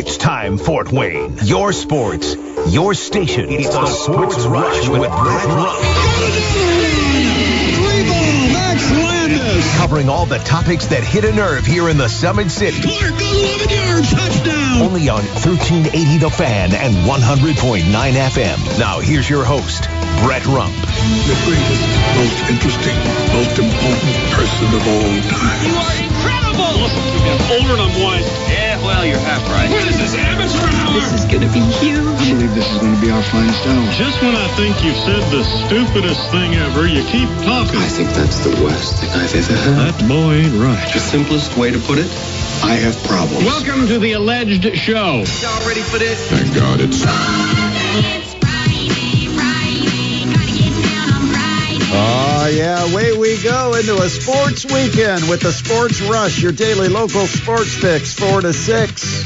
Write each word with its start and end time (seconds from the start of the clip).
It's 0.00 0.16
time, 0.16 0.56
Fort 0.56 0.90
Wayne. 0.90 1.36
Your 1.44 1.74
sports, 1.74 2.34
your 2.68 2.94
station. 2.94 3.50
It's, 3.50 3.68
the, 3.68 3.84
Sports, 3.84 4.46
Rush 4.46 4.88
with 4.88 5.02
Brett 5.02 5.46
Rump. 5.46 5.78
Max 8.50 8.90
Landis. 8.92 9.76
Covering 9.76 10.08
all 10.08 10.24
the 10.24 10.38
topics 10.38 10.86
that 10.86 11.04
hit 11.04 11.26
a 11.26 11.32
nerve 11.34 11.66
here 11.66 11.90
in 11.90 11.98
the 11.98 12.08
Summit 12.08 12.50
City. 12.50 12.80
Clark 12.80 13.20
11 13.20 13.68
yards. 13.68 14.10
Touchdown. 14.10 14.80
Only 14.80 15.10
on 15.10 15.20
1380 15.44 15.92
The 16.16 16.30
Fan 16.30 16.72
and 16.72 16.94
100.9 17.04 17.84
FM. 17.84 18.78
Now 18.78 19.00
here's 19.00 19.28
your 19.28 19.44
host, 19.44 19.82
Brett 20.24 20.46
Rump. 20.46 20.72
the 21.28 21.36
greatest, 21.44 21.84
most 22.16 22.40
interesting, 22.48 22.96
most 23.36 23.58
important 23.60 24.16
person 24.32 24.68
of 24.72 24.80
all 24.80 25.20
time. 25.28 25.60
You 25.60 25.76
are 25.76 25.96
incredible! 26.08 26.72
Listen 26.80 27.04
to 27.04 27.20
me, 27.20 27.28
I'm 27.36 27.44
older 27.60 27.72
and 27.76 27.82
I'm 27.84 27.94
wise. 28.00 28.28
Yeah, 28.48 28.69
well, 28.82 29.04
you're 29.04 29.18
half 29.18 29.44
right. 29.48 29.70
What 29.70 29.86
is 29.88 29.98
this, 29.98 30.14
amateur 30.14 30.66
hour? 30.80 30.94
This 30.94 31.12
is 31.12 31.24
going 31.26 31.42
to 31.42 31.52
be 31.52 31.60
huge. 31.80 32.00
I 32.00 32.32
believe 32.32 32.54
this 32.54 32.70
is 32.70 32.78
going 32.78 32.94
to 32.94 33.00
be 33.00 33.10
our 33.10 33.22
finest 33.22 33.64
hour. 33.66 33.84
Just 33.92 34.20
when 34.22 34.34
I 34.34 34.48
think 34.56 34.82
you've 34.84 34.96
said 34.96 35.22
the 35.30 35.44
stupidest 35.44 36.20
thing 36.30 36.54
ever, 36.54 36.86
you 36.86 37.04
keep 37.04 37.28
talking. 37.44 37.80
I 37.80 37.88
think 37.88 38.10
that's 38.10 38.40
the 38.40 38.50
worst 38.62 39.00
thing 39.00 39.10
I've 39.10 39.34
ever 39.34 39.56
heard. 39.56 39.94
That 39.94 40.08
boy 40.08 40.44
ain't 40.44 40.54
right. 40.56 40.92
The 40.92 41.00
simplest 41.00 41.56
way 41.56 41.70
to 41.70 41.78
put 41.78 41.98
it, 41.98 42.10
I 42.64 42.74
have 42.80 42.96
problems. 43.04 43.44
Welcome 43.44 43.86
to 43.88 43.98
the 43.98 44.12
alleged 44.12 44.64
show. 44.76 45.24
Y'all 45.40 45.66
ready 45.66 45.82
for 45.82 45.98
this? 45.98 46.28
Thank 46.30 46.54
God 46.54 46.80
it's. 46.80 48.29
Yeah, 52.60 52.92
away 52.92 53.16
we 53.16 53.40
go 53.42 53.72
into 53.72 53.96
a 54.02 54.08
sports 54.10 54.66
weekend 54.66 55.30
with 55.30 55.40
the 55.40 55.50
Sports 55.50 56.02
Rush, 56.02 56.42
your 56.42 56.52
daily 56.52 56.88
local 56.88 57.26
sports 57.26 57.74
fix, 57.74 58.12
4 58.12 58.42
to 58.42 58.52
6. 58.52 59.22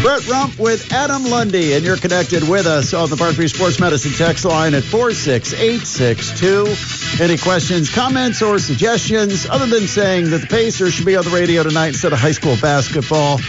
Brett 0.00 0.26
Rump 0.26 0.58
with 0.58 0.90
Adam 0.94 1.24
Lundy, 1.24 1.74
and 1.74 1.84
you're 1.84 1.98
connected 1.98 2.48
with 2.48 2.66
us 2.66 2.94
on 2.94 3.10
the 3.10 3.16
Parkview 3.16 3.54
Sports 3.54 3.78
Medicine 3.80 4.12
text 4.12 4.46
line 4.46 4.72
at 4.72 4.82
46862. 4.82 7.22
Any 7.22 7.36
questions, 7.36 7.94
comments, 7.94 8.40
or 8.40 8.58
suggestions 8.58 9.46
other 9.46 9.66
than 9.66 9.86
saying 9.86 10.30
that 10.30 10.38
the 10.38 10.46
Pacers 10.46 10.94
should 10.94 11.04
be 11.04 11.16
on 11.16 11.24
the 11.24 11.30
radio 11.30 11.64
tonight 11.64 11.88
instead 11.88 12.14
of 12.14 12.18
high 12.18 12.32
school 12.32 12.56
basketball? 12.62 13.40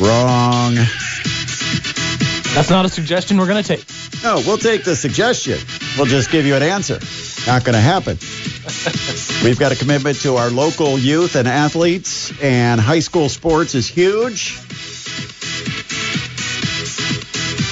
Wrong. 0.00 0.74
That's 2.54 2.70
not 2.70 2.84
a 2.84 2.88
suggestion 2.88 3.38
we're 3.38 3.46
going 3.46 3.62
to 3.62 3.76
take. 3.76 3.84
No, 4.24 4.42
we'll 4.44 4.58
take 4.58 4.82
the 4.82 4.96
suggestion. 4.96 5.60
We'll 5.96 6.06
just 6.06 6.30
give 6.30 6.46
you 6.46 6.54
an 6.54 6.62
answer. 6.62 6.98
Not 7.46 7.64
going 7.64 7.74
to 7.74 7.80
happen. 7.80 8.16
We've 9.44 9.58
got 9.58 9.72
a 9.72 9.76
commitment 9.76 10.20
to 10.20 10.36
our 10.36 10.48
local 10.48 10.98
youth 10.98 11.36
and 11.36 11.46
athletes, 11.46 12.32
and 12.40 12.80
high 12.80 13.00
school 13.00 13.28
sports 13.28 13.74
is 13.74 13.86
huge. 13.88 14.56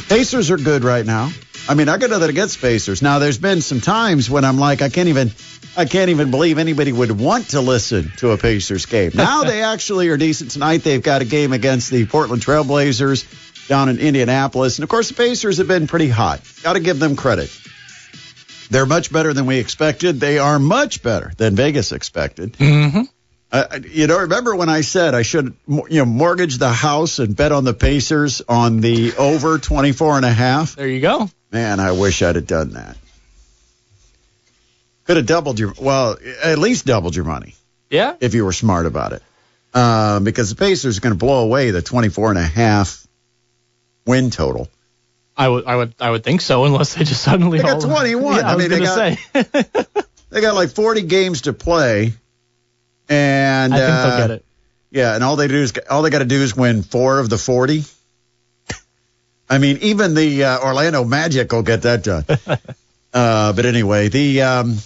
Pacers 0.09 0.51
are 0.51 0.59
good 0.59 0.85
right 0.85 1.07
now. 1.07 1.31
I 1.69 1.75
mean, 1.75 1.89
I 1.89 1.97
got 1.97 2.11
nothing 2.11 2.29
against 2.31 2.61
Pacers. 2.61 3.01
Now, 3.01 3.21
there's 3.21 3.39
been 3.39 3.63
some 3.63 3.81
times 3.81 4.29
when 4.29 4.45
I'm 4.45 4.59
like, 4.59 4.83
I 4.83 4.89
can't 4.89 5.09
even, 5.09 5.31
I 5.77 5.85
can't 5.85 6.11
even 6.11 6.31
believe 6.31 6.59
anybody 6.59 6.93
would 6.93 7.13
want 7.13 7.51
to 7.51 7.61
listen 7.61 8.13
to 8.17 8.33
a 8.33 8.37
Pacers 8.37 8.87
game. 8.87 9.13
Now 9.15 9.45
they 9.45 9.63
actually 9.63 10.09
are 10.09 10.17
decent 10.17 10.51
tonight. 10.51 10.83
They've 10.83 11.03
got 11.03 11.23
a 11.23 11.25
game 11.25 11.53
against 11.53 11.91
the 11.91 12.05
Portland 12.07 12.43
Trailblazers 12.43 13.69
down 13.69 13.89
in 13.89 13.99
Indianapolis, 13.99 14.79
and 14.79 14.83
of 14.83 14.89
course, 14.89 15.09
the 15.09 15.15
Pacers 15.15 15.59
have 15.59 15.69
been 15.69 15.87
pretty 15.87 16.09
hot. 16.09 16.41
Got 16.65 16.73
to 16.73 16.81
give 16.81 16.99
them 16.99 17.15
credit. 17.15 17.57
They're 18.71 18.87
much 18.87 19.13
better 19.13 19.33
than 19.35 19.47
we 19.47 19.59
expected. 19.59 20.21
They 20.21 20.39
are 20.39 20.59
much 20.59 21.03
better 21.03 21.33
than 21.37 21.57
Vegas 21.57 21.93
expected. 21.93 22.53
Mm-hmm. 22.55 23.03
Uh, 23.53 23.81
you 23.91 24.07
know, 24.07 24.19
remember 24.21 24.55
when 24.55 24.69
I 24.69 24.83
said 24.83 25.13
I 25.13 25.23
should, 25.23 25.57
you 25.67 25.85
know, 25.91 26.05
mortgage 26.05 26.59
the 26.59 26.71
house 26.73 27.19
and 27.19 27.35
bet 27.35 27.51
on 27.51 27.65
the 27.65 27.75
Pacers 27.75 28.43
on 28.49 28.81
the 28.81 29.13
over 29.17 29.59
24 29.59 30.19
and 30.19 30.25
a 30.25 30.31
half? 30.33 30.77
There 30.77 30.87
you 30.87 31.01
go. 31.01 31.29
Man, 31.51 31.81
I 31.81 31.91
wish 31.93 32.23
I'd 32.23 32.37
have 32.37 32.47
done 32.47 32.75
that. 32.75 32.97
Could 35.05 35.17
have 35.17 35.27
doubled 35.27 35.59
your, 35.59 35.73
well, 35.81 36.17
at 36.45 36.59
least 36.59 36.87
doubled 36.87 37.17
your 37.17 37.25
money 37.25 37.57
Yeah. 37.91 38.15
if 38.21 38.35
you 38.35 38.45
were 38.45 38.53
smart 38.53 38.87
about 38.87 39.13
it. 39.15 39.23
Uh, 39.75 40.21
because 40.21 40.51
the 40.51 40.57
Pacers 40.57 40.99
are 40.99 41.01
going 41.01 41.15
to 41.15 41.19
blow 41.19 41.43
away 41.43 41.73
the 41.73 41.83
24 41.83 42.31
and 42.31 42.39
a 42.39 42.43
half 42.43 43.05
win 44.07 44.31
total. 44.31 44.69
I 45.41 45.49
would, 45.49 45.65
I 45.67 45.77
would, 45.77 45.95
I 46.01 46.11
would 46.11 46.23
think 46.23 46.43
so, 46.43 46.65
unless 46.67 46.95
they 46.95 47.05
just 47.05 47.23
suddenly. 47.23 47.59
They 47.59 47.65
got 47.65 47.77
all- 47.77 47.91
21. 47.91 48.37
Yeah, 48.37 48.41
I, 48.41 48.53
I 48.53 48.57
was 48.57 48.69
mean, 48.69 48.79
they 48.79 48.87
say. 48.87 49.19
They 50.31 50.41
got 50.41 50.55
like 50.55 50.71
40 50.71 51.03
games 51.03 51.41
to 51.43 51.53
play. 51.53 52.13
And 53.09 53.75
I 53.75 53.77
think 53.77 53.91
uh, 53.91 54.07
they'll 54.09 54.29
get 54.29 54.31
it. 54.31 54.45
Yeah, 54.93 55.15
and 55.15 55.25
all 55.25 55.37
they 55.37 55.49
do 55.49 55.57
is 55.57 55.73
all 55.91 56.03
they 56.03 56.11
got 56.11 56.21
to 56.21 56.25
do 56.25 56.41
is 56.41 56.57
win 56.57 56.83
four 56.83 57.19
of 57.19 57.29
the 57.29 57.39
forty. 57.39 57.83
I 59.49 59.59
mean, 59.59 59.79
even 59.83 60.15
the 60.15 60.45
uh, 60.45 60.61
Orlando 60.61 61.05
Magic 61.05 61.51
will 61.53 61.63
get 61.63 61.83
that 61.83 62.05
done. 62.05 62.25
uh, 63.13 63.53
but 63.53 63.67
anyway, 63.67 64.09
the 64.09 64.43
um, 64.43 64.77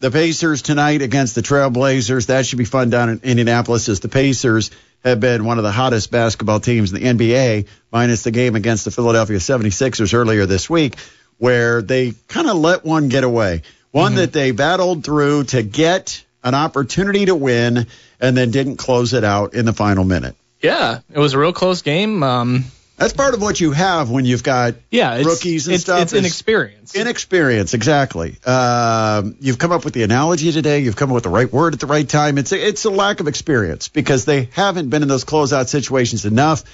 the 0.00 0.10
Pacers 0.10 0.62
tonight 0.62 1.02
against 1.02 1.34
the 1.34 1.42
Trailblazers 1.42 2.26
that 2.26 2.46
should 2.46 2.58
be 2.58 2.64
fun 2.64 2.90
down 2.90 3.10
in 3.10 3.20
Indianapolis. 3.22 3.88
As 3.88 4.00
the 4.00 4.08
Pacers 4.08 4.70
have 5.06 5.20
been 5.20 5.44
one 5.44 5.58
of 5.58 5.64
the 5.64 5.70
hottest 5.70 6.10
basketball 6.10 6.60
teams 6.60 6.92
in 6.92 7.00
the 7.00 7.06
NBA, 7.06 7.68
minus 7.92 8.22
the 8.22 8.30
game 8.30 8.56
against 8.56 8.84
the 8.84 8.90
Philadelphia 8.90 9.38
76ers 9.38 10.14
earlier 10.14 10.46
this 10.46 10.68
week, 10.68 10.96
where 11.38 11.80
they 11.80 12.12
kind 12.28 12.48
of 12.48 12.56
let 12.56 12.84
one 12.84 13.08
get 13.08 13.24
away. 13.24 13.62
One 13.92 14.16
that 14.16 14.32
they 14.32 14.50
battled 14.50 15.04
through 15.04 15.44
to 15.44 15.62
get 15.62 16.22
an 16.44 16.54
opportunity 16.54 17.24
to 17.26 17.34
win 17.34 17.86
and 18.20 18.36
then 18.36 18.50
didn't 18.50 18.76
close 18.76 19.14
it 19.14 19.24
out 19.24 19.54
in 19.54 19.64
the 19.64 19.72
final 19.72 20.04
minute. 20.04 20.36
Yeah, 20.60 21.00
it 21.10 21.18
was 21.18 21.32
a 21.32 21.38
real 21.38 21.52
close 21.52 21.82
game. 21.82 22.22
Um, 22.22 22.64
That's 22.96 23.12
part 23.12 23.34
of 23.34 23.42
what 23.42 23.60
you 23.60 23.72
have 23.72 24.08
when 24.10 24.24
you've 24.24 24.42
got 24.42 24.74
yeah, 24.90 25.18
rookies 25.22 25.66
and 25.66 25.74
it's, 25.74 25.84
stuff. 25.84 26.00
It's 26.02 26.12
inexperience. 26.14 26.94
Inexperience, 26.94 27.74
exactly. 27.74 28.36
Um, 28.44 29.36
you've 29.40 29.58
come 29.58 29.70
up 29.70 29.84
with 29.84 29.92
the 29.92 30.02
analogy 30.02 30.50
today. 30.50 30.80
You've 30.80 30.96
come 30.96 31.10
up 31.10 31.14
with 31.14 31.24
the 31.24 31.30
right 31.30 31.52
word 31.52 31.74
at 31.74 31.80
the 31.80 31.86
right 31.86 32.08
time. 32.08 32.38
It's 32.38 32.52
a, 32.52 32.66
it's 32.68 32.84
a 32.86 32.90
lack 32.90 33.20
of 33.20 33.28
experience 33.28 33.88
because 33.88 34.24
they 34.24 34.48
haven't 34.52 34.88
been 34.88 35.02
in 35.02 35.08
those 35.08 35.24
closeout 35.26 35.68
situations 35.68 36.24
enough, 36.24 36.64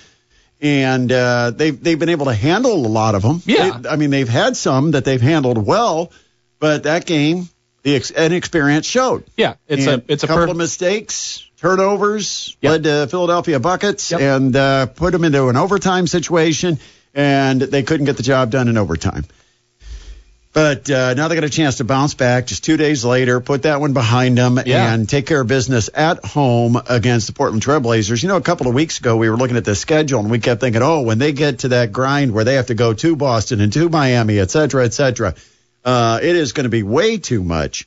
and 0.60 1.10
uh, 1.10 1.50
they've 1.50 1.82
they've 1.82 1.98
been 1.98 2.08
able 2.10 2.26
to 2.26 2.34
handle 2.34 2.72
a 2.74 2.86
lot 2.88 3.14
of 3.16 3.22
them. 3.22 3.42
Yeah. 3.44 3.78
They- 3.78 3.88
I 3.88 3.96
mean 3.96 4.10
they've 4.10 4.28
had 4.28 4.56
some 4.56 4.92
that 4.92 5.04
they've 5.04 5.20
handled 5.20 5.58
well, 5.66 6.12
but 6.60 6.84
that 6.84 7.04
game 7.04 7.48
the 7.82 7.96
ex- 7.96 8.12
inexperience 8.12 8.86
showed. 8.86 9.24
yeah, 9.36 9.54
it's 9.66 9.88
And 9.88 10.02
a 10.02 10.12
it's 10.12 10.22
a 10.22 10.28
couple 10.28 10.44
per- 10.46 10.50
of 10.52 10.56
mistakes, 10.56 11.48
turnovers 11.62 12.56
Yep. 12.60 12.70
led 12.72 12.82
to 12.84 13.06
Philadelphia 13.08 13.60
buckets 13.60 14.10
Yep. 14.10 14.20
and 14.20 14.56
uh, 14.56 14.86
put 14.86 15.12
them 15.12 15.22
into 15.24 15.48
an 15.48 15.56
overtime 15.56 16.06
situation, 16.08 16.78
and 17.14 17.60
they 17.60 17.84
couldn't 17.84 18.06
get 18.06 18.16
the 18.16 18.22
job 18.24 18.50
done 18.50 18.66
in 18.68 18.76
overtime. 18.76 19.24
But 20.52 20.90
uh, 20.90 21.14
now 21.14 21.28
they 21.28 21.34
got 21.36 21.44
a 21.44 21.48
chance 21.48 21.76
to 21.76 21.84
bounce 21.84 22.12
back 22.12 22.46
just 22.46 22.62
two 22.62 22.76
days 22.76 23.06
later, 23.06 23.40
put 23.40 23.62
that 23.62 23.80
one 23.80 23.94
behind 23.94 24.36
them, 24.36 24.60
Yeah. 24.66 24.92
and 24.92 25.08
take 25.08 25.24
care 25.24 25.40
of 25.40 25.46
business 25.46 25.88
at 25.94 26.22
home 26.24 26.78
against 26.90 27.28
the 27.28 27.32
Portland 27.32 27.62
Trailblazers. 27.64 28.22
You 28.22 28.28
know, 28.28 28.36
a 28.36 28.42
couple 28.42 28.66
of 28.66 28.74
weeks 28.74 28.98
ago, 28.98 29.16
we 29.16 29.30
were 29.30 29.36
looking 29.38 29.56
at 29.56 29.64
the 29.64 29.74
schedule, 29.74 30.20
and 30.20 30.30
we 30.30 30.40
kept 30.40 30.60
thinking, 30.60 30.82
oh, 30.82 31.02
when 31.02 31.18
they 31.18 31.32
get 31.32 31.60
to 31.60 31.68
that 31.68 31.90
grind 31.92 32.34
where 32.34 32.44
they 32.44 32.54
have 32.56 32.66
to 32.66 32.74
go 32.74 32.92
to 32.92 33.16
Boston 33.16 33.60
and 33.62 33.72
to 33.72 33.88
Miami, 33.88 34.38
et 34.40 34.50
cetera, 34.50 34.84
et 34.84 34.92
cetera, 34.92 35.34
uh, 35.86 36.18
it 36.22 36.36
is 36.36 36.52
going 36.52 36.64
to 36.64 36.70
be 36.70 36.82
way 36.82 37.16
too 37.18 37.42
much 37.42 37.86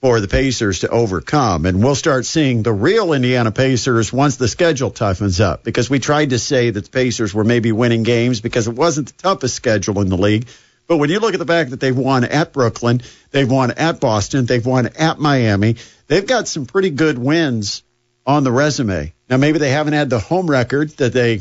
for 0.00 0.20
the 0.20 0.28
Pacers 0.28 0.80
to 0.80 0.88
overcome. 0.88 1.66
And 1.66 1.82
we'll 1.82 1.94
start 1.94 2.26
seeing 2.26 2.62
the 2.62 2.72
real 2.72 3.12
Indiana 3.12 3.50
Pacers 3.50 4.12
once 4.12 4.36
the 4.36 4.48
schedule 4.48 4.90
toughens 4.90 5.40
up 5.40 5.64
because 5.64 5.88
we 5.88 5.98
tried 5.98 6.30
to 6.30 6.38
say 6.38 6.70
that 6.70 6.84
the 6.84 6.90
Pacers 6.90 7.32
were 7.32 7.44
maybe 7.44 7.72
winning 7.72 8.02
games 8.02 8.40
because 8.40 8.68
it 8.68 8.74
wasn't 8.74 9.08
the 9.08 9.22
toughest 9.22 9.54
schedule 9.54 10.00
in 10.00 10.08
the 10.08 10.18
league. 10.18 10.46
But 10.86 10.98
when 10.98 11.10
you 11.10 11.18
look 11.18 11.34
at 11.34 11.40
the 11.40 11.46
fact 11.46 11.70
that 11.70 11.80
they've 11.80 11.96
won 11.96 12.24
at 12.24 12.52
Brooklyn, 12.52 13.02
they've 13.30 13.50
won 13.50 13.72
at 13.72 14.00
Boston, 14.00 14.46
they've 14.46 14.64
won 14.64 14.90
at 14.98 15.18
Miami, 15.18 15.76
they've 16.06 16.26
got 16.26 16.46
some 16.46 16.66
pretty 16.66 16.90
good 16.90 17.18
wins 17.18 17.82
on 18.24 18.44
the 18.44 18.52
resume. 18.52 19.12
Now, 19.28 19.36
maybe 19.36 19.58
they 19.58 19.70
haven't 19.70 19.94
had 19.94 20.10
the 20.10 20.20
home 20.20 20.48
record 20.48 20.90
that 20.98 21.12
they 21.12 21.40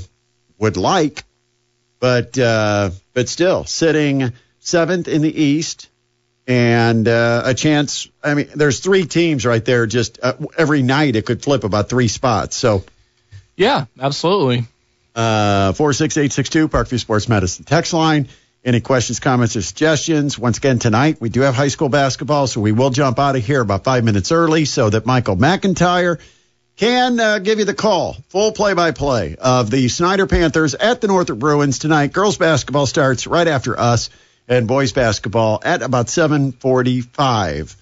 would 0.57 0.77
like, 0.77 1.23
but 1.99 2.37
uh, 2.37 2.91
but 3.13 3.29
still 3.29 3.65
sitting 3.65 4.33
seventh 4.59 5.07
in 5.07 5.21
the 5.21 5.43
East 5.43 5.89
and 6.47 7.07
uh, 7.07 7.41
a 7.45 7.53
chance. 7.53 8.07
I 8.23 8.33
mean, 8.33 8.49
there's 8.55 8.79
three 8.79 9.05
teams 9.05 9.45
right 9.45 9.63
there. 9.63 9.87
Just 9.87 10.19
uh, 10.21 10.33
every 10.57 10.83
night 10.83 11.15
it 11.15 11.25
could 11.25 11.41
flip 11.41 11.63
about 11.63 11.89
three 11.89 12.07
spots. 12.07 12.55
So 12.55 12.83
yeah, 13.55 13.85
absolutely. 13.99 14.65
uh, 15.15 15.73
four 15.73 15.93
six 15.93 16.17
eight 16.17 16.33
six 16.33 16.49
two 16.49 16.67
Parkview 16.67 16.99
Sports 16.99 17.27
Medicine 17.29 17.65
text 17.65 17.93
line. 17.93 18.27
Any 18.63 18.81
questions, 18.81 19.19
comments, 19.19 19.55
or 19.55 19.61
suggestions? 19.61 20.39
Once 20.39 20.57
again, 20.57 20.79
tonight 20.79 21.21
we 21.21 21.29
do 21.29 21.41
have 21.41 21.53
high 21.53 21.67
school 21.67 21.87
basketball, 21.89 22.47
so 22.47 22.61
we 22.61 22.71
will 22.71 22.89
jump 22.89 23.19
out 23.19 23.35
of 23.35 23.45
here 23.45 23.61
about 23.61 23.83
five 23.83 24.03
minutes 24.03 24.31
early 24.31 24.65
so 24.65 24.89
that 24.89 25.05
Michael 25.05 25.37
McIntyre 25.37 26.19
can 26.75 27.19
uh, 27.19 27.37
give 27.37 27.59
you 27.59 27.65
the 27.65 27.75
call, 27.75 28.13
full 28.29 28.51
play-by-play 28.51 29.35
of 29.39 29.69
the 29.69 29.87
Snider 29.87 30.25
Panthers 30.25 30.73
at 30.73 30.99
the 30.99 31.07
Northrop 31.07 31.37
Bruins 31.37 31.77
tonight. 31.77 32.11
Girls 32.11 32.37
basketball 32.37 32.87
starts 32.87 33.27
right 33.27 33.47
after 33.47 33.79
us, 33.79 34.09
and 34.47 34.67
boys 34.67 34.91
basketball 34.93 35.61
at 35.63 35.81
about 35.81 36.07
7:45. 36.07 37.75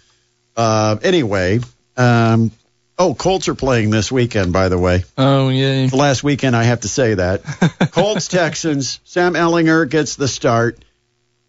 Uh, 0.55 0.97
anyway, 1.01 1.59
um, 1.97 2.51
Oh, 2.95 3.15
Colts 3.15 3.47
are 3.47 3.55
playing 3.55 3.89
this 3.89 4.11
weekend, 4.11 4.53
by 4.53 4.69
the 4.69 4.77
way. 4.77 5.03
Oh 5.17 5.49
yeah. 5.49 5.87
The 5.87 5.95
last 5.95 6.23
weekend, 6.23 6.55
I 6.55 6.63
have 6.63 6.81
to 6.81 6.87
say 6.87 7.15
that. 7.15 7.41
Colts, 7.91 8.27
Texans. 8.27 8.99
Sam 9.03 9.33
Ehlinger 9.33 9.89
gets 9.89 10.15
the 10.15 10.27
start. 10.27 10.77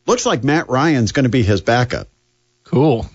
Looks 0.06 0.24
like 0.24 0.42
Matt 0.42 0.70
Ryan's 0.70 1.12
going 1.12 1.24
to 1.24 1.30
be 1.30 1.42
his 1.42 1.60
backup. 1.60 2.08
Cool. 2.64 3.06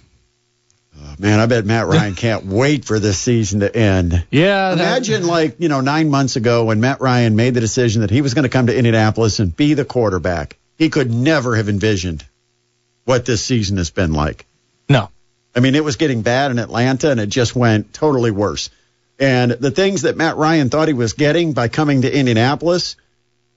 Oh, 0.95 1.15
man, 1.17 1.39
I 1.39 1.47
bet 1.47 1.65
Matt 1.65 1.87
Ryan 1.87 2.13
can't 2.23 2.45
wait 2.45 2.85
for 2.85 2.99
this 2.99 3.17
season 3.17 3.61
to 3.61 3.75
end. 3.75 4.23
Yeah. 4.29 4.75
that- 4.75 4.79
Imagine, 4.79 5.25
like, 5.25 5.55
you 5.59 5.67
know, 5.67 5.81
nine 5.81 6.09
months 6.11 6.35
ago 6.35 6.65
when 6.65 6.79
Matt 6.81 7.01
Ryan 7.01 7.35
made 7.35 7.55
the 7.55 7.61
decision 7.61 8.01
that 8.01 8.11
he 8.11 8.21
was 8.21 8.35
going 8.35 8.43
to 8.43 8.49
come 8.49 8.67
to 8.67 8.77
Indianapolis 8.77 9.39
and 9.39 9.55
be 9.55 9.73
the 9.73 9.85
quarterback. 9.85 10.55
He 10.79 10.89
could 10.89 11.11
never 11.11 11.55
have 11.55 11.69
envisioned 11.69 12.25
what 13.05 13.25
this 13.25 13.45
season 13.45 13.77
has 13.77 13.91
been 13.91 14.13
like. 14.13 14.47
No. 14.89 15.11
I 15.55 15.59
mean, 15.59 15.75
it 15.75 15.83
was 15.83 15.97
getting 15.97 16.23
bad 16.23 16.49
in 16.49 16.57
Atlanta, 16.57 17.11
and 17.11 17.19
it 17.19 17.29
just 17.29 17.55
went 17.55 17.93
totally 17.93 18.31
worse. 18.31 18.71
And 19.19 19.51
the 19.51 19.71
things 19.71 20.03
that 20.03 20.17
Matt 20.17 20.37
Ryan 20.37 20.69
thought 20.69 20.87
he 20.87 20.93
was 20.95 21.13
getting 21.13 21.53
by 21.53 21.67
coming 21.67 22.01
to 22.01 22.17
Indianapolis 22.17 22.95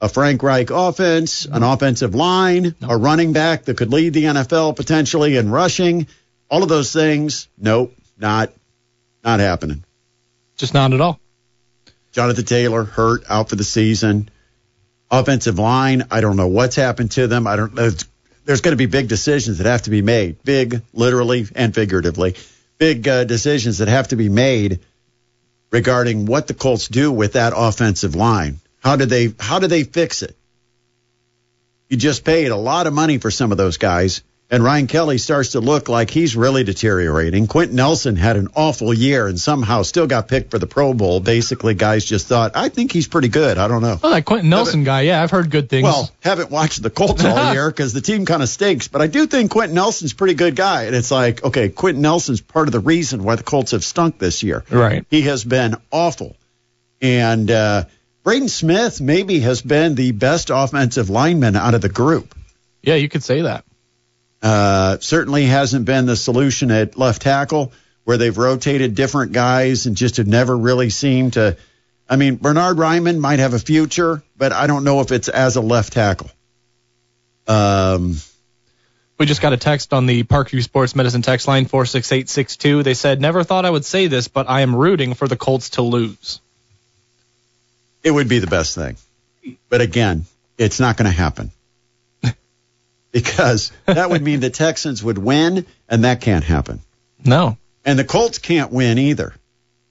a 0.03 0.09
Frank 0.09 0.43
Reich 0.43 0.71
offense, 0.71 1.45
an 1.45 1.63
offensive 1.63 2.13
line, 2.13 2.75
a 2.83 2.97
running 2.97 3.33
back 3.33 3.67
that 3.67 3.77
could 3.77 3.93
lead 3.93 4.13
the 4.13 4.25
NFL 4.25 4.75
potentially 4.75 5.37
in 5.37 5.49
rushing, 5.49 6.09
all 6.51 6.65
of 6.65 6.69
those 6.69 6.93
things, 6.93 7.49
nope, 7.57 7.95
not 8.19 8.53
not 9.23 9.39
happening. 9.39 9.85
Just 10.57 10.75
not 10.75 10.93
at 10.93 11.01
all. 11.01 11.21
Jonathan 12.11 12.45
Taylor 12.45 12.83
hurt 12.83 13.23
out 13.29 13.49
for 13.49 13.55
the 13.55 13.65
season. 13.65 14.29
Offensive 15.13 15.59
line, 15.59 16.05
I 16.11 16.23
don't 16.23 16.37
know 16.37 16.49
what's 16.49 16.75
happened 16.75 17.11
to 17.13 17.27
them. 17.27 17.47
I 17.47 17.57
don't. 17.57 17.75
There's, 17.75 18.63
going 18.63 18.73
to 18.73 18.77
be 18.77 18.87
big 18.87 19.09
decisions 19.09 19.59
that 19.59 19.67
have 19.67 19.83
to 19.83 19.91
be 19.91 20.01
made, 20.01 20.43
big, 20.43 20.81
literally 20.95 21.47
and 21.55 21.75
figuratively, 21.75 22.35
big 22.79 23.07
uh, 23.07 23.25
decisions 23.25 23.79
that 23.79 23.89
have 23.89 24.09
to 24.09 24.17
be 24.17 24.31
made 24.31 24.81
regarding 25.71 26.25
what 26.25 26.47
the 26.47 26.55
Colts 26.55 26.89
do 26.89 27.13
with 27.13 27.35
that 27.35 27.53
offensive 27.55 28.15
line. 28.15 28.61
How 28.81 28.97
do 28.97 29.05
they 29.05 29.35
How 29.39 29.59
do 29.59 29.67
they 29.67 29.85
fix 29.85 30.23
it? 30.23 30.35
You 31.91 31.99
just 31.99 32.25
paid 32.25 32.49
a 32.49 32.57
lot 32.57 32.87
of 32.87 32.95
money 32.95 33.19
for 33.19 33.31
some 33.31 33.53
of 33.53 33.59
those 33.59 33.77
guys. 33.77 34.23
And 34.53 34.63
Ryan 34.63 34.87
Kelly 34.87 35.17
starts 35.17 35.53
to 35.53 35.61
look 35.61 35.89
like 35.89 36.11
he's 36.11 36.37
really 36.37 36.63
deteriorating. 36.63 37.47
Quenton 37.47 37.75
Nelson 37.75 38.17
had 38.17 38.37
an 38.37 38.49
awful 38.55 38.93
year 38.93 39.27
and 39.27 39.41
somehow 39.41 39.81
still 39.81 40.07
got 40.07 40.29
picked 40.29 40.51
for 40.51 40.59
the 40.59 40.67
Pro 40.67 40.93
Bowl. 40.93 41.21
Basically, 41.21 41.73
guys 41.73 42.05
just 42.05 42.27
thought, 42.27 42.53
I 42.55 42.69
think 42.69 42.93
he's 42.93 43.09
pretty 43.09 43.29
good. 43.29 43.57
I 43.57 43.67
don't 43.67 43.81
know. 43.81 43.99
Oh, 44.05 44.11
that 44.11 44.27
Quenton 44.27 44.51
Nelson 44.51 44.85
guy. 44.85 45.01
Yeah, 45.01 45.23
I've 45.23 45.31
heard 45.31 45.51
good 45.51 45.71
things. 45.71 45.85
Well, 45.85 46.11
haven't 46.21 46.51
watched 46.51 46.83
the 46.83 46.91
Colts 46.91 47.25
all 47.25 47.53
year 47.55 47.71
because 47.71 47.95
the 47.95 48.03
team 48.03 48.27
kind 48.27 48.43
of 48.43 48.49
stinks, 48.51 48.89
but 48.89 49.01
I 49.01 49.07
do 49.07 49.27
think 49.27 49.51
Quenton 49.53 49.75
Nelson's 49.75 50.13
a 50.13 50.17
pretty 50.17 50.35
good 50.35 50.55
guy. 50.55 50.83
And 50.83 50.95
it's 50.95 51.11
like, 51.11 51.43
okay, 51.43 51.71
Quenton 51.71 52.03
Nelson's 52.03 52.43
part 52.43 52.69
of 52.69 52.73
the 52.73 52.81
reason 52.81 53.25
why 53.25 53.37
the 53.37 53.43
Colts 53.43 53.71
have 53.71 53.83
stunk 53.83 54.19
this 54.19 54.43
year. 54.43 54.65
Right. 54.69 55.07
He 55.09 55.23
has 55.23 55.45
been 55.45 55.77
awful. 55.91 56.37
And 57.01 57.51
uh, 57.51 57.85
Braden 58.23 58.51
Smith 58.51 59.01
maybe 59.01 59.41
has 59.41 59.63
been 59.63 59.95
the 59.95 60.13
best 60.13 60.51
offensive 60.51 61.09
lineman 61.09 61.57
out 61.57 61.73
of 61.73 61.81
the 61.81 61.89
group. 61.89 62.35
yeah, 62.83 62.97
you 62.97 63.09
could 63.09 63.23
say 63.23 63.41
that. 63.41 63.65
Uh, 64.43 64.99
certainly 64.99 65.45
hasn't 65.47 65.85
been 65.85 66.05
the 66.07 66.17
solution 66.17 66.71
at 66.73 66.99
left 66.99 67.23
tackle 67.23 67.73
where 68.05 68.17
they've 68.17 68.37
rotated 68.37 68.97
different 68.97 69.31
guys 69.33 69.87
and 69.87 69.97
just 69.97 70.17
have 70.17 70.27
never 70.27 70.57
really 70.57 70.91
seemed 70.91 71.35
to. 71.35 71.57
I 72.09 72.17
mean, 72.17 72.37
Bernhard 72.37 72.77
Raimann 72.77 73.19
might 73.21 73.39
have 73.39 73.55
a 73.55 73.59
future, 73.61 74.23
but 74.37 74.53
I 74.53 74.67
don't 74.67 74.83
know 74.83 75.01
if 75.01 75.13
it's 75.13 75.29
as 75.29 75.55
a 75.55 75.61
left 75.61 75.93
tackle. 75.93 76.29
Um, 77.47 78.17
We 79.19 79.27
just 79.27 79.41
got 79.41 79.53
a 79.53 79.57
text 79.57 79.93
on 79.93 80.07
the 80.07 80.25
Parkview 80.25 80.63
Sports 80.63 80.97
Medicine 80.97 81.23
text 81.23 81.47
line 81.47 81.67
46862. 81.67 82.83
They 82.83 82.95
said, 82.95 83.21
Never 83.21 83.45
thought 83.45 83.65
I 83.65 83.71
would 83.71 83.85
say 83.85 84.09
this, 84.09 84.27
but 84.27 84.51
I 84.51 84.63
am 84.63 84.75
rooting 84.75 85.15
for 85.15 85.29
the 85.29 85.37
Colts 85.37 85.71
to 85.71 85.83
lose. 85.83 86.41
it 88.03 88.11
would 88.11 88.29
be 88.29 88.41
the 88.41 88.49
best 88.49 88.75
thing. 88.75 88.97
But 89.69 89.81
again, 89.81 90.25
it's 90.59 90.81
not 90.81 90.97
going 90.97 91.11
to 91.11 91.17
happen. 91.17 91.53
Because 93.13 93.71
that 93.87 94.11
would 94.11 94.23
mean 94.23 94.41
the 94.41 94.51
Texans 94.65 95.03
would 95.05 95.19
win, 95.19 95.67
and 95.89 96.05
that 96.05 96.21
can't 96.21 96.45
happen. 96.45 96.81
No, 97.25 97.57
And 97.85 97.99
the 97.99 98.05
Colts 98.05 98.39
can't 98.39 98.73
win 98.73 98.99
either. 98.99 99.33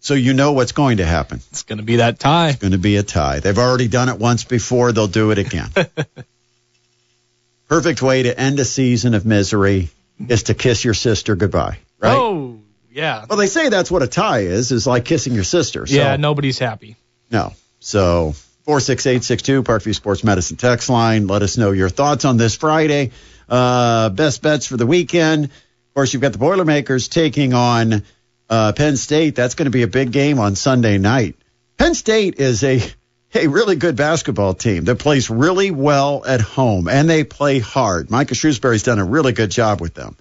So 0.02 0.16
you 0.16 0.34
know 0.34 0.54
what's 0.54 0.72
going 0.72 0.98
to 0.98 1.06
happen. 1.06 1.42
it's 1.52 1.62
going 1.64 1.78
to 1.78 1.84
be 1.86 1.98
that 1.98 2.20
tie. 2.20 2.50
It's 2.50 2.58
going 2.58 2.72
to 2.72 2.80
be 2.80 2.98
a 2.98 3.04
tie. 3.04 3.40
They've 3.40 3.58
already 3.58 3.88
done 3.88 4.10
it 4.10 4.18
once 4.18 4.44
before. 4.44 4.92
They'll 4.92 5.08
do 5.08 5.30
it 5.32 5.38
again. 5.38 5.70
Perfect 7.68 8.02
way 8.02 8.24
to 8.24 8.38
end 8.38 8.60
a 8.60 8.66
season 8.66 9.14
of 9.14 9.26
misery 9.26 9.90
is 10.28 10.44
to 10.44 10.54
kiss 10.54 10.84
your 10.84 10.94
sister 10.94 11.36
goodbye, 11.36 11.78
right? 12.00 12.18
Oh, 12.18 12.60
yeah. 12.92 13.26
Well, 13.30 13.38
they 13.38 13.48
say 13.48 13.70
that's 13.70 13.90
what 13.90 14.02
a 14.02 14.08
tie 14.08 14.40
is, 14.40 14.72
is 14.72 14.86
like 14.86 15.06
kissing 15.06 15.34
your 15.34 15.46
sister. 15.46 15.86
So, 15.88 15.96
yeah, 15.96 16.18
nobody's 16.18 16.60
happy. 16.60 16.98
No. 17.30 17.54
So 17.80 18.34
46862 18.66 19.64
Parkview 19.64 19.96
Sports 19.96 20.24
Medicine 20.24 20.58
text 20.58 20.90
line. 20.90 21.28
Let 21.28 21.42
us 21.42 21.58
know 21.58 21.72
your 21.72 21.90
thoughts 21.90 22.26
on 22.26 22.38
this 22.38 22.56
Friday. 22.56 23.12
Uh, 23.50 24.10
best 24.10 24.42
bets 24.42 24.68
for 24.68 24.78
the 24.78 24.86
weekend. 24.86 25.46
Of 25.46 25.94
course, 25.96 26.14
you've 26.14 26.22
got 26.22 26.32
the 26.32 26.38
Boilermakers 26.38 27.08
taking 27.08 27.54
on 27.54 28.04
uh, 28.50 28.74
Penn 28.74 28.98
State. 28.98 29.36
That's 29.36 29.56
going 29.56 29.66
to 29.66 29.72
be 29.72 29.84
a 29.84 29.88
big 29.88 30.12
game 30.12 30.40
on 30.40 30.56
Sunday 30.56 30.98
night. 30.98 31.36
Penn 31.78 31.96
State 31.96 32.40
is 32.40 32.64
a 32.64 32.82
a 33.34 33.48
really 33.48 33.78
good 33.78 33.96
basketball 33.96 34.54
team 34.54 34.84
that 34.86 35.00
plays 35.00 35.30
really 35.30 35.72
well 35.72 36.24
at 36.26 36.42
home 36.42 36.88
and 36.88 37.10
they 37.10 37.24
play 37.24 37.60
hard. 37.60 38.12
Micah 38.12 38.36
Shrewsberry's 38.36 38.84
done 38.84 39.00
a 39.00 39.06
really 39.06 39.32
good 39.32 39.50
job 39.50 39.80
with 39.80 39.94
them. 39.94 40.18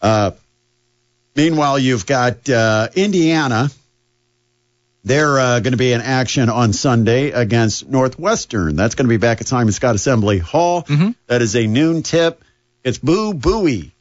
Uh, 0.00 0.30
meanwhile, 1.34 1.78
you've 1.78 2.06
got 2.06 2.48
uh, 2.48 2.88
Indiana. 2.94 3.70
They're 5.04 5.38
uh, 5.38 5.60
going 5.60 5.72
to 5.72 5.78
be 5.78 5.92
in 5.92 6.00
action 6.00 6.48
on 6.48 6.72
Sunday 6.72 7.30
against 7.30 7.86
Northwestern. 7.86 8.74
That's 8.74 8.94
going 8.94 9.04
to 9.06 9.10
be 9.10 9.18
back 9.18 9.42
at 9.42 9.46
Simon 9.46 9.72
Skjodt 9.72 9.94
Assembly 9.94 10.38
Hall. 10.38 10.86
That 11.26 11.42
is 11.42 11.54
a 11.56 11.66
noon 11.66 12.02
tip. 12.02 12.42
It's 12.82 12.98
Boo 12.98 13.34
Buie. 13.34 13.92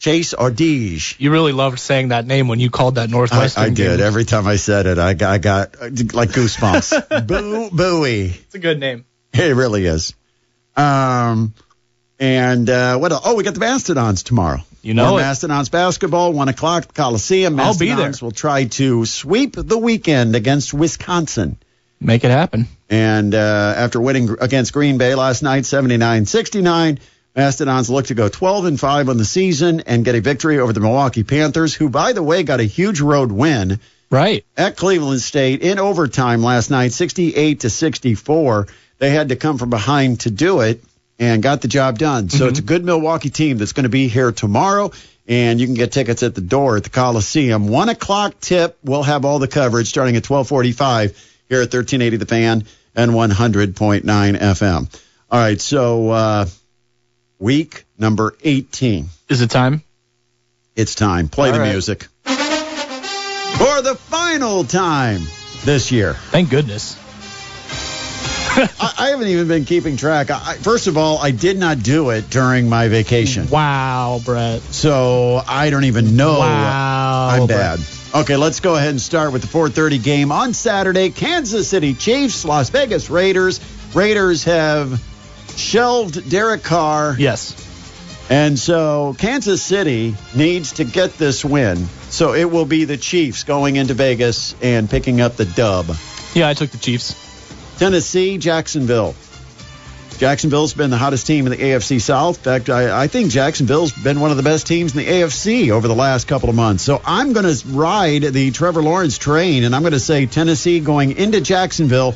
Chase 0.00 0.34
Audige. 0.34 1.18
You 1.18 1.30
really 1.30 1.52
loved 1.52 1.78
saying 1.78 2.08
that 2.08 2.26
name 2.26 2.48
when 2.48 2.60
you 2.60 2.68
called 2.68 2.96
that 2.96 3.08
I, 3.08 3.12
Northwestern. 3.12 3.64
I 3.64 3.70
did. 3.70 4.00
Every 4.00 4.24
time 4.24 4.46
I 4.46 4.56
said 4.56 4.86
it, 4.86 4.98
I 4.98 5.14
got, 5.14 5.30
I 5.32 5.38
got 5.38 5.76
uh, 5.80 5.88
like 6.12 6.30
goosebumps. 6.30 7.26
Boo 7.26 7.70
Buie. 7.70 8.26
It's 8.26 8.54
a 8.54 8.58
good 8.58 8.80
name. 8.80 9.06
It 9.32 9.54
really 9.56 9.86
is. 9.86 10.14
Um, 10.76 11.54
and 12.18 12.68
uh, 12.68 12.98
what 12.98 13.12
else? 13.12 13.22
Oh, 13.24 13.34
we 13.34 13.44
got 13.44 13.54
the 13.54 13.60
Mastodons 13.60 14.24
tomorrow. 14.24 14.60
You 14.84 14.92
know 14.94 15.10
More. 15.10 15.20
Mastodons 15.20 15.70
basketball, 15.70 16.32
one 16.32 16.48
o'clock, 16.48 16.92
Coliseum. 16.92 17.58
I'll 17.58 17.76
be 17.76 17.86
there. 17.86 17.96
Mastodons 17.96 18.22
will 18.22 18.32
try 18.32 18.64
to 18.64 19.06
sweep 19.06 19.56
the 19.56 19.78
weekend 19.78 20.36
against 20.36 20.74
Wisconsin. 20.74 21.56
Make 22.00 22.22
it 22.22 22.30
happen. 22.30 22.68
And 22.90 23.34
uh, 23.34 23.74
after 23.76 23.98
winning 24.00 24.36
against 24.40 24.74
Green 24.74 24.98
Bay 24.98 25.14
last 25.14 25.42
night, 25.42 25.62
79-69, 25.62 26.98
Mastodons 27.34 27.88
look 27.88 28.06
to 28.06 28.14
go 28.14 28.28
12 28.28 28.64
and 28.66 28.78
5 28.80 29.08
on 29.08 29.16
the 29.16 29.24
season 29.24 29.80
and 29.80 30.04
get 30.04 30.14
a 30.14 30.20
victory 30.20 30.58
over 30.58 30.72
the 30.72 30.80
Milwaukee 30.80 31.24
Panthers, 31.24 31.74
who, 31.74 31.88
by 31.88 32.12
the 32.12 32.22
way, 32.22 32.42
got 32.42 32.60
a 32.60 32.64
huge 32.64 33.00
road 33.00 33.32
win 33.32 33.80
Right. 34.10 34.44
at 34.56 34.76
Cleveland 34.76 35.22
State 35.22 35.62
in 35.62 35.78
overtime 35.78 36.42
last 36.42 36.70
night, 36.70 36.92
68 36.92 37.60
to 37.60 37.70
64. 37.70 38.68
They 38.98 39.10
had 39.10 39.30
to 39.30 39.36
come 39.36 39.56
from 39.58 39.70
behind 39.70 40.20
to 40.20 40.30
do 40.30 40.60
it 40.60 40.84
and 41.18 41.42
got 41.42 41.60
the 41.62 41.68
job 41.68 41.98
done. 41.98 42.28
So 42.28 42.48
it's 42.48 42.58
a 42.58 42.62
good 42.62 42.84
Milwaukee 42.84 43.30
team 43.30 43.58
that's 43.58 43.72
going 43.72 43.84
to 43.84 43.90
be 43.90 44.08
here 44.08 44.32
tomorrow. 44.32 44.92
And 45.26 45.58
you 45.60 45.66
can 45.66 45.74
get 45.74 45.92
tickets 45.92 46.22
at 46.22 46.34
the 46.34 46.40
door 46.42 46.76
at 46.76 46.84
the 46.84 46.90
Coliseum. 46.90 47.68
One 47.68 47.88
o'clock 47.88 48.40
tip. 48.40 48.78
We'll 48.84 49.02
have 49.04 49.24
all 49.24 49.38
the 49.38 49.48
coverage 49.48 49.88
starting 49.88 50.16
at 50.16 50.28
1245 50.28 51.10
here 51.48 51.58
at 51.58 51.72
1380 51.72 52.16
The 52.18 52.26
Fan 52.26 52.64
and 52.94 53.12
100.9 53.12 54.02
FM. 54.04 55.00
All 55.30 55.38
right. 55.40 55.60
So, 55.60 56.10
uh, 56.10 56.46
week 57.38 57.84
number 57.98 58.36
18. 58.42 59.06
Is 59.28 59.40
it 59.40 59.50
time? 59.50 59.82
It's 60.76 60.94
time. 60.94 61.28
Play 61.28 61.48
All 61.48 61.54
the 61.54 61.60
right. 61.60 61.72
music. 61.72 62.08
For 62.24 63.82
the 63.82 63.94
final 63.98 64.64
time 64.64 65.22
this 65.64 65.90
year. 65.90 66.14
Thank 66.14 66.50
goodness. 66.50 66.98
I, 68.56 68.94
I 68.98 69.08
haven't 69.10 69.28
even 69.28 69.48
been 69.48 69.64
keeping 69.64 69.96
track. 69.96 70.30
I, 70.30 70.54
first 70.56 70.86
of 70.86 70.96
all, 70.96 71.18
I 71.18 71.30
did 71.30 71.58
not 71.58 71.82
do 71.82 72.10
it 72.10 72.30
during 72.30 72.68
my 72.68 72.88
vacation. 72.88 73.48
Wow, 73.50 74.20
Brett. 74.24 74.60
So 74.62 75.42
I 75.46 75.70
don't 75.70 75.84
even 75.84 76.16
know. 76.16 76.38
Wow. 76.38 77.28
I'm 77.30 77.46
Brett. 77.46 77.78
bad. 77.78 78.20
Okay, 78.22 78.36
let's 78.36 78.60
go 78.60 78.76
ahead 78.76 78.90
and 78.90 79.00
start 79.00 79.32
with 79.32 79.42
the 79.42 79.48
4:30 79.48 79.98
game 80.02 80.30
on 80.30 80.54
Saturday. 80.54 81.10
Kansas 81.10 81.68
City 81.68 81.94
Chiefs, 81.94 82.44
Las 82.44 82.70
Vegas 82.70 83.10
Raiders. 83.10 83.60
Raiders 83.94 84.44
have 84.44 85.00
shelved 85.56 86.28
Derek 86.30 86.62
Carr, 86.62 87.14
Yes. 87.18 87.54
and 88.30 88.58
so 88.58 89.14
Kansas 89.18 89.62
City 89.62 90.14
needs 90.34 90.72
to 90.74 90.84
get 90.84 91.16
this 91.18 91.44
win. 91.44 91.86
So 92.10 92.34
it 92.34 92.44
will 92.50 92.64
be 92.66 92.84
the 92.84 92.96
Chiefs 92.96 93.42
going 93.44 93.76
into 93.76 93.94
Vegas 93.94 94.54
and 94.62 94.88
picking 94.88 95.20
up 95.20 95.36
the 95.36 95.44
dub. 95.44 95.94
Yeah, 96.34 96.48
I 96.48 96.54
took 96.54 96.70
the 96.70 96.78
Chiefs. 96.78 97.14
Tennessee, 97.78 98.38
Jacksonville. 98.38 99.14
Jacksonville's 100.18 100.74
been 100.74 100.90
the 100.90 100.96
hottest 100.96 101.26
team 101.26 101.46
in 101.46 101.50
the 101.50 101.58
AFC 101.58 102.00
South. 102.00 102.38
In 102.38 102.44
fact, 102.44 102.70
I, 102.70 103.02
I 103.02 103.06
think 103.08 103.30
Jacksonville's 103.30 103.92
been 103.92 104.20
one 104.20 104.30
of 104.30 104.36
the 104.36 104.44
best 104.44 104.66
teams 104.66 104.92
in 104.92 104.98
the 104.98 105.06
AFC 105.06 105.70
over 105.70 105.88
the 105.88 105.94
last 105.94 106.28
couple 106.28 106.48
of 106.48 106.54
months. 106.54 106.84
So 106.84 107.02
I'm 107.04 107.32
going 107.32 107.52
to 107.52 107.68
ride 107.68 108.22
the 108.22 108.52
Trevor 108.52 108.82
Lawrence 108.82 109.18
train, 109.18 109.64
and 109.64 109.74
I'm 109.74 109.82
going 109.82 109.92
to 109.92 110.00
say 110.00 110.26
Tennessee 110.26 110.78
going 110.78 111.16
into 111.16 111.40
Jacksonville 111.40 112.14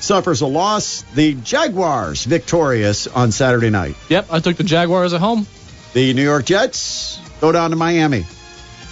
suffers 0.00 0.40
a 0.40 0.46
loss. 0.46 1.02
The 1.14 1.34
Jaguars 1.34 2.24
victorious 2.24 3.06
on 3.06 3.30
Saturday 3.32 3.70
night. 3.70 3.96
Yep, 4.08 4.28
I 4.30 4.40
took 4.40 4.56
the 4.56 4.64
Jaguars 4.64 5.12
at 5.12 5.20
home. 5.20 5.46
The 5.92 6.14
New 6.14 6.24
York 6.24 6.46
Jets 6.46 7.20
go 7.40 7.52
down 7.52 7.70
to 7.70 7.76
Miami. 7.76 8.24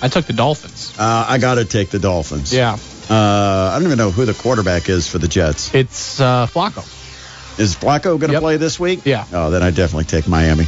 I 0.02 0.08
took 0.08 0.26
the 0.26 0.32
Dolphins. 0.32 0.94
Uh, 0.98 1.26
I 1.28 1.38
got 1.38 1.54
to 1.54 1.64
take 1.64 1.90
the 1.90 1.98
Dolphins. 1.98 2.52
Yeah, 2.52 2.76
Uh, 3.10 3.70
I 3.72 3.74
don't 3.74 3.86
even 3.86 3.98
know 3.98 4.10
who 4.10 4.24
the 4.24 4.34
quarterback 4.34 4.88
is 4.88 5.06
for 5.08 5.18
the 5.18 5.28
Jets. 5.28 5.74
it's 5.74 6.20
uh, 6.20 6.46
Flacco. 6.46 6.84
Is 7.58 7.74
Flacco 7.76 8.18
going 8.18 8.28
to 8.28 8.32
Yep. 8.32 8.40
play 8.42 8.56
this 8.56 8.80
week? 8.80 9.00
Yeah. 9.04 9.26
Oh, 9.32 9.50
then 9.50 9.62
I 9.62 9.70
definitely 9.70 10.04
take 10.04 10.26
Miami. 10.26 10.66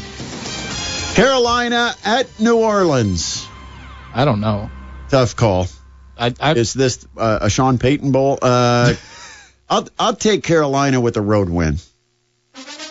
Carolina 1.15 1.95
at 2.05 2.29
New 2.41 2.57
Orleans. 2.59 3.47
I 4.13 4.25
don't 4.25 4.41
know. 4.41 4.71
Tough 5.09 5.37
call. 5.37 5.69
I, 6.19 6.35
I 6.41 6.53
Is 6.53 6.73
this 6.75 7.07
uh, 7.17 7.39
a 7.43 7.51
Sean 7.51 7.79
Payton 7.79 8.13
Bowl? 8.13 8.39
Uh, 8.43 8.95
I'll 9.71 9.89
I'll 9.99 10.15
take 10.17 10.43
Carolina 10.45 11.01
with 11.01 11.17
a 11.17 11.21
road 11.23 11.49
win. 11.49 11.79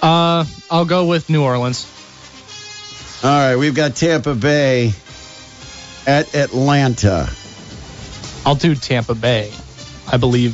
uh, 0.02 0.46
I'll 0.72 0.86
go 0.86 1.06
with 1.06 1.30
New 1.30 1.44
Orleans. 1.44 1.86
All 3.24 3.30
right, 3.30 3.56
we've 3.58 3.76
got 3.76 3.96
Tampa 3.96 4.34
Bay 4.36 4.92
at 6.08 6.34
Atlanta. 6.36 7.30
I'll 8.46 8.56
do 8.56 8.76
Tampa 8.76 9.16
Bay. 9.16 9.52
I 10.12 10.18
believe. 10.18 10.54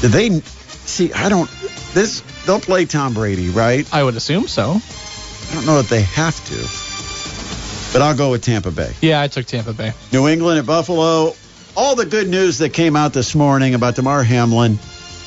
Did 0.00 0.10
they 0.12 0.40
see? 0.40 1.12
I 1.12 1.28
don't. 1.28 1.48
This 1.94 2.22
they'll 2.46 2.60
play 2.60 2.86
Tom 2.86 3.14
Brady, 3.14 3.50
right? 3.50 3.86
I 3.92 4.02
would 4.02 4.16
assume 4.16 4.48
so. 4.48 4.80
I 4.80 5.54
don't 5.54 5.66
know 5.66 5.78
if 5.78 5.88
they 5.88 6.02
have 6.02 6.36
to, 6.46 7.92
but 7.92 8.02
I'll 8.02 8.16
go 8.16 8.30
with 8.30 8.42
Tampa 8.42 8.70
Bay. 8.70 8.92
Yeah, 9.00 9.20
I 9.20 9.28
took 9.28 9.46
Tampa 9.46 9.72
Bay. 9.72 9.92
New 10.12 10.26
England 10.28 10.58
at 10.58 10.66
Buffalo. 10.66 11.34
All 11.76 11.94
the 11.94 12.06
good 12.06 12.28
news 12.28 12.58
that 12.58 12.70
came 12.70 12.96
out 12.96 13.12
this 13.12 13.34
morning 13.34 13.74
about 13.74 13.94
Damar 13.94 14.22
Hamlin. 14.24 14.78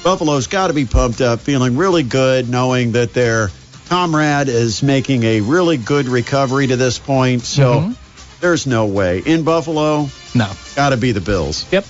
Buffalo's 0.03 0.47
got 0.47 0.67
to 0.67 0.73
be 0.73 0.85
pumped 0.85 1.21
up, 1.21 1.39
feeling 1.39 1.77
really 1.77 2.03
good, 2.03 2.49
knowing 2.49 2.93
that 2.93 3.13
their 3.13 3.49
comrade 3.87 4.49
is 4.49 4.83
making 4.83 5.23
a 5.23 5.39
really 5.41 5.77
good 5.77 6.07
recovery 6.07 6.67
to 6.67 6.75
this 6.75 6.99
point. 6.99 7.43
So 7.43 7.79
Mhm. 7.81 7.95
there's 8.41 8.65
no 8.67 8.85
way. 8.85 9.21
In 9.25 9.43
Buffalo, 9.43 10.09
No. 10.35 10.51
got 10.75 10.89
to 10.89 10.97
be 10.97 11.11
the 11.11 11.21
Bills. 11.21 11.71
Yep. 11.71 11.85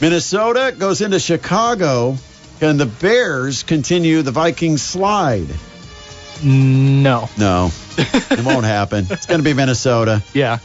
Minnesota 0.00 0.74
goes 0.76 1.00
into 1.00 1.18
Chicago. 1.18 2.16
Can 2.58 2.76
the 2.76 2.86
Bears 2.86 3.62
continue 3.62 4.22
the 4.22 4.32
Vikings 4.32 4.82
slide? 4.82 5.48
No. 6.42 7.28
No, 7.38 7.70
it 7.98 8.44
won't 8.44 8.64
happen. 8.64 9.06
It's 9.10 9.26
going 9.26 9.40
to 9.40 9.44
be 9.44 9.54
Minnesota. 9.54 10.22
Yeah. 10.32 10.58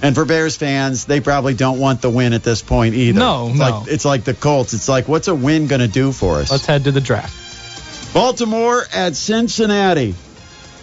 And 0.00 0.14
for 0.14 0.24
Bears 0.24 0.56
fans, 0.56 1.06
they 1.06 1.20
probably 1.20 1.54
don't 1.54 1.78
want 1.80 2.02
the 2.02 2.10
win 2.10 2.32
at 2.32 2.44
this 2.44 2.62
point 2.62 2.94
either. 2.94 3.18
No, 3.18 3.48
it's 3.48 3.58
no. 3.58 3.64
Like, 3.64 3.88
it's 3.88 4.04
like 4.04 4.24
the 4.24 4.34
Colts. 4.34 4.72
It's 4.72 4.88
like, 4.88 5.08
what's 5.08 5.28
a 5.28 5.34
win 5.34 5.66
going 5.66 5.80
to 5.80 5.88
do 5.88 6.12
for 6.12 6.36
us? 6.36 6.50
Let's 6.50 6.66
head 6.66 6.84
to 6.84 6.92
the 6.92 7.00
draft. 7.00 8.14
Baltimore 8.14 8.82
at 8.94 9.16
Cincinnati. 9.16 10.14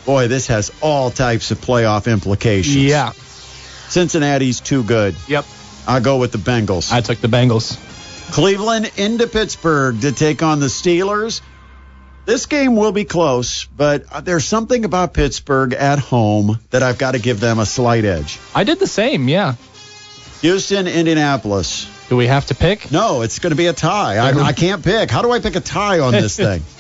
Boy, 0.05 0.27
this 0.27 0.47
has 0.47 0.71
all 0.81 1.09
types 1.11 1.49
of 1.51 1.59
playoff 1.59 2.11
implications. 2.11 2.75
Yeah. 2.75 3.13
Cincinnati's 3.87 4.59
too 4.59 4.83
good. 4.83 5.15
Yep. 5.27 5.45
I'll 5.87 6.01
go 6.01 6.17
with 6.17 6.31
the 6.31 6.37
Bengals. 6.37 6.91
I 6.91 7.01
took 7.01 7.19
the 7.19 7.27
Bengals. 7.27 7.77
Cleveland 8.31 8.91
into 8.97 9.27
Pittsburgh 9.27 10.01
to 10.01 10.11
take 10.11 10.43
on 10.43 10.59
the 10.59 10.65
Steelers. 10.65 11.41
This 12.25 12.47
game 12.47 12.75
will 12.75 12.91
be 12.91 13.05
close, 13.05 13.65
but 13.65 14.05
uh, 14.11 14.21
there's 14.21 14.45
something 14.45 14.83
about 14.83 15.13
Pittsburgh 15.13 15.73
at 15.73 15.99
home 15.99 16.59
that 16.71 16.81
I've 16.81 16.97
got 16.97 17.11
to 17.11 17.19
give 17.19 17.39
them 17.39 17.59
a 17.59 17.67
slight 17.67 18.03
edge. 18.03 18.39
I 18.55 18.63
did 18.63 18.79
the 18.79 18.87
same. 18.87 19.27
Yeah. 19.27 19.53
Houston, 20.41 20.87
Indianapolis. 20.87 21.87
Do 22.09 22.15
we 22.17 22.27
have 22.27 22.47
to 22.47 22.55
pick? 22.55 22.91
No, 22.91 23.21
it's 23.21 23.39
going 23.39 23.51
to 23.51 23.55
be 23.55 23.67
a 23.67 23.73
tie. 23.73 24.17
I, 24.17 24.31
I 24.39 24.53
can't 24.53 24.83
pick. 24.83 25.11
How 25.11 25.21
do 25.21 25.31
I 25.31 25.39
pick 25.39 25.55
a 25.55 25.59
tie 25.59 25.99
on 25.99 26.13
this 26.13 26.35
thing? 26.35 26.63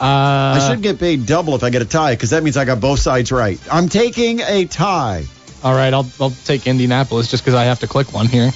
Uh, 0.00 0.58
I 0.58 0.68
should 0.68 0.82
get 0.82 0.98
paid 0.98 1.26
double 1.26 1.54
if 1.54 1.62
I 1.62 1.70
get 1.70 1.80
a 1.80 1.84
tie 1.84 2.16
because 2.16 2.30
that 2.30 2.42
means 2.42 2.56
I 2.56 2.64
got 2.64 2.80
both 2.80 2.98
sides 2.98 3.30
right. 3.30 3.60
I'm 3.70 3.88
taking 3.88 4.40
a 4.40 4.64
tie. 4.64 5.26
All 5.64 5.74
right. 5.74 5.92
I'll 5.92 6.06
I'll 6.20 6.30
take 6.44 6.66
Indianapolis 6.66 7.30
just 7.30 7.42
because 7.44 7.54
I 7.54 7.64
have 7.64 7.80
to 7.80 7.86
click 7.86 8.12
one 8.12 8.26
here. 8.26 8.50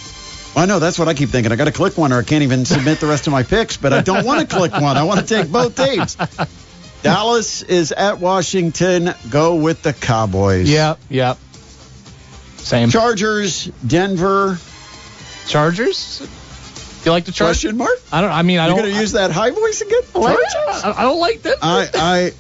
I 0.57 0.65
know 0.67 0.79
that's 0.79 0.99
what 0.99 1.07
I 1.09 1.15
keep 1.15 1.29
thinking. 1.29 1.53
I 1.53 1.57
got 1.57 1.67
to 1.67 1.73
click 1.73 1.99
one 1.99 2.13
or 2.13 2.19
I 2.19 2.23
can't 2.23 2.43
even 2.43 2.65
submit 2.65 2.99
the 2.99 3.07
rest 3.07 3.27
of 3.27 3.31
my 3.31 3.43
picks, 3.43 3.77
but 3.77 3.93
I 3.93 4.01
don't 4.01 4.25
want 4.25 4.41
to 4.49 4.57
click 4.57 4.73
one. 4.73 4.97
I 4.97 5.03
want 5.05 5.21
to 5.21 5.27
take 5.27 5.53
both 5.53 5.77
teams. 5.77 6.17
Dallas 7.03 7.63
is 7.63 7.93
at 7.93 8.19
Washington. 8.21 9.15
Go 9.29 9.57
with 9.57 9.83
the 9.83 9.93
Cowboys. 9.93 10.69
Yep. 10.71 10.99
Yep. 11.11 11.39
Same. 12.57 12.89
Chargers, 12.89 13.67
Denver. 13.87 14.59
Chargers. 15.47 16.27
You 17.05 17.13
like 17.13 17.27
the 17.27 17.33
Chargers? 17.33 17.59
Question 17.61 17.77
mark? 17.77 17.93
I 18.11 18.21
don't. 18.23 18.33
I 18.33 18.43
mean, 18.43 18.59
I 18.59 18.67
You're 18.67 18.77
don't. 18.77 18.85
going 18.87 18.95
to 18.95 19.01
use 19.01 19.13
that 19.13 19.31
high 19.31 19.51
voice 19.51 19.83
again? 19.83 20.01
I, 20.17 20.21
Chargers? 20.21 20.85
I, 20.85 20.95
I 20.97 21.03
don't 21.03 21.21
like 21.21 21.43
Denver. 21.43 21.59
I, 21.63 21.89
I, 21.95 22.33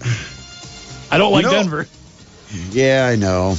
I 1.13 1.19
don't 1.19 1.33
like 1.33 1.45
know- 1.45 1.51
Denver. 1.53 1.87
yeah, 2.71 3.07
I 3.13 3.17
know. 3.17 3.57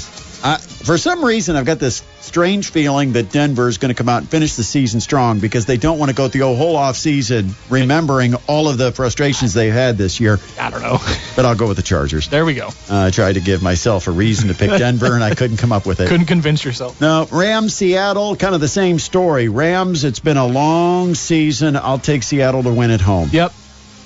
I, 0.47 0.57
for 0.59 0.97
some 0.97 1.25
reason, 1.25 1.57
I've 1.57 1.65
got 1.65 1.77
this 1.77 2.03
strange 2.21 2.71
feeling 2.71 3.13
that 3.13 3.33
Denver 3.33 3.67
is 3.67 3.77
going 3.79 3.93
to 3.93 3.95
come 3.95 4.07
out 4.07 4.19
and 4.21 4.29
finish 4.29 4.55
the 4.55 4.63
season 4.63 5.01
strong 5.01 5.39
because 5.39 5.65
they 5.65 5.75
don't 5.75 5.99
want 5.99 6.09
to 6.09 6.15
go 6.15 6.29
through 6.29 6.49
a 6.49 6.55
whole 6.55 6.77
off 6.77 6.95
season 6.95 7.49
remembering 7.69 8.33
all 8.47 8.69
of 8.69 8.77
the 8.77 8.93
frustrations 8.93 9.53
they 9.53 9.69
had 9.69 9.97
this 9.97 10.21
year. 10.21 10.39
I 10.57 10.69
don't 10.69 10.81
know. 10.81 10.99
But 11.35 11.45
I'll 11.45 11.55
go 11.55 11.67
with 11.67 11.75
the 11.75 11.83
Chargers. 11.83 12.29
there 12.29 12.45
we 12.45 12.53
go. 12.53 12.67
Uh, 12.89 13.07
I 13.07 13.11
tried 13.11 13.33
to 13.33 13.41
give 13.41 13.61
myself 13.61 14.07
a 14.07 14.11
reason 14.11 14.47
to 14.47 14.53
pick 14.53 14.69
Denver, 14.69 15.13
and 15.13 15.23
I 15.23 15.35
couldn't 15.35 15.57
come 15.57 15.73
up 15.73 15.85
with 15.85 15.99
it. 15.99 16.07
Couldn't 16.07 16.27
convince 16.27 16.63
yourself. 16.63 17.01
No, 17.01 17.27
Rams, 17.29 17.73
Seattle, 17.75 18.37
kind 18.37 18.55
of 18.55 18.61
the 18.61 18.69
same 18.69 18.99
story. 18.99 19.49
Rams, 19.49 20.05
it's 20.05 20.19
been 20.19 20.37
a 20.37 20.47
long 20.47 21.13
season. 21.13 21.75
I'll 21.75 21.99
take 21.99 22.23
Seattle 22.23 22.63
to 22.63 22.73
win 22.73 22.91
at 22.91 23.01
home. 23.01 23.29
Yep. 23.33 23.51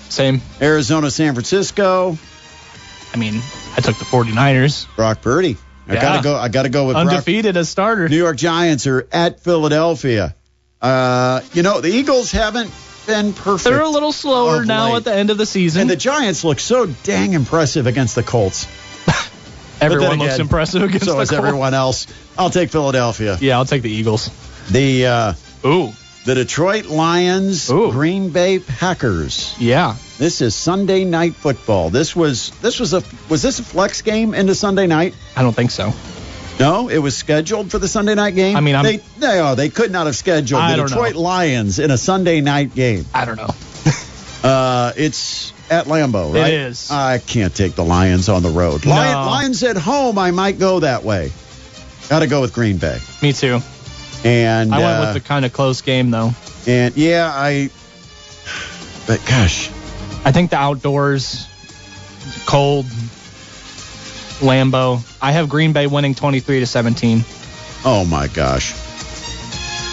Same. 0.10 0.42
Arizona, 0.60 1.12
San 1.12 1.36
Francisco, 1.36 2.18
I 3.14 3.18
mean, 3.18 3.36
I 3.78 3.82
took 3.82 3.98
the 3.98 4.06
49ers. 4.06 4.88
Brock 4.96 5.22
Purdy. 5.22 5.58
I 5.92 5.96
Yeah. 5.96 6.02
gotta 6.02 6.24
go. 6.24 6.36
I 6.36 6.48
gotta 6.50 6.70
go 6.70 6.88
with 6.88 6.96
Brock. 6.96 7.08
Undefeated 7.10 7.58
as 7.58 7.70
starter. 7.70 8.08
New 8.10 8.18
York 8.18 8.38
Giants 8.38 8.88
are 8.88 9.08
at 9.12 9.40
Philadelphia. 9.42 10.36
Uh, 10.82 11.42
you 11.54 11.62
know 11.64 11.82
the 11.82 11.90
Eagles 11.90 12.32
haven't 12.32 12.72
been 13.06 13.34
perfect. 13.34 13.64
They're 13.66 13.82
a 13.82 13.90
little 13.90 14.12
slower 14.12 14.64
now 14.66 14.90
late. 14.90 14.98
at 14.98 15.04
the 15.06 15.14
end 15.16 15.30
of 15.30 15.38
the 15.38 15.46
season. 15.46 15.82
and 15.82 15.90
the 15.90 15.96
Giants 15.96 16.44
look 16.44 16.60
so 16.60 16.86
dang 17.04 17.34
impressive 17.34 17.88
against 17.88 18.16
the 18.16 18.24
Colts. 18.24 18.66
everyone 19.82 20.10
then 20.10 20.20
looks 20.20 20.40
impressive 20.40 20.84
against 20.84 21.06
Colts. 21.06 21.12
So 21.12 21.16
the 21.18 21.22
is 21.24 21.46
everyone 21.48 21.74
else. 21.74 22.08
I'll 22.38 22.50
take 22.50 22.70
Philadelphia. 22.72 23.38
Yeah, 23.40 23.58
I'll 23.58 23.66
take 23.66 23.82
the 23.82 23.92
Eagles. 23.92 24.30
The 24.70 25.06
uh, 25.06 25.34
Ooh. 25.66 25.94
the 26.26 26.36
Detroit 26.36 26.86
Lions, 26.86 27.70
Ooh. 27.70 27.92
Green 27.92 28.30
Bay 28.30 28.60
Packers. 28.60 29.56
Yeah. 29.60 29.96
This 30.22 30.40
is 30.42 30.54
Sunday 30.54 31.04
night 31.04 31.34
football. 31.34 31.90
This 31.90 32.16
was 32.16 32.52
this 32.62 32.80
was 32.80 32.94
a 32.94 33.02
was 33.28 33.42
this 33.42 33.58
a 33.58 33.64
flex 33.64 34.04
game 34.04 34.36
into 34.36 34.54
Sunday 34.54 34.86
night? 34.86 35.16
I 35.36 35.42
don't 35.42 35.56
think 35.56 35.72
so. 35.72 35.92
No, 36.60 36.90
it 36.90 37.00
was 37.00 37.18
scheduled 37.18 37.72
for 37.72 37.80
the 37.80 37.88
Sunday 37.88 38.14
night 38.14 38.36
game. 38.36 38.56
I 38.56 38.60
mean, 38.60 38.76
I'm- 38.76 38.84
they 38.86 39.02
no, 39.18 39.56
they 39.56 39.70
could 39.70 39.90
not 39.90 40.06
have 40.06 40.16
scheduled 40.16 40.62
I 40.62 40.76
the 40.78 40.84
Detroit 40.84 41.16
know. 41.16 41.22
Lions 41.22 41.80
in 41.80 41.90
a 41.90 41.98
Sunday 41.98 42.40
night 42.40 42.76
game. 42.76 43.04
I 43.16 43.26
don't 43.26 43.36
know. 43.38 43.50
Uh, 44.44 44.92
it's 44.98 45.54
at 45.70 45.86
Lambeau, 45.86 46.36
It 46.36 46.40
right? 46.40 46.54
is. 46.54 46.90
I 46.90 47.20
can't 47.20 47.54
take 47.56 47.76
the 47.76 47.84
Lions 47.84 48.28
on 48.28 48.42
the 48.42 48.50
road. 48.50 48.84
No. 48.84 48.92
Lion, 48.92 49.26
Lions 49.28 49.62
at 49.62 49.78
home, 49.78 50.18
I 50.18 50.32
might 50.32 50.58
go 50.58 50.80
that 50.80 51.04
way. 51.04 51.32
Got 52.10 52.22
to 52.22 52.28
go 52.28 52.42
with 52.42 52.52
Green 52.52 52.78
Bay. 52.78 52.98
Me 53.22 53.34
too. 53.34 53.60
And 54.24 54.74
I 54.74 54.80
went 54.80 54.98
uh, 54.98 55.02
with 55.14 55.14
the 55.24 55.28
kind 55.28 55.46
of 55.46 55.54
close 55.54 55.82
game 55.82 56.10
though. 56.10 56.32
and 56.68 56.96
yeah, 56.98 57.32
I. 57.32 57.70
But 59.06 59.24
gosh, 59.28 59.70
I 60.24 60.32
think 60.32 60.52
the 60.52 60.58
outdoors, 60.58 61.48
cold, 62.46 62.86
Lambeau. 64.40 65.02
I 65.22 65.32
have 65.34 65.50
Green 65.50 65.74
Bay 65.74 65.88
winning 65.88 66.16
23 66.16 66.60
to 66.60 66.66
17. 66.66 67.24
oh 67.86 68.06
my 68.06 68.28
gosh, 68.28 68.74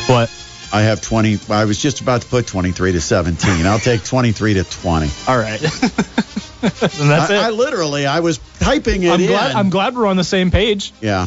But 0.07 0.31
I 0.73 0.83
have 0.83 1.01
20. 1.01 1.41
I 1.49 1.65
was 1.65 1.79
just 1.81 2.01
about 2.03 2.23
to 2.23 2.29
put 2.29 2.47
23 2.47 2.93
to 2.93 3.01
17. 3.01 3.67
I'll 3.67 3.79
take 3.79 4.05
23 4.05 4.55
to 4.55 4.65
20. 4.65 5.11
all 5.29 5.39
right. 5.39 5.63
and 5.63 6.71
that's 7.11 7.31
I, 7.31 7.35
it. 7.37 7.39
I 7.45 7.51
literally, 7.51 8.05
I 8.07 8.21
was 8.21 8.39
typing 8.61 9.03
it 9.05 9.11
I'm 9.13 9.21
in. 9.21 9.27
glad. 9.29 9.57
I'm 9.57 9.71
glad 9.71 9.95
we're 9.97 10.07
on 10.07 10.17
the 10.17 10.25
same 10.25 10.51
page. 10.51 10.93
yeah, 11.01 11.27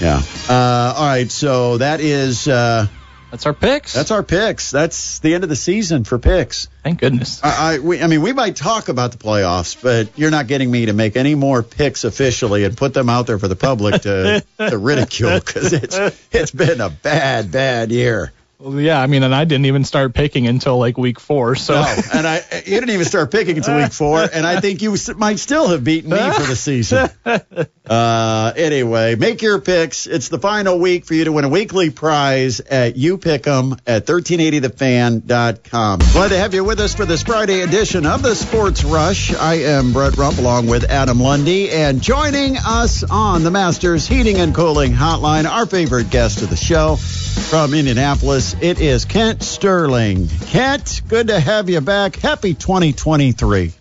yeah. 0.00 0.22
Uh, 0.48 0.94
all 0.96 1.06
right, 1.06 1.30
so 1.30 1.78
that 1.78 2.00
is 2.00 2.46
uh, 2.46 2.86
That's 3.30 3.44
our 3.44 3.52
picks. 3.52 3.92
that's 3.92 4.10
our 4.10 4.22
picks. 4.22 4.70
That's 4.70 5.18
the 5.18 5.34
end 5.34 5.44
of 5.44 5.50
the 5.50 5.56
season 5.56 6.04
for 6.04 6.18
picks. 6.18 6.68
Thank 6.82 7.00
goodness. 7.00 7.42
I, 7.44 7.74
I, 7.74 7.78
we, 7.78 8.02
I 8.02 8.06
mean, 8.06 8.22
we 8.22 8.32
might 8.32 8.56
talk 8.56 8.88
about 8.88 9.12
the 9.12 9.18
playoffs, 9.18 9.80
but 9.82 10.18
you're 10.18 10.30
not 10.30 10.46
getting 10.46 10.70
me 10.70 10.86
to 10.86 10.94
make 10.94 11.16
any 11.16 11.34
more 11.34 11.62
picks 11.62 12.04
officially 12.04 12.64
and 12.64 12.76
put 12.76 12.94
them 12.94 13.10
out 13.10 13.26
there 13.26 13.38
for 13.38 13.48
the 13.48 13.56
public 13.56 14.02
to, 14.02 14.42
to 14.58 14.78
ridicule 14.78 15.38
because 15.38 15.72
it's 15.74 15.98
it's 16.32 16.50
been 16.50 16.80
a 16.80 16.88
bad, 16.88 17.52
bad 17.52 17.92
year. 17.92 18.32
Well, 18.60 18.80
yeah, 18.80 19.00
I 19.00 19.06
mean, 19.06 19.22
and 19.22 19.32
I 19.32 19.44
didn't 19.44 19.66
even 19.66 19.84
start 19.84 20.14
picking 20.14 20.48
until 20.48 20.78
like 20.78 20.98
week 20.98 21.20
four. 21.20 21.54
So 21.54 21.74
No, 21.74 21.96
and 22.12 22.26
I 22.26 22.38
you 22.66 22.80
didn't 22.80 22.90
even 22.90 23.04
start 23.04 23.30
picking 23.30 23.56
until 23.56 23.76
week 23.76 23.92
four, 23.92 24.20
and 24.20 24.44
I 24.44 24.58
think 24.60 24.82
you 24.82 24.96
might 25.16 25.38
still 25.38 25.68
have 25.68 25.84
beaten 25.84 26.10
me 26.10 26.18
for 26.18 26.42
the 26.42 26.56
season. 26.56 27.08
Uh, 27.88 28.52
anyway, 28.54 29.14
make 29.14 29.40
your 29.40 29.58
picks. 29.62 30.06
It's 30.06 30.28
the 30.28 30.38
final 30.38 30.78
week 30.78 31.06
for 31.06 31.14
you 31.14 31.24
to 31.24 31.32
win 31.32 31.46
a 31.46 31.48
weekly 31.48 31.88
prize 31.88 32.60
at 32.60 32.98
You 32.98 33.16
Pick 33.16 33.46
'em 33.46 33.76
at 33.86 34.04
1380thefan.com. 34.04 36.00
Glad 36.12 36.28
to 36.28 36.36
have 36.36 36.52
you 36.52 36.64
with 36.64 36.80
us 36.80 36.94
for 36.94 37.06
this 37.06 37.22
Friday 37.22 37.62
edition 37.62 38.04
of 38.04 38.20
the 38.20 38.34
Sports 38.34 38.84
Rush. 38.84 39.34
I 39.34 39.54
am 39.54 39.94
Brett 39.94 40.18
Rump 40.18 40.36
along 40.36 40.66
with 40.66 40.84
Adam 40.84 41.18
Lundy, 41.18 41.70
and 41.70 42.02
joining 42.02 42.58
us 42.58 43.04
on 43.04 43.42
the 43.42 43.50
Masters 43.50 44.06
Heating 44.06 44.36
and 44.36 44.54
Cooling 44.54 44.92
Hotline, 44.92 45.48
our 45.50 45.64
favorite 45.64 46.10
guest 46.10 46.42
of 46.42 46.50
the 46.50 46.56
show 46.56 46.96
from 47.38 47.74
Indianapolis, 47.74 48.54
it 48.60 48.80
is 48.80 49.04
Kent 49.04 49.42
Sterling. 49.42 50.28
Kent, 50.46 51.02
good 51.08 51.28
to 51.28 51.38
have 51.38 51.70
you 51.70 51.80
back. 51.80 52.16
Happy 52.16 52.54
2023. 52.54 53.72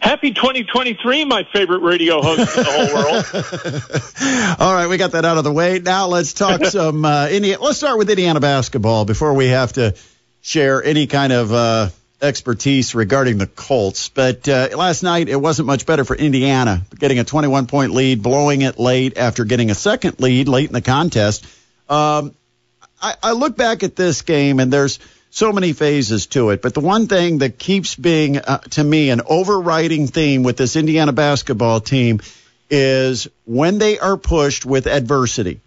Happy 0.00 0.32
2023, 0.32 1.24
my 1.24 1.44
favorite 1.52 1.80
radio 1.80 2.22
host 2.22 2.56
in 2.56 2.62
the 2.62 2.70
whole 2.70 2.94
world. 2.94 4.58
All 4.60 4.74
right, 4.74 4.88
we 4.88 4.96
got 4.96 5.12
that 5.12 5.24
out 5.24 5.38
of 5.38 5.44
the 5.44 5.52
way. 5.52 5.78
Now 5.78 6.08
let's 6.08 6.32
talk 6.32 6.64
some 6.66 7.04
uh, 7.04 7.28
Indiana. 7.28 7.62
Let's 7.62 7.78
start 7.78 7.98
with 7.98 8.10
Indiana 8.10 8.40
basketball 8.40 9.04
before 9.04 9.34
we 9.34 9.48
have 9.48 9.72
to 9.74 9.94
share 10.42 10.82
any 10.82 11.06
kind 11.06 11.32
of 11.32 11.52
uh, 11.52 11.88
expertise 12.20 12.94
regarding 12.94 13.38
the 13.38 13.46
Colts. 13.46 14.08
But 14.08 14.48
uh, 14.48 14.68
last 14.76 15.02
night 15.02 15.28
it 15.28 15.36
wasn't 15.36 15.66
much 15.66 15.86
better 15.86 16.04
for 16.04 16.14
Indiana, 16.16 16.82
getting 16.98 17.18
a 17.18 17.24
21 17.24 17.66
point 17.66 17.92
lead, 17.92 18.22
blowing 18.22 18.62
it 18.62 18.78
late 18.78 19.16
after 19.18 19.44
getting 19.44 19.70
a 19.70 19.74
second 19.74 20.20
lead 20.20 20.48
late 20.48 20.68
in 20.68 20.72
the 20.72 20.82
contest. 20.82 21.46
Um, 21.88 22.34
I, 23.00 23.14
I 23.22 23.32
look 23.32 23.56
back 23.56 23.82
at 23.82 23.96
this 23.96 24.22
game 24.22 24.60
and 24.60 24.72
there's 24.72 24.98
so 25.30 25.52
many 25.52 25.72
phases 25.74 26.26
to 26.28 26.50
it, 26.50 26.62
but 26.62 26.72
the 26.74 26.80
one 26.80 27.08
thing 27.08 27.38
that 27.38 27.58
keeps 27.58 27.94
being 27.94 28.38
uh, 28.38 28.58
to 28.70 28.82
me 28.84 29.10
an 29.10 29.20
overriding 29.26 30.06
theme 30.06 30.42
with 30.42 30.56
this 30.56 30.76
Indiana 30.76 31.12
basketball 31.12 31.80
team 31.80 32.20
is 32.70 33.28
when 33.44 33.78
they 33.78 33.98
are 33.98 34.16
pushed 34.16 34.64
with 34.64 34.86
adversity. 34.86 35.60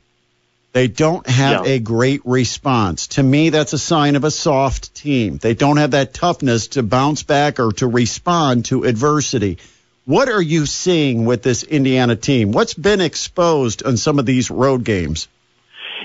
They 0.71 0.87
don't 0.87 1.27
have 1.27 1.65
Yeah. 1.65 1.73
a 1.73 1.79
great 1.79 2.21
response. 2.25 3.07
To 3.07 3.23
me, 3.23 3.49
that's 3.49 3.73
a 3.73 3.79
sign 3.79 4.15
of 4.15 4.23
a 4.23 4.31
soft 4.31 4.93
team. 4.93 5.37
They 5.37 5.53
don't 5.55 5.77
have 5.77 5.91
that 5.91 6.13
toughness 6.13 6.67
to 6.69 6.83
bounce 6.83 7.23
back 7.23 7.59
or 7.59 7.71
to 7.73 7.87
respond 7.87 8.65
to 8.65 8.83
adversity. 8.83 9.57
What 10.05 10.29
are 10.29 10.41
you 10.41 10.65
seeing 10.65 11.25
with 11.25 11.41
this 11.43 11.63
Indiana 11.63 12.15
team? 12.15 12.51
What's 12.51 12.73
been 12.73 13.01
exposed 13.01 13.83
on 13.83 13.97
some 13.97 14.19
of 14.19 14.25
these 14.25 14.51
road 14.51 14.83
games? 14.83 15.27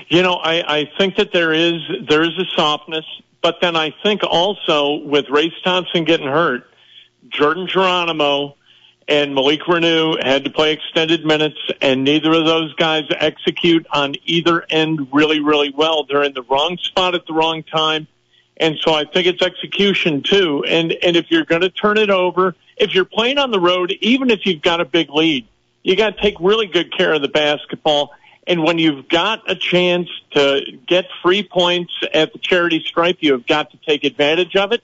You 0.07 0.21
know, 0.21 0.35
I, 0.35 0.79
I 0.79 0.91
think 0.97 1.15
that 1.17 1.33
there 1.33 1.51
is 1.51 1.81
there 2.07 2.23
is 2.23 2.37
a 2.37 2.45
softness, 2.55 3.05
but 3.41 3.59
then 3.61 3.75
I 3.75 3.93
think 4.03 4.21
also 4.23 4.97
with 4.97 5.29
Race 5.29 5.53
Thompson 5.63 6.03
getting 6.03 6.27
hurt, 6.27 6.67
Jordan 7.29 7.67
Geronimo 7.67 8.55
and 9.07 9.35
Malik 9.35 9.61
Reneau 9.61 10.21
had 10.23 10.43
to 10.45 10.49
play 10.49 10.73
extended 10.73 11.25
minutes, 11.25 11.57
and 11.81 12.03
neither 12.03 12.33
of 12.33 12.45
those 12.45 12.73
guys 12.75 13.03
execute 13.11 13.85
on 13.91 14.15
either 14.25 14.65
end 14.69 15.07
really, 15.11 15.39
really 15.39 15.71
well. 15.75 16.05
They're 16.05 16.23
in 16.23 16.33
the 16.33 16.41
wrong 16.43 16.77
spot 16.77 17.13
at 17.15 17.25
the 17.27 17.33
wrong 17.33 17.63
time, 17.63 18.07
and 18.57 18.77
so 18.79 18.93
I 18.93 19.05
think 19.05 19.27
it's 19.27 19.41
execution 19.41 20.21
too. 20.21 20.63
And 20.67 20.91
and 21.03 21.15
if 21.15 21.31
you're 21.31 21.45
going 21.45 21.61
to 21.61 21.69
turn 21.69 21.97
it 21.97 22.09
over, 22.09 22.55
if 22.77 22.93
you're 22.93 23.05
playing 23.05 23.37
on 23.37 23.51
the 23.51 23.59
road, 23.59 23.91
even 24.01 24.29
if 24.29 24.45
you've 24.45 24.61
got 24.61 24.81
a 24.81 24.85
big 24.85 25.09
lead, 25.09 25.47
you 25.83 25.95
got 25.95 26.15
to 26.15 26.21
take 26.21 26.35
really 26.39 26.67
good 26.67 26.95
care 26.95 27.13
of 27.13 27.21
the 27.21 27.27
basketball. 27.27 28.13
And 28.47 28.63
when 28.63 28.77
you've 28.77 29.09
got 29.09 29.49
a 29.49 29.55
chance 29.55 30.07
to 30.31 30.61
get 30.87 31.05
free 31.23 31.43
points 31.43 31.93
at 32.13 32.31
the 32.31 32.39
charity 32.39 32.83
stripe, 32.85 33.17
you 33.21 33.31
have 33.31 33.47
got 33.47 33.71
to 33.71 33.77
take 33.77 34.03
advantage 34.03 34.55
of 34.55 34.71
it. 34.71 34.83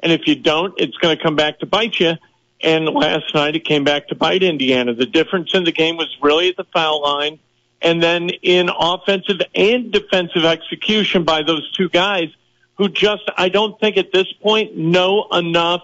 And 0.00 0.12
if 0.12 0.26
you 0.26 0.34
don't, 0.34 0.74
it's 0.78 0.96
going 0.96 1.16
to 1.16 1.22
come 1.22 1.36
back 1.36 1.58
to 1.60 1.66
bite 1.66 2.00
you. 2.00 2.14
And 2.62 2.86
last 2.86 3.34
night 3.34 3.54
it 3.54 3.64
came 3.64 3.84
back 3.84 4.08
to 4.08 4.14
bite 4.14 4.42
Indiana. 4.42 4.94
The 4.94 5.06
difference 5.06 5.54
in 5.54 5.64
the 5.64 5.72
game 5.72 5.96
was 5.96 6.16
really 6.22 6.48
at 6.48 6.56
the 6.56 6.64
foul 6.64 7.02
line 7.02 7.38
and 7.82 8.02
then 8.02 8.30
in 8.30 8.70
offensive 8.70 9.40
and 9.54 9.92
defensive 9.92 10.44
execution 10.44 11.24
by 11.24 11.42
those 11.42 11.70
two 11.72 11.88
guys 11.88 12.28
who 12.76 12.88
just, 12.88 13.24
I 13.36 13.48
don't 13.48 13.78
think 13.80 13.96
at 13.96 14.12
this 14.12 14.32
point 14.40 14.76
know 14.76 15.26
enough. 15.32 15.82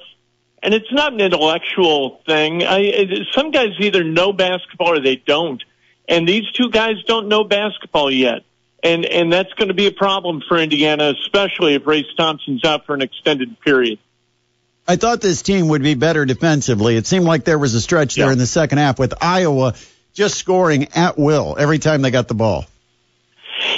And 0.63 0.75
it's 0.75 0.93
not 0.93 1.13
an 1.13 1.21
intellectual 1.21 2.21
thing. 2.27 2.65
I, 2.65 2.79
it, 2.81 3.27
some 3.33 3.51
guys 3.51 3.71
either 3.79 4.03
know 4.03 4.33
basketball 4.33 4.95
or 4.95 5.01
they 5.01 5.17
don't. 5.17 5.63
And 6.09 6.27
these 6.27 6.51
two 6.53 6.71
guys 6.71 7.03
don't 7.07 7.29
know 7.29 7.45
basketball 7.45 8.11
yet. 8.11 8.43
And, 8.83 9.05
and 9.05 9.33
that's 9.33 9.53
going 9.55 9.69
to 9.69 9.75
be 9.75 9.87
a 9.87 9.93
problem 9.93 10.43
for 10.49 10.57
Indiana, 10.57 11.13
especially 11.21 11.75
if 11.75 11.87
Race 11.87 12.07
Thompson's 12.17 12.65
out 12.65 12.87
for 12.87 12.95
an 12.95 13.03
extended 13.03 13.61
period. 13.61 13.99
I 14.87 14.97
thought 14.97 15.21
this 15.21 15.43
team 15.43 15.69
would 15.69 15.83
be 15.83 15.95
better 15.95 16.25
defensively. 16.25 16.97
It 16.97 17.07
seemed 17.07 17.27
like 17.27 17.45
there 17.45 17.59
was 17.59 17.75
a 17.75 17.81
stretch 17.81 18.15
there 18.15 18.27
Yeah. 18.27 18.33
in 18.33 18.39
the 18.39 18.47
second 18.47 18.79
half 18.79 18.99
with 18.99 19.13
Iowa 19.21 19.75
just 20.15 20.37
scoring 20.37 20.89
at 20.95 21.19
will 21.19 21.57
every 21.59 21.79
time 21.79 22.03
they 22.03 22.11
got 22.11 22.29
the 22.29 22.35
ball. 22.35 22.65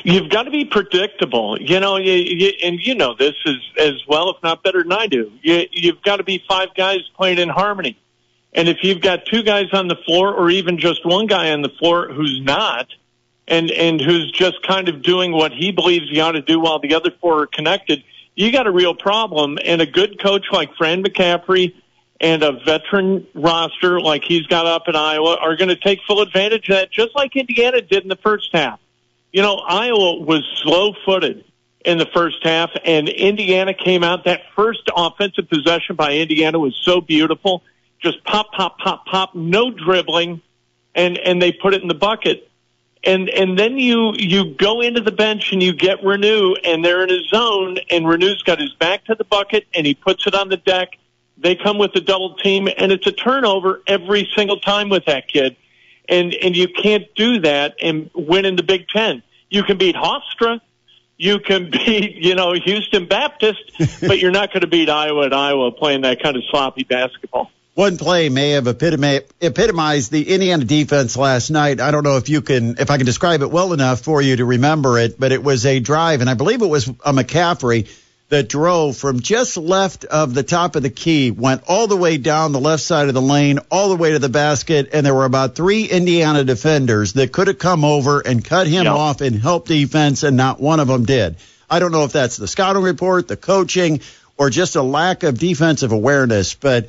You've 0.05 0.29
got 0.31 0.43
to 0.45 0.51
be 0.51 0.67
predictable, 0.67 1.59
you 1.61 1.81
know, 1.81 1.97
you, 1.97 2.13
you, 2.13 2.53
and 2.63 2.79
you 2.79 2.95
know 2.95 3.15
this 3.19 3.35
as 3.47 3.55
as 3.79 3.95
well, 4.07 4.31
if 4.31 4.43
not 4.43 4.63
better 4.63 4.83
than 4.83 4.93
I 4.93 5.07
do. 5.07 5.33
You, 5.43 5.65
you've 5.73 6.03
got 6.03 6.19
to 6.19 6.23
be 6.23 6.43
five 6.47 6.69
guys 6.77 6.99
playing 7.17 7.39
in 7.39 7.49
harmony, 7.49 7.99
and 8.53 8.69
if 8.69 8.79
you've 8.83 9.01
got 9.01 9.27
two 9.27 9.43
guys 9.43 9.67
on 9.73 9.89
the 9.89 9.97
floor, 10.07 10.35
or 10.35 10.51
even 10.51 10.79
just 10.79 11.07
one 11.07 11.27
guy 11.27 11.53
on 11.53 11.63
the 11.63 11.69
floor 11.69 12.09
who's 12.13 12.41
not, 12.43 12.89
and 13.47 13.71
and 13.71 14.01
who's 14.01 14.31
just 14.33 14.63
kind 14.67 14.89
of 14.89 15.03
doing 15.03 15.33
what 15.33 15.53
he 15.53 15.73
believes 15.73 16.11
he 16.11 16.21
ought 16.21 16.33
to 16.33 16.43
do 16.43 16.61
while 16.61 16.79
the 16.79 16.95
other 16.95 17.11
four 17.21 17.43
are 17.43 17.47
connected, 17.47 18.03
you 18.35 18.51
got 18.53 18.67
a 18.67 18.71
real 18.71 18.95
problem. 18.95 19.59
And 19.65 19.81
a 19.81 19.87
good 19.87 20.21
coach 20.21 20.47
like 20.53 20.75
Fran 20.77 21.03
McCaffery 21.03 21.75
and 22.21 22.43
a 22.43 22.53
veteran 22.65 23.27
roster 23.35 24.01
like 24.01 24.23
he's 24.25 24.47
got 24.47 24.67
up 24.67 24.89
in 24.89 24.97
Iowa 24.97 25.37
are 25.41 25.57
going 25.57 25.69
to 25.69 25.77
take 25.77 26.01
full 26.07 26.21
advantage 26.21 26.69
of 26.69 26.77
that, 26.77 26.93
just 26.93 27.15
like 27.15 27.35
Indiana 27.35 27.81
did 27.81 28.03
in 28.03 28.09
the 28.09 28.17
first 28.17 28.51
half. 28.53 28.79
You 29.33 29.43
know, 29.43 29.57
Iowa 29.57 30.21
was 30.21 30.45
slow 30.63 30.93
footed 31.05 31.45
in 31.85 31.99
the 31.99 32.07
first 32.13 32.39
half, 32.43 32.71
and 32.85 33.09
Indiana 33.09 33.73
came 33.75 34.05
out. 34.05 34.25
That 34.25 34.43
first 34.55 34.91
offensive 34.95 35.49
possession 35.49 35.97
by 35.97 36.15
Indiana 36.15 36.59
was 36.59 36.79
so 36.83 37.01
beautiful. 37.01 37.63
Just 38.01 38.25
pop, 38.25 38.53
pop, 38.53 38.79
pop, 38.79 39.07
pop, 39.07 39.35
no 39.35 39.71
dribbling, 39.71 40.41
and 40.95 41.19
and 41.19 41.41
they 41.41 41.53
put 41.53 41.75
it 41.75 41.83
in 41.83 41.89
the 41.89 41.95
bucket. 41.95 42.49
And 43.05 43.29
and 43.29 43.59
then 43.59 43.79
you 43.79 44.13
you 44.17 44.55
go 44.55 44.81
into 44.81 45.01
the 45.01 45.13
bench 45.13 45.53
and 45.53 45.63
you 45.63 45.73
get 45.73 46.03
Reneau, 46.03 46.57
and 46.65 46.85
they're 46.85 47.03
in 47.03 47.09
his 47.09 47.29
zone, 47.29 47.79
and 47.91 48.05
Reneau's 48.05 48.43
got 48.43 48.59
his 48.59 48.75
back 48.75 49.05
to 49.07 49.15
the 49.15 49.25
bucket, 49.25 49.67
and 49.75 49.87
he 49.87 49.95
puts 49.95 50.27
it 50.27 50.35
on 50.35 50.49
the 50.49 50.57
deck. 50.57 50.99
They 51.39 51.57
come 51.57 51.79
with 51.79 51.95
a 51.95 52.01
double 52.01 52.35
team, 52.37 52.69
and 52.77 52.93
it's 52.93 53.07
a 53.07 53.13
turnover 53.13 53.83
every 53.87 54.29
single 54.37 54.61
time 54.61 54.91
with 54.91 55.07
that 55.07 55.29
kid 55.29 55.57
and 56.11 56.35
and 56.35 56.57
you 56.57 56.69
can't 56.69 57.07
do 57.15 57.41
that 57.41 57.77
and 57.81 58.11
win 58.15 58.45
in 58.45 58.57
the 58.57 58.63
Big 58.63 58.89
Ten. 58.89 59.23
You 59.49 59.63
can 59.63 59.79
beat 59.79 59.95
Hofstra, 59.95 60.61
you 61.17 61.39
can 61.39 61.71
beat 61.71 62.17
you 62.17 62.35
know 62.35 62.53
Houston 62.53 63.07
Baptist, 63.07 63.63
but 64.01 64.19
you're 64.19 64.33
not 64.33 64.53
going 64.53 64.63
to 64.63 64.67
beat 64.67 64.91
Iowa 64.91 65.27
at 65.27 65.33
Iowa 65.33 65.71
playing 65.71 66.03
that 66.03 66.23
kind 66.23 66.37
of 66.37 66.43
sloppy 66.51 66.83
basketball. 66.83 67.51
One 67.75 67.99
play 67.99 68.29
may 68.29 68.51
have 68.51 68.67
epitomized 68.67 70.11
the 70.11 70.29
Indiana 70.35 70.65
defense 70.65 71.17
last 71.17 71.51
night. 71.51 71.81
I 71.81 71.93
don't 71.93 72.03
know 72.03 72.17
if 72.17 72.29
you 72.29 72.43
can, 72.43 72.77
if 72.79 72.91
I 72.91 72.97
can 72.97 73.07
describe 73.07 73.43
it 73.43 73.51
well 73.51 73.73
enough 73.73 74.01
for 74.01 74.21
you 74.21 74.37
to 74.37 74.45
remember 74.45 74.99
it, 74.99 75.19
but 75.21 75.31
it 75.33 75.43
was 75.43 75.65
a 75.65 75.79
drive, 75.79 76.21
and 76.21 76.29
I 76.29 76.35
believe 76.35 76.63
it 76.63 76.67
was 76.67 76.89
a 76.89 77.13
McCaffery 77.13 77.89
that 78.29 78.49
drove 78.49 78.97
from 78.97 79.21
just 79.21 79.57
left 79.57 80.05
of 80.05 80.35
the 80.35 80.43
top 80.43 80.77
of 80.77 80.83
the 80.83 80.91
key, 80.91 81.31
went 81.31 81.63
all 81.69 81.87
the 81.87 81.97
way 81.97 82.17
down 82.17 82.53
the 82.53 82.61
left 82.61 82.83
side 82.83 83.09
of 83.09 83.15
the 83.15 83.23
lane, 83.23 83.61
all 83.71 83.89
the 83.89 83.97
way 83.97 84.13
to 84.13 84.19
the 84.19 84.29
basket, 84.29 84.91
and 84.93 85.07
there 85.07 85.15
were 85.15 85.25
about 85.25 85.55
three 85.55 85.85
Indiana 85.85 86.45
defenders 86.45 87.15
that 87.15 87.33
could 87.33 87.47
have 87.47 87.59
come 87.59 87.85
over 87.85 88.21
and 88.21 88.45
cut 88.45 88.67
him 88.67 88.85
Yep. 88.85 88.95
off 88.95 89.21
and 89.21 89.41
help 89.41 89.67
defense, 89.69 90.23
and 90.23 90.37
not 90.37 90.61
one 90.61 90.81
of 90.81 90.89
them 90.89 91.05
did. 91.05 91.37
I 91.69 91.79
don't 91.79 91.93
know 91.93 92.05
if 92.05 92.13
that's 92.13 92.37
the 92.37 92.49
scouting 92.49 92.83
report, 92.83 93.29
the 93.29 93.37
coaching, 93.37 94.01
or 94.37 94.51
just 94.51 94.75
a 94.77 94.83
lack 94.83 95.23
of 95.23 95.39
defensive 95.39 95.93
awareness, 95.93 96.55
but 96.55 96.89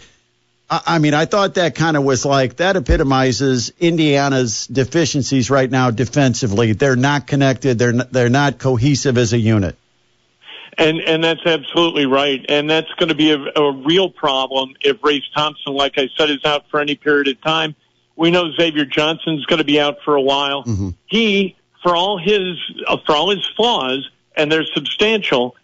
I 0.71 0.81
I 0.85 0.99
mean, 0.99 1.13
I 1.13 1.25
thought 1.25 1.55
that 1.55 1.75
kind 1.75 1.97
of 1.97 2.03
was 2.03 2.25
like 2.25 2.55
that 2.55 2.77
epitomizes 2.77 3.71
Indiana's 3.79 4.65
deficiencies 4.67 5.49
right 5.51 5.69
now 5.69 5.91
defensively. 5.91 6.71
They're 6.73 6.95
not 6.95 7.27
connected. 7.27 7.77
They're 7.77 7.93
not, 7.93 8.11
they're 8.11 8.29
not 8.29 8.57
cohesive 8.57 9.17
as 9.17 9.33
a 9.33 9.37
unit. 9.37 9.75
And 10.77 11.01
and 11.01 11.23
that's 11.23 11.45
absolutely 11.45 12.05
right. 12.05 12.43
And 12.47 12.69
that's 12.69 12.91
going 12.97 13.09
to 13.09 13.15
be 13.15 13.31
a, 13.31 13.37
a 13.37 13.71
real 13.85 14.09
problem 14.09 14.73
if 14.79 15.03
Race 15.03 15.29
Thompson, 15.35 15.73
like 15.73 15.97
I 15.97 16.07
said, 16.17 16.29
is 16.29 16.43
out 16.45 16.69
for 16.71 16.79
any 16.79 16.95
period 16.95 17.27
of 17.27 17.41
time. 17.41 17.75
We 18.15 18.31
know 18.31 18.51
Xavier 18.51 18.85
Johnson's 18.85 19.45
going 19.45 19.59
to 19.59 19.65
be 19.65 19.79
out 19.79 19.97
for 20.05 20.15
a 20.15 20.21
while. 20.21 20.63
He, 21.07 21.57
for 21.83 21.95
all 21.95 22.17
his 22.17 22.57
uh, 22.87 22.97
for 23.05 23.13
all 23.13 23.31
his 23.31 23.47
flaws, 23.57 24.09
and 24.35 24.51
they're 24.51 24.65
substantial, 24.73 25.55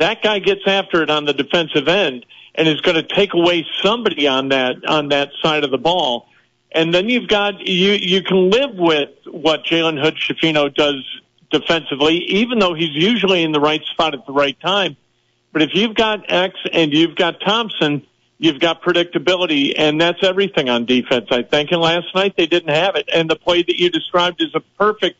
that 0.00 0.22
guy 0.22 0.40
gets 0.40 0.62
after 0.66 1.02
it 1.02 1.10
on 1.10 1.26
the 1.26 1.32
defensive 1.32 1.86
end 1.86 2.26
and 2.56 2.66
is 2.66 2.80
going 2.80 2.96
to 2.96 3.02
take 3.02 3.34
away 3.34 3.66
somebody 3.82 4.26
on 4.26 4.48
that 4.48 4.84
on 4.86 5.08
that 5.08 5.30
side 5.42 5.64
of 5.64 5.70
the 5.70 5.78
ball. 5.78 6.28
And 6.72 6.92
then 6.92 7.08
you've 7.08 7.28
got 7.28 7.66
you 7.66 7.92
you 7.92 8.22
can 8.22 8.50
live 8.50 8.74
with 8.74 9.10
what 9.26 9.64
Jalen 9.64 10.02
Hood 10.02 10.16
Schifino 10.16 10.74
does 10.74 11.04
defensively, 11.50 12.16
even 12.16 12.58
though 12.58 12.74
he's 12.74 12.94
usually 12.94 13.42
in 13.42 13.52
the 13.52 13.60
right 13.60 13.82
spot 13.84 14.14
at 14.14 14.26
the 14.26 14.32
right 14.32 14.58
time. 14.60 14.96
But 15.52 15.62
if 15.62 15.70
you've 15.74 15.94
got 15.94 16.30
X 16.30 16.54
and 16.72 16.92
you've 16.92 17.16
got 17.16 17.40
Thompson, 17.40 18.06
you've 18.38 18.60
got 18.60 18.82
predictability, 18.82 19.74
and 19.76 20.00
that's 20.00 20.22
everything 20.22 20.68
on 20.68 20.84
defense, 20.84 21.28
I 21.30 21.42
think. 21.42 21.70
And 21.72 21.80
last 21.80 22.14
night 22.14 22.34
they 22.36 22.46
didn't 22.46 22.74
have 22.74 22.96
it. 22.96 23.08
And 23.12 23.30
the 23.30 23.36
play 23.36 23.62
that 23.62 23.80
you 23.80 23.90
described 23.90 24.42
is 24.42 24.54
a 24.54 24.60
perfect, 24.60 25.18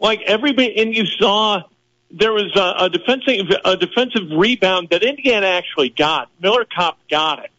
like 0.00 0.20
everybody, 0.22 0.78
and 0.80 0.94
you 0.94 1.06
saw 1.06 1.62
there 2.10 2.32
was 2.32 2.54
a, 2.56 2.84
a 2.84 2.90
defensive 2.90 3.46
a 3.64 3.76
defensive 3.76 4.30
rebound 4.32 4.88
that 4.90 5.02
Indiana 5.02 5.46
actually 5.46 5.90
got. 5.90 6.30
Miller 6.40 6.64
Kopp 6.64 6.98
got 7.10 7.44
it, 7.44 7.50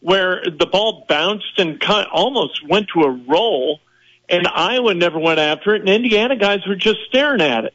where 0.00 0.42
the 0.44 0.66
ball 0.66 1.04
bounced 1.08 1.58
and 1.58 1.80
kind 1.80 2.06
of 2.06 2.12
almost 2.12 2.66
went 2.66 2.88
to 2.94 3.02
a 3.02 3.10
roll, 3.10 3.80
and 4.28 4.46
Iowa 4.46 4.94
never 4.94 5.18
went 5.18 5.40
after 5.40 5.74
it, 5.74 5.80
and 5.80 5.88
Indiana 5.88 6.36
guys 6.36 6.66
were 6.66 6.76
just 6.76 7.00
staring 7.08 7.40
at 7.40 7.64
it. 7.64 7.74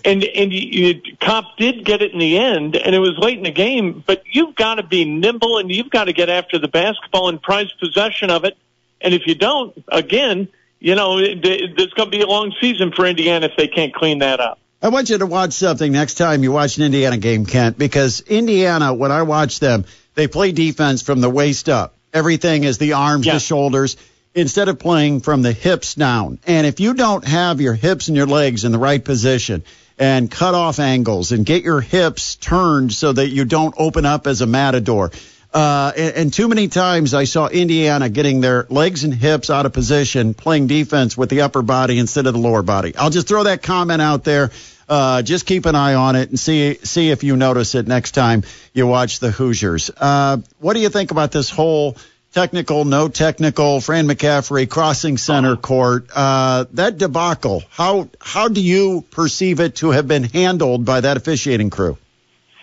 and 0.04 0.22
and 0.22 0.52
you, 0.52 0.92
you, 0.94 1.16
Kopp 1.20 1.56
did 1.56 1.84
get 1.84 2.00
it 2.00 2.12
in 2.12 2.18
the 2.18 2.38
end, 2.38 2.76
and 2.76 2.94
it 2.94 3.00
was 3.00 3.18
late 3.18 3.38
in 3.38 3.44
the 3.44 3.50
game. 3.50 4.04
But 4.06 4.22
you've 4.30 4.54
got 4.54 4.76
to 4.76 4.84
be 4.84 5.04
nimble, 5.04 5.58
and 5.58 5.70
you've 5.70 5.90
got 5.90 6.04
to 6.04 6.12
get 6.12 6.28
after 6.28 6.58
the 6.58 6.68
basketball 6.68 7.28
and 7.28 7.42
prize 7.42 7.72
possession 7.80 8.30
of 8.30 8.44
it. 8.44 8.56
And 9.00 9.12
if 9.12 9.26
you 9.26 9.34
don't, 9.34 9.76
again, 9.88 10.48
you 10.78 10.94
know, 10.94 11.18
there's 11.18 11.92
going 11.94 12.10
to 12.10 12.16
be 12.16 12.22
a 12.22 12.26
long 12.26 12.54
season 12.60 12.92
for 12.92 13.04
Indiana 13.04 13.46
if 13.46 13.56
they 13.56 13.68
can't 13.68 13.92
clean 13.92 14.20
that 14.20 14.40
up. 14.40 14.58
I 14.82 14.88
want 14.88 15.08
you 15.08 15.18
to 15.18 15.26
watch 15.26 15.52
something 15.54 15.90
next 15.90 16.14
time 16.14 16.42
you 16.42 16.52
watch 16.52 16.76
an 16.76 16.84
Indiana 16.84 17.16
game, 17.16 17.46
Kent, 17.46 17.78
because 17.78 18.20
Indiana, 18.20 18.92
when 18.92 19.10
I 19.10 19.22
watch 19.22 19.58
them, 19.58 19.84
they 20.14 20.28
play 20.28 20.52
defense 20.52 21.02
from 21.02 21.20
the 21.20 21.30
waist 21.30 21.68
up. 21.68 21.94
Everything 22.12 22.64
is 22.64 22.78
the 22.78 22.92
arms, 22.92 23.26
Yeah. 23.26 23.34
the 23.34 23.40
shoulders, 23.40 23.96
instead 24.34 24.68
of 24.68 24.78
playing 24.78 25.20
from 25.20 25.42
the 25.42 25.52
hips 25.52 25.94
down. 25.94 26.38
And 26.46 26.66
if 26.66 26.78
you 26.78 26.92
don't 26.94 27.26
have 27.26 27.60
your 27.60 27.72
hips 27.74 28.08
and 28.08 28.16
your 28.16 28.26
legs 28.26 28.64
in 28.64 28.72
the 28.72 28.78
right 28.78 29.02
position 29.02 29.64
and 29.98 30.30
cut 30.30 30.54
off 30.54 30.78
angles 30.78 31.32
and 31.32 31.46
get 31.46 31.64
your 31.64 31.80
hips 31.80 32.36
turned 32.36 32.92
so 32.92 33.12
that 33.12 33.28
you 33.28 33.46
don't 33.46 33.74
open 33.78 34.04
up 34.04 34.26
as 34.26 34.42
a 34.42 34.46
matador, 34.46 35.10
uh, 35.56 35.90
and, 35.96 36.14
and 36.16 36.32
too 36.34 36.48
many 36.48 36.68
times 36.68 37.14
I 37.14 37.24
saw 37.24 37.48
Indiana 37.48 38.10
getting 38.10 38.42
their 38.42 38.66
legs 38.68 39.04
and 39.04 39.14
hips 39.14 39.48
out 39.48 39.64
of 39.64 39.72
position, 39.72 40.34
playing 40.34 40.66
defense 40.66 41.16
with 41.16 41.30
the 41.30 41.40
upper 41.40 41.62
body 41.62 41.98
instead 41.98 42.26
of 42.26 42.34
the 42.34 42.38
lower 42.38 42.60
body. 42.60 42.94
I'll 42.94 43.08
just 43.08 43.26
throw 43.26 43.44
that 43.44 43.62
comment 43.62 44.02
out 44.02 44.22
there. 44.22 44.50
Uh, 44.86 45.22
just 45.22 45.46
keep 45.46 45.64
an 45.64 45.74
eye 45.74 45.94
on 45.94 46.14
it 46.14 46.28
and 46.28 46.38
see 46.38 46.74
see 46.82 47.10
if 47.10 47.24
you 47.24 47.36
notice 47.36 47.74
it 47.74 47.88
next 47.88 48.10
time 48.10 48.42
you 48.74 48.86
watch 48.86 49.18
the 49.18 49.30
Hoosiers. 49.30 49.90
Uh, 49.96 50.36
what 50.58 50.74
do 50.74 50.80
you 50.80 50.90
think 50.90 51.10
about 51.10 51.32
this 51.32 51.48
whole 51.48 51.96
technical, 52.34 52.84
no 52.84 53.08
technical, 53.08 53.80
Fran 53.80 54.06
McCaffery 54.06 54.68
crossing 54.68 55.16
center 55.16 55.56
court? 55.56 56.10
Uh, 56.14 56.66
that 56.74 56.98
debacle. 56.98 57.62
How 57.70 58.10
how 58.20 58.48
do 58.48 58.60
you 58.60 59.06
perceive 59.10 59.60
it 59.60 59.76
to 59.76 59.92
have 59.92 60.06
been 60.06 60.24
handled 60.24 60.84
by 60.84 61.00
that 61.00 61.16
officiating 61.16 61.70
crew? 61.70 61.96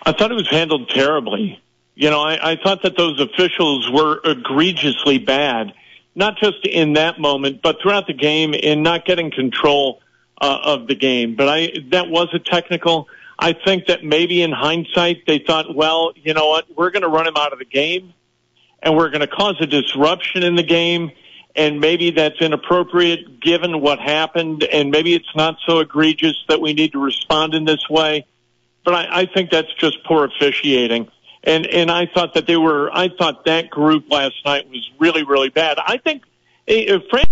I 0.06 0.12
thought 0.12 0.30
it 0.30 0.34
was 0.34 0.48
handled 0.48 0.90
terribly. 0.90 1.60
You 1.94 2.10
know, 2.10 2.20
I, 2.20 2.52
I 2.52 2.56
thought 2.56 2.82
that 2.82 2.96
those 2.96 3.20
officials 3.20 3.88
were 3.90 4.20
egregiously 4.24 5.18
bad, 5.18 5.72
not 6.14 6.36
just 6.38 6.66
in 6.66 6.94
that 6.94 7.20
moment, 7.20 7.62
but 7.62 7.76
throughout 7.80 8.06
the 8.06 8.14
game 8.14 8.52
in 8.52 8.82
not 8.82 9.04
getting 9.04 9.30
control 9.30 10.00
uh, 10.40 10.58
of 10.64 10.88
the 10.88 10.96
game. 10.96 11.36
But 11.36 11.48
I, 11.48 11.68
that 11.90 12.08
was 12.08 12.28
a 12.32 12.40
technical. 12.40 13.08
I 13.38 13.52
think 13.52 13.86
that 13.86 14.04
maybe 14.04 14.42
in 14.42 14.50
hindsight 14.50 15.26
they 15.26 15.38
thought, 15.38 15.74
well, 15.74 16.12
you 16.16 16.34
know 16.34 16.48
what, 16.48 16.66
we're 16.76 16.90
going 16.90 17.02
to 17.02 17.08
run 17.08 17.26
him 17.26 17.36
out 17.36 17.52
of 17.52 17.58
the 17.60 17.64
game, 17.64 18.12
and 18.82 18.96
we're 18.96 19.10
going 19.10 19.20
to 19.20 19.28
cause 19.28 19.56
a 19.60 19.66
disruption 19.66 20.42
in 20.42 20.56
the 20.56 20.62
game, 20.64 21.12
and 21.54 21.80
maybe 21.80 22.10
that's 22.10 22.40
inappropriate 22.40 23.40
given 23.40 23.80
what 23.80 24.00
happened, 24.00 24.64
and 24.64 24.90
maybe 24.90 25.14
it's 25.14 25.34
not 25.36 25.58
so 25.66 25.78
egregious 25.78 26.34
that 26.48 26.60
we 26.60 26.74
need 26.74 26.92
to 26.92 26.98
respond 26.98 27.54
in 27.54 27.64
this 27.64 27.88
way. 27.88 28.26
But 28.84 28.94
I, 28.94 29.20
I 29.20 29.26
think 29.26 29.50
that's 29.50 29.72
just 29.78 30.02
poor 30.04 30.24
officiating. 30.24 31.08
And 31.44 31.66
and 31.66 31.90
I 31.90 32.06
thought 32.06 32.34
that 32.34 32.46
they 32.46 32.56
were. 32.56 32.90
I 32.92 33.08
thought 33.08 33.44
that 33.44 33.70
group 33.70 34.10
last 34.10 34.34
night 34.44 34.68
was 34.68 34.90
really 34.98 35.24
really 35.24 35.50
bad. 35.50 35.78
I 35.78 35.98
think 35.98 36.22
eh, 36.66 36.98
Frank, 37.10 37.28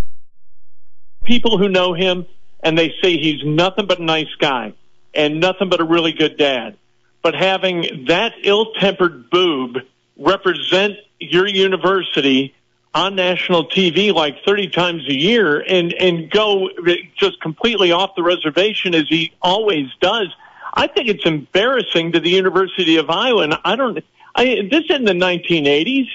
people 1.25 1.59
who 1.59 1.69
know 1.69 1.95
him 1.95 2.27
and 2.63 2.79
they 2.79 2.93
say 3.03 3.17
he's 3.17 3.43
nothing 3.45 3.87
but 3.87 3.99
a 3.99 4.05
nice 4.05 4.33
guy 4.39 4.75
and 5.15 5.41
nothing 5.41 5.69
but 5.69 5.81
a 5.81 5.85
really 5.85 6.13
good 6.13 6.37
dad. 6.37 6.77
But 7.23 7.35
having 7.35 8.07
that 8.09 8.33
ill-tempered 8.43 9.31
boob 9.31 9.79
represent 10.17 10.95
your 11.19 11.47
university 11.47 12.55
on 12.95 13.15
national 13.15 13.69
TV 13.69 14.13
like 14.13 14.45
30 14.45 14.69
times 14.69 15.09
a 15.09 15.15
year 15.15 15.61
and 15.61 15.95
and 15.95 16.31
go 16.31 16.69
just 17.17 17.41
completely 17.41 17.93
off 17.93 18.11
the 18.17 18.23
reservation 18.23 18.95
as 18.95 19.09
he 19.09 19.33
always 19.41 19.87
does. 20.01 20.29
I 20.73 20.87
think 20.87 21.09
it's 21.09 21.27
embarrassing 21.27 22.13
to 22.13 22.21
the 22.21 22.31
University 22.31 22.97
of 22.97 23.11
Iowa, 23.11 23.43
and 23.43 23.59
I 23.65 23.77
don't. 23.77 24.03
I 24.35 24.69
this 24.71 24.85
in 24.89 25.05
the 25.05 25.13
1980s, 25.13 26.09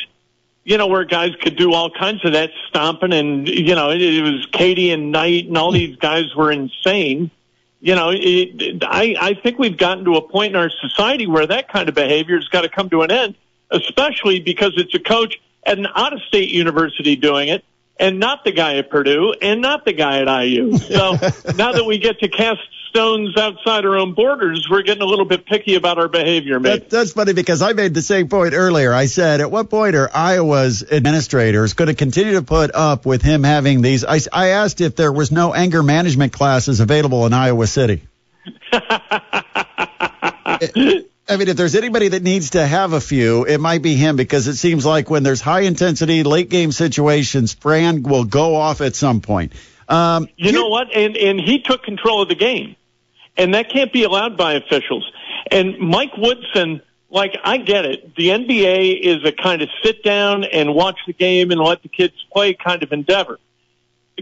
you 0.64 0.78
know, 0.78 0.88
where 0.88 1.06
guys 1.06 1.32
could 1.42 1.56
do 1.56 1.74
all 1.74 1.90
kinds 1.90 2.26
of 2.26 2.34
that 2.34 2.50
stomping, 2.68 3.14
and 3.14 3.48
you 3.48 3.76
know, 3.76 3.92
it, 3.92 4.02
it 4.02 4.22
was 4.24 4.48
Keady 4.48 4.94
and 4.94 5.12
Knight, 5.12 5.46
and 5.48 5.58
all 5.58 5.72
these 5.72 5.96
guys 5.98 6.36
were 6.36 6.52
insane. 6.52 7.30
You 7.80 7.94
know, 7.96 8.10
it, 8.12 8.84
I 8.84 9.16
I 9.20 9.34
think 9.36 9.60
we've 9.60 9.78
gotten 9.78 10.06
to 10.06 10.16
a 10.16 10.28
point 10.28 10.56
in 10.56 10.56
our 10.56 10.72
society 10.82 11.28
where 11.28 11.46
that 11.46 11.72
kind 11.72 11.88
of 11.88 11.96
behavior 11.96 12.36
has 12.36 12.48
got 12.48 12.62
to 12.62 12.70
come 12.70 12.90
to 12.90 13.04
an 13.04 13.12
end, 13.12 13.36
especially 13.70 14.40
because 14.40 14.74
it's 14.78 14.96
a 14.96 15.00
coach 15.00 15.40
at 15.64 15.78
an 15.78 15.88
out-of-state 15.94 16.50
university 16.50 17.16
doing 17.16 17.50
it. 17.50 17.64
And 18.00 18.20
not 18.20 18.44
the 18.44 18.52
guy 18.52 18.76
at 18.76 18.92
Purdue, 18.92 19.34
and 19.42 19.60
not 19.60 19.84
the 19.84 19.92
guy 19.92 20.22
at 20.22 20.44
IU. 20.44 20.78
So 20.78 21.14
now 21.56 21.72
that 21.72 21.84
we 21.84 21.98
get 21.98 22.20
to 22.20 22.28
cast 22.28 22.62
stones 22.90 23.38
outside 23.38 23.86
our 23.86 23.98
own 23.98 24.14
borders, 24.14 24.68
we're 24.70 24.82
getting 24.82 25.04
a 25.04 25.06
little 25.06 25.26
bit 25.26 25.46
picky 25.46 25.76
about 25.76 25.98
our 25.98 26.08
behavior, 26.08 26.60
maybe. 26.60 26.80
That, 26.80 26.90
that's 26.90 27.14
funny 27.14 27.34
because 27.34 27.62
I 27.62 27.74
made 27.74 27.94
the 27.94 28.02
same 28.02 28.28
point 28.30 28.54
earlier. 28.54 28.94
I 28.94 29.06
said, 29.06 29.42
at 29.42 29.52
what 29.52 29.70
point 29.70 29.96
are 29.96 30.10
Iowa's 30.14 30.84
administrators 30.84 31.74
going 31.74 31.88
to 31.88 31.96
continue 31.96 32.34
to 32.34 32.42
put 32.42 32.72
up 32.74 33.06
with 33.06 33.22
him 33.22 33.44
having 33.44 33.82
these? 33.82 34.06
I, 34.06 34.20
I 34.32 34.50
asked 34.50 34.82
if 34.82 34.96
there 34.96 35.12
was 35.12 35.32
no 35.32 35.54
anger 35.54 35.84
management 35.84 36.34
classes 36.34 36.80
available 36.80 37.26
in 37.26 37.34
Iowa 37.34 37.68
City. 37.68 38.08
I 41.30 41.36
mean, 41.36 41.50
if 41.50 41.58
there's 41.58 41.76
anybody 41.76 42.08
that 42.10 42.24
needs 42.24 42.52
to 42.52 42.66
have 42.66 42.94
a 42.94 43.02
few, 43.02 43.46
it 43.46 43.60
might 43.60 43.82
be 43.82 43.96
him 43.96 44.16
because 44.16 44.48
it 44.48 44.56
seems 44.56 44.86
like 44.86 45.10
when 45.10 45.24
there's 45.24 45.42
high 45.42 45.62
intensity 45.62 46.24
late 46.24 46.50
game 46.50 46.72
situations, 46.72 47.54
Fran 47.54 48.04
will 48.04 48.24
go 48.24 48.56
off 48.56 48.80
at 48.80 48.96
some 48.96 49.20
point. 49.20 49.52
Um, 49.90 50.28
You 50.36 50.52
know 50.52 50.68
what? 50.68 50.96
And 50.96 51.16
and 51.16 51.40
he 51.40 51.60
took 51.60 51.84
control 51.84 52.22
of 52.22 52.30
the 52.30 52.36
game, 52.36 52.76
and 53.38 53.54
that 53.54 53.72
can't 53.72 53.92
be 53.94 54.04
allowed 54.04 54.38
by 54.38 54.54
officials. 54.54 55.10
And 55.50 55.78
Mike 55.80 56.16
Woodson, 56.18 56.82
like 57.10 57.38
I 57.44 57.58
get 57.58 57.86
it, 57.86 58.16
the 58.16 58.30
NBA 58.30 59.00
is 59.02 59.24
a 59.24 59.32
kind 59.32 59.62
of 59.62 59.70
sit 59.84 60.04
down 60.04 60.44
and 60.44 60.74
watch 60.74 61.00
the 61.08 61.14
game 61.14 61.52
and 61.52 61.60
let 61.60 61.84
the 61.84 61.90
kids 61.90 62.14
play 62.34 62.54
kind 62.54 62.84
of 62.84 62.92
endeavor. 62.92 63.40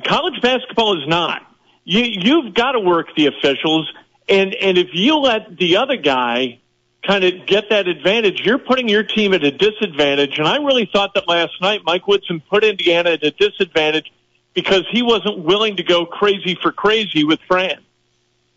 College 0.04 0.42
basketball 0.42 1.02
is 1.02 1.08
not. 1.08 1.42
You 1.84 2.04
you've 2.04 2.54
got 2.54 2.74
to 2.74 2.80
work 2.80 3.08
the 3.16 3.28
officials, 3.28 3.92
and 4.30 4.54
and 4.56 4.78
if 4.78 4.90
you 4.94 5.18
let 5.18 5.58
the 5.58 5.78
other 5.78 5.96
guy 5.96 6.60
kind 7.06 7.24
of 7.24 7.46
get 7.46 7.70
that 7.70 7.88
advantage, 7.88 8.42
you're 8.42 8.58
putting 8.58 8.90
your 8.90 9.04
team 9.04 9.34
at 9.34 9.44
a 9.44 9.52
disadvantage. 9.52 10.38
And 10.40 10.48
I 10.48 10.58
really 10.58 10.90
thought 10.92 11.14
that 11.14 11.28
last 11.28 11.54
night 11.62 11.82
Mike 11.86 12.08
Woodson 12.08 12.42
put 12.50 12.64
Indiana 12.64 13.12
at 13.12 13.24
a 13.24 13.32
disadvantage 13.32 14.12
because 14.56 14.86
he 14.90 15.04
wasn't 15.04 15.40
willing 15.40 15.78
to 15.78 15.84
go 15.84 16.06
crazy 16.06 16.58
for 16.60 16.72
crazy 16.72 17.24
with 17.24 17.40
Fran. 17.48 17.80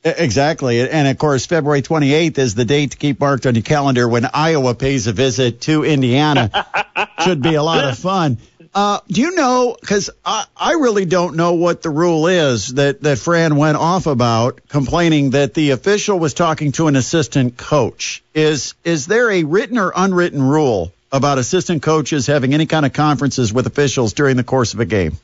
Exactly. 0.04 0.88
And 0.88 1.08
of 1.08 1.18
course, 1.18 1.44
February 1.44 1.82
28th 1.82 2.38
is 2.38 2.54
the 2.54 2.64
date 2.64 2.92
to 2.92 2.96
keep 2.96 3.20
marked 3.20 3.46
on 3.46 3.56
your 3.56 3.62
calendar 3.62 4.08
when 4.08 4.26
Iowa 4.32 4.74
pays 4.74 5.08
a 5.08 5.12
visit 5.12 5.60
to 5.62 5.84
Indiana. 5.84 6.50
Should 7.24 7.42
be 7.42 7.56
a 7.56 7.62
lot 7.62 7.84
of 7.84 7.98
fun. 7.98 8.38
Uh, 8.74 9.00
do 9.08 9.20
you 9.20 9.34
know? 9.34 9.76
Because 9.80 10.10
I, 10.24 10.44
I 10.56 10.74
really 10.74 11.04
don't 11.04 11.34
know 11.34 11.54
what 11.54 11.82
the 11.82 11.90
rule 11.90 12.28
is 12.28 12.74
that, 12.74 13.02
that 13.02 13.18
Fran 13.18 13.56
went 13.56 13.76
off 13.76 14.06
about, 14.06 14.68
complaining 14.68 15.30
that 15.30 15.54
the 15.54 15.70
official 15.70 16.18
was 16.18 16.32
talking 16.32 16.72
to 16.72 16.86
an 16.86 16.94
assistant 16.94 17.56
coach. 17.56 18.22
Is 18.34 18.74
is 18.84 19.06
there 19.06 19.30
a 19.30 19.42
written 19.42 19.78
or 19.78 19.92
unwritten 19.96 20.42
rule 20.42 20.92
about 21.10 21.38
assistant 21.38 21.82
coaches 21.82 22.26
having 22.26 22.54
any 22.54 22.66
kind 22.66 22.86
of 22.86 22.92
conferences 22.92 23.52
with 23.52 23.66
officials 23.66 24.12
during 24.12 24.36
the 24.36 24.44
course 24.44 24.74
of 24.74 24.80
a 24.80 24.84
game? 24.84 25.16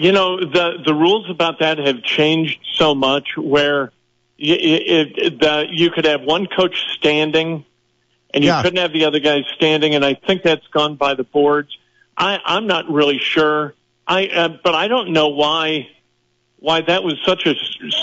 You 0.00 0.12
know, 0.12 0.38
the 0.38 0.74
the 0.86 0.94
rules 0.94 1.28
about 1.28 1.58
that 1.58 1.78
have 1.78 2.04
changed 2.04 2.60
so 2.74 2.94
much 2.94 3.30
where 3.36 3.90
you, 4.36 4.54
it, 4.54 5.18
it, 5.18 5.40
the, 5.40 5.66
you 5.68 5.90
could 5.90 6.04
have 6.04 6.22
one 6.22 6.46
coach 6.46 6.84
standing 6.96 7.64
and 8.32 8.44
you 8.44 8.50
Yeah. 8.50 8.62
couldn't 8.62 8.78
have 8.78 8.92
the 8.92 9.06
other 9.06 9.18
guy 9.18 9.42
standing, 9.56 9.96
and 9.96 10.04
I 10.04 10.14
think 10.14 10.44
that's 10.44 10.64
gone 10.68 10.94
by 10.94 11.14
the 11.14 11.24
boards. 11.24 11.76
I, 12.16 12.38
I'm 12.44 12.68
not 12.68 12.88
really 12.88 13.18
sure. 13.18 13.74
I, 14.06 14.28
uh, 14.28 14.48
but 14.62 14.76
I 14.76 14.86
don't 14.86 15.12
know 15.12 15.28
why 15.30 15.88
why 16.60 16.80
that 16.82 17.02
was 17.02 17.14
such 17.26 17.46
a 17.46 17.54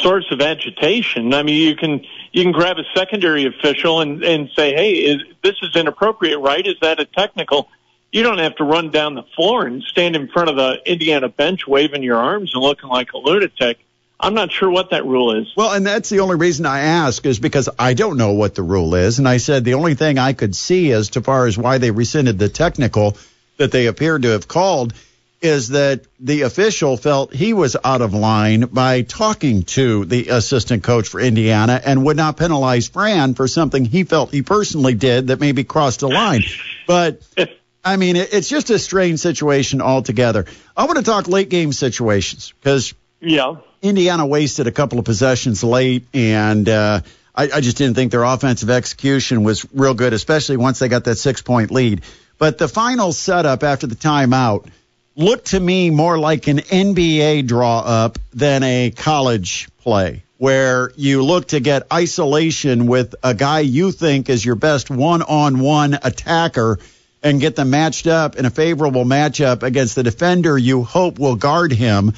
source 0.03 0.29
of 0.31 0.41
agitation. 0.41 1.33
I 1.33 1.43
mean, 1.43 1.61
you 1.61 1.77
can 1.77 2.03
you 2.33 2.43
can 2.43 2.51
grab 2.51 2.75
a 2.77 2.83
secondary 2.93 3.45
official 3.45 4.01
and 4.01 4.21
and 4.21 4.49
say, 4.53 4.73
hey, 4.73 4.91
is, 4.95 5.21
this 5.45 5.55
is 5.61 5.73
inappropriate, 5.77 6.39
right? 6.39 6.67
Is 6.67 6.75
that 6.81 6.99
a 6.99 7.05
technical? 7.05 7.69
You 8.15 8.23
don't 8.23 8.37
have 8.37 8.55
to 8.55 8.63
run 8.63 8.91
down 8.91 9.15
the 9.15 9.25
floor 9.35 9.65
and 9.65 9.83
stand 9.83 10.15
in 10.15 10.29
front 10.29 10.47
of 10.47 10.55
the 10.55 10.77
Indiana 10.85 11.27
bench 11.27 11.67
waving 11.67 12.01
your 12.01 12.15
arms 12.15 12.53
and 12.53 12.63
looking 12.63 12.87
like 12.87 13.11
a 13.11 13.17
lunatic. 13.17 13.77
I'm 14.17 14.33
not 14.33 14.53
sure 14.53 14.69
what 14.69 14.91
that 14.91 15.05
rule 15.05 15.35
is. 15.35 15.51
Well, 15.57 15.73
and 15.73 15.85
that's 15.85 16.07
the 16.07 16.21
only 16.21 16.37
reason 16.37 16.65
I 16.65 16.79
ask 16.79 17.25
is 17.25 17.39
because 17.39 17.67
I 17.77 17.93
don't 17.93 18.15
know 18.15 18.31
what 18.31 18.55
the 18.55 18.63
rule 18.63 18.95
is. 18.95 19.19
And 19.19 19.27
I 19.27 19.35
said 19.35 19.65
the 19.65 19.73
only 19.73 19.95
thing 19.95 20.17
I 20.17 20.31
could 20.31 20.55
see 20.55 20.93
as 20.93 21.09
to 21.09 21.21
far 21.21 21.45
as 21.45 21.57
why 21.57 21.77
they 21.77 21.91
rescinded 21.91 22.39
the 22.39 22.47
technical 22.47 23.17
that 23.57 23.73
they 23.73 23.87
appeared 23.87 24.21
to 24.21 24.29
have 24.29 24.47
called 24.47 24.93
is 25.41 25.67
that 25.69 26.05
the 26.17 26.43
official 26.43 26.95
felt 26.95 27.33
he 27.33 27.51
was 27.51 27.75
out 27.83 27.99
of 27.99 28.13
line 28.13 28.61
by 28.61 29.01
talking 29.01 29.63
to 29.63 30.05
the 30.05 30.29
assistant 30.29 30.83
coach 30.83 31.09
for 31.09 31.19
Indiana 31.19 31.81
and 31.85 32.05
would 32.05 32.15
not 32.15 32.37
penalize 32.37 32.87
Fran 32.87 33.33
for 33.33 33.49
something 33.49 33.83
he 33.83 34.05
felt 34.05 34.31
he 34.31 34.41
personally 34.41 34.93
did 34.93 35.27
that 35.27 35.41
maybe 35.41 35.65
crossed 35.65 36.01
a 36.01 36.07
line. 36.07 36.43
But 36.87 37.21
I 37.85 37.97
mean, 37.97 38.15
it, 38.15 38.33
it's 38.33 38.49
just 38.49 38.71
a 38.71 38.79
strange 38.79 39.19
situation 39.19 39.79
altogether. 39.79 40.45
I 40.75 40.85
want 40.85 40.97
to 40.97 41.03
talk 41.05 41.27
late 41.27 41.49
game 41.49 41.71
situations 41.71 42.51
because 42.59 42.93
Yeah. 43.21 43.57
Indiana 43.81 44.25
wasted 44.25 44.65
a 44.65 44.71
couple 44.71 44.97
of 44.97 45.05
possessions 45.05 45.63
late, 45.63 46.07
and 46.13 46.67
uh, 46.67 47.01
I, 47.35 47.43
I 47.43 47.61
just 47.61 47.77
didn't 47.77 47.95
think 47.95 48.11
their 48.11 48.23
offensive 48.23 48.71
execution 48.71 49.43
was 49.43 49.65
real 49.71 49.93
good, 49.93 50.13
especially 50.13 50.57
once 50.57 50.79
they 50.79 50.87
got 50.87 51.03
that 51.03 51.17
six 51.17 51.43
point 51.43 51.69
lead. 51.69 52.01
But 52.39 52.57
the 52.57 52.67
final 52.67 53.13
setup 53.13 53.63
after 53.63 53.85
the 53.85 53.95
timeout 53.95 54.67
looked 55.15 55.47
to 55.47 55.59
me 55.59 55.91
more 55.91 56.17
like 56.17 56.47
an 56.47 56.57
NBA 56.57 57.47
draw 57.47 57.79
up 57.79 58.17
than 58.33 58.63
a 58.63 58.91
college 58.91 59.69
play, 59.77 60.23
where 60.37 60.91
you 60.97 61.23
look 61.23 61.49
to 61.49 61.59
get 61.59 61.83
isolation 61.93 62.87
with 62.87 63.13
a 63.23 63.35
guy 63.35 63.59
you 63.59 63.91
think 63.91 64.29
is 64.29 64.43
your 64.43 64.55
best 64.55 64.89
one 64.89 65.21
on 65.21 65.59
one 65.59 65.93
attacker 65.93 66.79
and 67.25 67.41
get 67.41 67.55
them 67.55 67.71
matched 67.71 68.05
up 68.05 68.35
in 68.35 68.45
a 68.45 68.51
favorable 68.51 69.03
matchup 69.03 69.63
against 69.63 69.95
the 69.95 70.03
defender 70.03 70.55
you 70.57 70.83
hope 70.83 71.17
will 71.17 71.35
guard 71.35 71.71
him. 71.71 72.13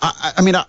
I, 0.00 0.34
I 0.36 0.42
mean, 0.42 0.54
I, 0.54 0.66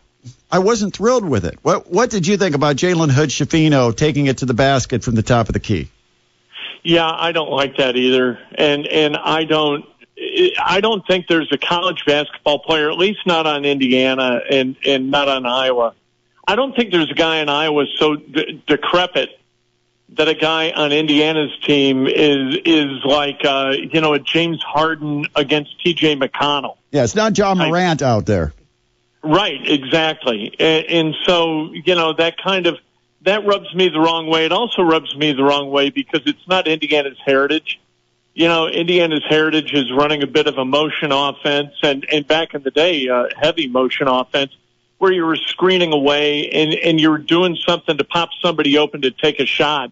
I 0.49 0.59
wasn't 0.59 0.95
thrilled 0.95 1.25
with 1.27 1.45
it. 1.45 1.59
What 1.61 1.91
What 1.91 2.09
did 2.09 2.25
you 2.25 2.37
think 2.37 2.55
about 2.55 2.77
Jalen 2.77 3.11
Hood 3.11 3.29
Schifino 3.29 3.95
taking 3.95 4.27
it 4.27 4.37
to 4.37 4.45
the 4.45 4.53
basket 4.53 5.03
from 5.03 5.15
the 5.15 5.21
top 5.21 5.49
of 5.49 5.53
the 5.53 5.59
key? 5.59 5.89
Yeah, 6.81 7.09
I 7.09 7.33
don't 7.33 7.51
like 7.51 7.77
that 7.77 7.95
either, 7.97 8.39
and 8.55 8.87
and 8.87 9.17
I 9.17 9.43
don't. 9.43 9.85
I 10.63 10.79
don't 10.79 11.05
think 11.05 11.27
there's 11.27 11.51
a 11.51 11.57
college 11.57 12.03
basketball 12.05 12.59
player, 12.59 12.89
at 12.89 12.97
least 12.97 13.19
not 13.25 13.45
on 13.45 13.65
Indiana 13.65 14.39
and 14.49 14.77
and 14.85 15.11
not 15.11 15.27
on 15.27 15.45
Iowa. 15.45 15.93
I 16.47 16.55
don't 16.55 16.75
think 16.75 16.91
there's 16.91 17.11
a 17.11 17.15
guy 17.15 17.39
in 17.39 17.49
Iowa 17.49 17.85
so 17.97 18.15
de- 18.15 18.61
decrepit 18.67 19.29
that 20.15 20.27
a 20.27 20.33
guy 20.33 20.71
on 20.71 20.91
Indiana's 20.91 21.57
team 21.63 22.07
is 22.07 22.57
is 22.65 23.03
like 23.05 23.41
uh, 23.45 23.73
you 23.77 24.01
know 24.01 24.13
a 24.13 24.19
James 24.19 24.61
Harden 24.63 25.25
against 25.35 25.79
T.J. 25.83 26.17
McConnell. 26.17 26.77
Yeah, 26.91 27.03
it's 27.03 27.15
not 27.15 27.37
Ja 27.37 27.55
Morant 27.55 28.01
out 28.01 28.25
there. 28.25 28.53
Right, 29.23 29.65
exactly. 29.65 30.53
And, 30.59 30.85
and 30.85 31.15
so, 31.23 31.71
you 31.71 31.95
know, 31.95 32.13
that 32.13 32.35
kind 32.37 32.67
of, 32.67 32.77
that 33.21 33.45
rubs 33.45 33.73
me 33.73 33.87
the 33.87 33.99
wrong 33.99 34.27
way. 34.27 34.45
It 34.45 34.51
also 34.51 34.81
rubs 34.81 35.15
me 35.15 35.31
the 35.31 35.43
wrong 35.43 35.71
way 35.71 35.89
because 35.89 36.21
it's 36.25 36.45
not 36.47 36.67
Indiana's 36.67 37.17
heritage. 37.25 37.79
You 38.33 38.47
know, 38.47 38.67
Indiana's 38.67 39.23
heritage 39.29 39.71
is 39.71 39.91
running 39.93 40.23
a 40.23 40.27
bit 40.27 40.47
of 40.47 40.57
a 40.57 40.65
motion 40.65 41.13
offense 41.13 41.71
and, 41.83 42.05
and 42.11 42.27
back 42.27 42.53
in 42.53 42.63
the 42.63 42.71
day, 42.71 43.07
uh, 43.07 43.29
heavy 43.37 43.67
motion 43.67 44.09
offense 44.09 44.51
where 44.97 45.11
you 45.11 45.25
were 45.25 45.37
screening 45.37 45.93
away 45.93 46.49
and, 46.49 46.73
and 46.73 46.99
you 46.99 47.09
were 47.09 47.17
doing 47.17 47.55
something 47.65 47.97
to 47.97 48.03
pop 48.03 48.29
somebody 48.41 48.77
open 48.77 49.01
to 49.03 49.11
take 49.11 49.39
a 49.39 49.45
shot. 49.45 49.91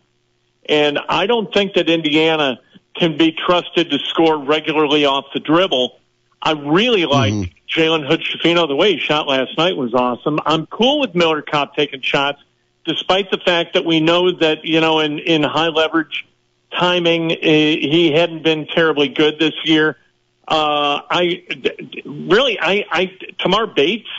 And 0.71 0.97
I 1.09 1.27
don't 1.27 1.53
think 1.53 1.73
that 1.73 1.89
Indiana 1.89 2.59
can 2.95 3.17
be 3.17 3.33
trusted 3.33 3.91
to 3.91 3.99
score 3.99 4.37
regularly 4.37 5.05
off 5.05 5.25
the 5.33 5.39
dribble. 5.41 5.99
I 6.41 6.53
really 6.53 7.05
like 7.05 7.33
Mm-hmm. 7.33 7.51
Jalen 7.67 8.07
Hood 8.07 8.21
Schifino. 8.21 8.67
The 8.67 8.75
way 8.75 8.93
he 8.93 8.99
shot 8.99 9.27
last 9.27 9.57
night 9.57 9.77
was 9.77 9.93
awesome. 9.93 10.39
I'm 10.45 10.65
cool 10.65 10.99
with 10.99 11.13
Miller 11.13 11.41
Kopp 11.41 11.75
taking 11.75 12.01
shots, 12.01 12.39
despite 12.85 13.31
the 13.31 13.37
fact 13.37 13.75
that 13.75 13.85
we 13.85 13.99
know 13.99 14.31
that, 14.39 14.65
you 14.65 14.81
know, 14.81 14.99
in, 14.99 15.19
in 15.19 15.43
high 15.43 15.67
leverage 15.67 16.25
timing, 16.77 17.31
uh, 17.31 17.35
he 17.41 18.11
hadn't 18.11 18.43
been 18.43 18.65
terribly 18.67 19.09
good 19.09 19.39
this 19.39 19.53
year. 19.63 19.97
Uh, 20.47 21.01
I 21.09 21.43
really, 22.05 22.59
I, 22.59 22.85
I, 22.91 23.17
Tamar 23.37 23.67
Bates 23.67 24.09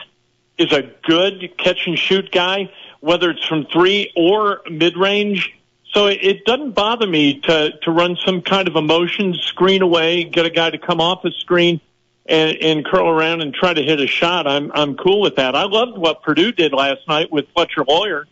is 0.56 0.72
a 0.72 0.82
good 1.02 1.58
catch 1.58 1.86
and 1.86 1.98
shoot 1.98 2.30
guy, 2.30 2.70
whether 3.00 3.30
it's 3.30 3.44
from 3.44 3.66
three 3.66 4.12
or 4.16 4.60
mid 4.70 4.96
range. 4.96 5.52
So 5.92 6.07
it, 6.07 6.44
doesn't 6.46 6.72
bother 6.72 7.07
me 7.07 7.40
to, 7.40 7.72
to 7.83 7.90
run 7.90 8.16
some 8.24 8.40
kind 8.40 8.66
of 8.66 8.76
a 8.76 8.83
motion, 8.83 9.35
screen 9.35 9.83
away, 9.83 10.24
get 10.24 10.46
a 10.46 10.50
guy 10.50 10.70
to 10.70 10.78
come 10.78 11.00
off 11.02 11.24
a 11.24 11.31
screen 11.33 11.81
and, 12.24 12.57
and 12.62 12.85
curl 12.85 13.09
around 13.09 13.42
and 13.42 13.52
try 13.52 13.74
to 13.74 13.83
hit 13.83 14.00
a 14.00 14.07
shot. 14.07 14.46
I'm, 14.46 14.72
I'm 14.74 14.96
cool 14.96 15.20
with 15.20 15.37
that. 15.37 15.55
I 15.55 15.64
loved 15.64 15.98
what 15.98 16.22
Purdue 16.22 16.52
did 16.52 16.72
last 16.72 17.07
night 17.09 17.31
with 17.31 17.46
Fletcher 17.55 17.85
Loyer. 17.85 18.26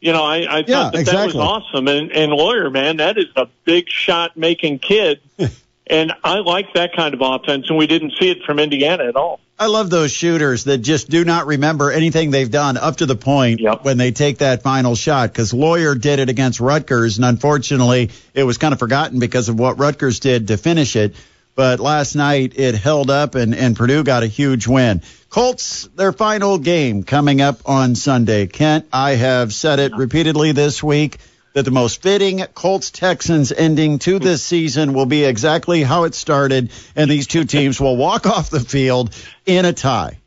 You 0.00 0.12
know, 0.12 0.22
I, 0.22 0.58
I 0.58 0.62
thought 0.62 0.68
Yeah, 0.68 0.90
that 0.92 1.06
that 1.06 1.26
was 1.26 1.36
awesome. 1.36 1.88
And, 1.88 2.12
and 2.12 2.32
Lawyer, 2.32 2.68
man, 2.70 2.98
that 2.98 3.16
is 3.16 3.26
a 3.36 3.46
big 3.64 3.88
shot 3.88 4.36
making 4.36 4.80
kid. 4.80 5.20
and 5.86 6.12
I 6.22 6.38
like 6.40 6.74
that 6.74 6.94
kind 6.94 7.14
of 7.14 7.20
offense, 7.22 7.70
and 7.70 7.78
we 7.78 7.86
didn't 7.86 8.12
see 8.20 8.30
it 8.30 8.42
from 8.42 8.58
Indiana 8.58 9.04
at 9.04 9.16
all. 9.16 9.40
I 9.62 9.66
love 9.66 9.90
those 9.90 10.10
shooters 10.10 10.64
that 10.64 10.78
just 10.78 11.08
do 11.08 11.24
not 11.24 11.46
remember 11.46 11.92
anything 11.92 12.32
they've 12.32 12.50
done 12.50 12.76
up 12.76 12.96
to 12.96 13.06
the 13.06 13.14
point 13.14 13.60
Yep. 13.60 13.84
when 13.84 13.96
they 13.96 14.10
take 14.10 14.38
that 14.38 14.64
final 14.64 14.96
shot. 14.96 15.32
Because 15.32 15.54
Loyer 15.54 15.94
did 15.94 16.18
it 16.18 16.28
against 16.28 16.58
Rutgers, 16.58 17.16
and 17.16 17.24
unfortunately, 17.24 18.10
it 18.34 18.42
was 18.42 18.58
kind 18.58 18.72
of 18.72 18.80
forgotten 18.80 19.20
because 19.20 19.48
of 19.48 19.60
what 19.60 19.78
Rutgers 19.78 20.18
did 20.18 20.48
to 20.48 20.56
finish 20.56 20.96
it. 20.96 21.14
But 21.54 21.78
last 21.78 22.16
night, 22.16 22.54
it 22.56 22.74
held 22.74 23.08
up, 23.08 23.36
and, 23.36 23.54
and 23.54 23.76
Purdue 23.76 24.02
got 24.02 24.24
a 24.24 24.26
huge 24.26 24.66
win. 24.66 25.00
Colts, 25.30 25.88
their 25.94 26.12
final 26.12 26.58
game 26.58 27.04
coming 27.04 27.40
up 27.40 27.60
on 27.64 27.94
Sunday. 27.94 28.48
Kent, 28.48 28.86
I 28.92 29.12
have 29.12 29.54
said 29.54 29.78
it 29.78 29.94
repeatedly 29.94 30.50
this 30.50 30.82
week 30.82 31.18
that 31.54 31.64
the 31.64 31.70
most 31.70 32.02
fitting 32.02 32.40
Colts 32.54 32.90
Texans 32.90 33.52
ending 33.52 33.98
to 34.00 34.18
this 34.18 34.42
season 34.42 34.94
will 34.94 35.06
be 35.06 35.24
exactly 35.24 35.82
how 35.82 36.04
it 36.04 36.14
started, 36.14 36.70
and 36.96 37.10
these 37.10 37.26
two 37.26 37.44
teams 37.44 37.80
will 37.80 37.96
walk 37.96 38.26
off 38.26 38.50
the 38.50 38.60
field 38.60 39.14
in 39.46 39.64
a 39.64 39.72
tie. 39.72 40.18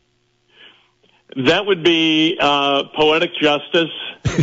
That 1.36 1.66
would 1.66 1.84
be 1.84 2.38
uh, 2.40 2.84
poetic 2.96 3.32
justice 3.36 3.92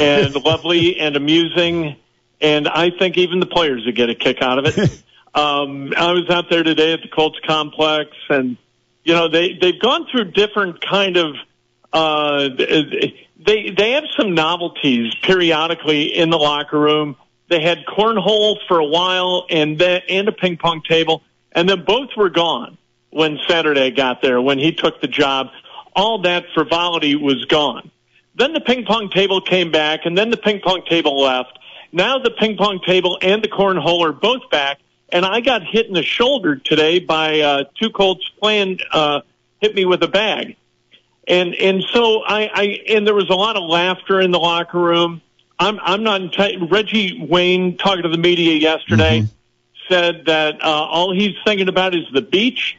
and 0.00 0.34
lovely 0.44 0.98
and 0.98 1.16
amusing, 1.16 1.96
and 2.40 2.68
I 2.68 2.90
think 2.90 3.16
even 3.16 3.40
the 3.40 3.46
players 3.46 3.86
would 3.86 3.96
get 3.96 4.10
a 4.10 4.14
kick 4.14 4.42
out 4.42 4.58
of 4.58 4.66
it. 4.66 4.90
um, 5.34 5.92
I 5.96 6.12
was 6.12 6.28
out 6.30 6.50
there 6.50 6.62
today 6.62 6.92
at 6.92 7.02
the 7.02 7.08
Colts 7.08 7.38
complex, 7.46 8.10
and 8.28 8.56
you 9.04 9.14
know 9.14 9.28
they 9.28 9.54
they've 9.54 9.80
gone 9.80 10.06
through 10.10 10.32
different 10.32 10.84
kind 10.84 11.16
of 11.16 11.34
uh, 11.92 12.48
they 13.44 13.70
they 13.70 13.92
have 13.92 14.05
some 14.16 14.35
novelties 14.35 15.14
periodically 15.22 16.16
in 16.16 16.31
the 16.31 16.38
locker 16.38 16.78
room. 16.78 17.16
They 17.48 17.61
had 17.61 17.85
cornhole 17.87 18.57
for 18.66 18.78
a 18.78 18.85
while, 18.85 19.46
and 19.50 19.78
then 19.78 20.02
and 20.09 20.28
a 20.28 20.33
ping 20.33 20.57
pong 20.57 20.83
table, 20.83 21.22
and 21.52 21.68
then 21.68 21.85
both 21.85 22.11
were 22.16 22.31
gone 22.31 22.78
when 23.11 23.38
Saturday 23.46 23.90
got 23.90 24.22
there 24.22 24.40
when 24.40 24.59
he 24.59 24.72
took 24.72 25.00
the 25.00 25.09
job. 25.09 25.48
All 25.94 26.22
that 26.22 26.44
frivolity 26.55 27.16
was 27.16 27.44
gone. 27.44 27.90
Then 28.35 28.55
the 28.55 28.61
ping 28.61 28.85
pong 28.87 29.11
table 29.11 29.40
came 29.40 29.70
back, 29.70 30.00
and 30.05 30.16
then 30.16 30.31
the 30.31 30.38
ping 30.38 30.61
pong 30.61 30.83
table 30.88 31.20
left. 31.20 31.59
Now 31.92 32.18
the 32.18 32.31
ping 32.31 32.57
pong 32.57 32.81
table 32.87 33.18
and 33.20 33.42
the 33.42 33.48
cornhole 33.48 34.07
are 34.07 34.12
both 34.12 34.48
back, 34.50 34.78
and 35.11 35.26
I 35.26 35.40
got 35.40 35.62
hit 35.62 35.87
in 35.87 35.92
the 35.92 36.02
shoulder 36.02 36.57
today 36.57 36.98
by 36.98 37.40
uh, 37.40 37.64
two 37.78 37.90
Colts 37.90 38.26
playing 38.40 38.81
uh, 38.92 39.20
hit 39.61 39.74
me 39.74 39.85
with 39.85 40.02
a 40.02 40.09
bag, 40.09 40.57
and 41.28 41.54
and 41.54 41.85
so 41.92 42.22
I, 42.22 42.50
I 42.52 42.62
and 42.88 43.06
there 43.06 43.14
was 43.14 43.30
a 43.30 43.35
lot 43.35 43.56
of 43.56 43.64
laughter 43.64 44.20
in 44.20 44.30
the 44.30 44.40
locker 44.40 44.78
room. 44.78 45.22
I'm 45.58 45.78
I'm 45.80 46.02
not 46.02 46.20
enti- 46.20 46.70
Reggie 46.70 47.26
Wayne 47.28 47.76
talking 47.76 48.02
to 48.02 48.08
the 48.08 48.18
media 48.18 48.54
yesterday 48.54 49.26
said 49.88 50.24
that 50.26 50.62
uh, 50.62 50.66
all 50.66 51.14
he's 51.14 51.37
thinking 51.44 51.68
about 51.68 51.94
is 51.94 52.04
the 52.12 52.22
beach, 52.22 52.78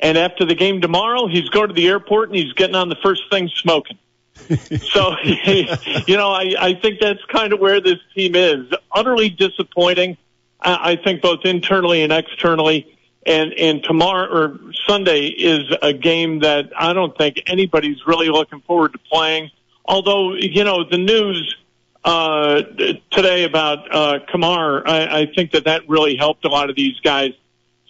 and 0.00 0.16
after 0.16 0.44
the 0.44 0.54
game 0.54 0.80
tomorrow, 0.80 1.26
he's 1.26 1.48
going 1.48 1.68
to 1.68 1.74
the 1.74 1.88
airport 1.88 2.28
and 2.28 2.38
he's 2.38 2.52
getting 2.52 2.76
on 2.76 2.88
the 2.88 2.96
first 3.02 3.22
thing 3.30 3.48
smoking. 3.48 3.98
so, 4.82 5.16
you 5.22 6.16
know, 6.16 6.30
I, 6.30 6.54
I 6.58 6.74
think 6.80 7.00
that's 7.00 7.24
kind 7.26 7.52
of 7.52 7.60
where 7.60 7.80
this 7.80 7.98
team 8.14 8.34
is. 8.34 8.72
Utterly 8.92 9.30
disappointing, 9.30 10.16
I, 10.60 10.92
I 10.92 10.96
think, 10.96 11.22
both 11.22 11.40
internally 11.44 12.02
and 12.02 12.12
externally. 12.12 12.96
And 13.26 13.52
and 13.54 13.82
tomorrow 13.82 14.30
or 14.30 14.60
Sunday 14.86 15.26
is 15.26 15.74
a 15.80 15.92
game 15.92 16.40
that 16.40 16.70
I 16.76 16.92
don't 16.92 17.16
think 17.16 17.42
anybody's 17.46 18.06
really 18.06 18.28
looking 18.28 18.60
forward 18.60 18.92
to 18.92 18.98
playing. 18.98 19.50
Although, 19.86 20.34
you 20.34 20.64
know, 20.64 20.84
the 20.84 20.98
news 20.98 21.56
uh, 22.04 22.62
today 23.10 23.44
about 23.44 23.94
uh, 23.94 24.18
Damar, 24.30 24.86
I, 24.86 25.20
I 25.20 25.26
think 25.34 25.52
that 25.52 25.64
that 25.64 25.88
really 25.88 26.16
helped 26.16 26.44
a 26.44 26.48
lot 26.48 26.68
of 26.68 26.76
these 26.76 26.98
guys 27.00 27.30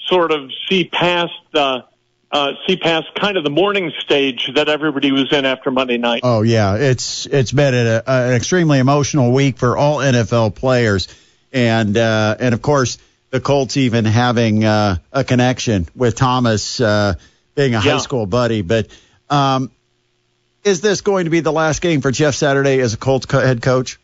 sort 0.06 0.30
of 0.30 0.50
see 0.68 0.84
past 0.84 1.32
the 1.52 1.84
uh, 2.30 2.52
see 2.66 2.76
past 2.76 3.06
kind 3.14 3.36
of 3.36 3.44
the 3.44 3.50
mourning 3.50 3.92
stage 4.00 4.50
that 4.54 4.68
everybody 4.68 5.12
was 5.12 5.32
in 5.32 5.44
after 5.44 5.70
Monday 5.70 5.98
night. 5.98 6.20
Oh 6.24 6.42
yeah, 6.42 6.76
it's 6.76 7.26
it's 7.26 7.52
been 7.52 7.74
a, 7.74 8.02
an 8.06 8.32
extremely 8.34 8.80
emotional 8.80 9.32
week 9.32 9.56
for 9.56 9.76
all 9.76 9.98
NFL 9.98 10.56
players, 10.56 11.06
and 11.52 11.96
uh, 11.96 12.36
and 12.38 12.52
of 12.52 12.60
course 12.60 12.98
the 13.34 13.40
Colts 13.40 13.76
even 13.76 14.04
having 14.04 14.64
uh, 14.64 14.98
a 15.10 15.24
connection 15.24 15.88
with 15.96 16.14
Thomas 16.14 16.80
uh, 16.80 17.14
being 17.56 17.74
a 17.74 17.80
high 17.80 17.98
school 17.98 18.26
buddy. 18.26 18.62
But 18.62 18.86
um, 19.28 19.72
is 20.62 20.80
this 20.80 21.00
going 21.00 21.24
to 21.24 21.30
be 21.30 21.40
the 21.40 21.50
last 21.50 21.82
game 21.82 22.00
for 22.00 22.12
Jeff 22.12 22.36
Saturday 22.36 22.78
as 22.78 22.94
a 22.94 22.96
Colts 22.96 23.26
co- 23.26 23.40
head 23.40 23.60
coach? 23.60 23.98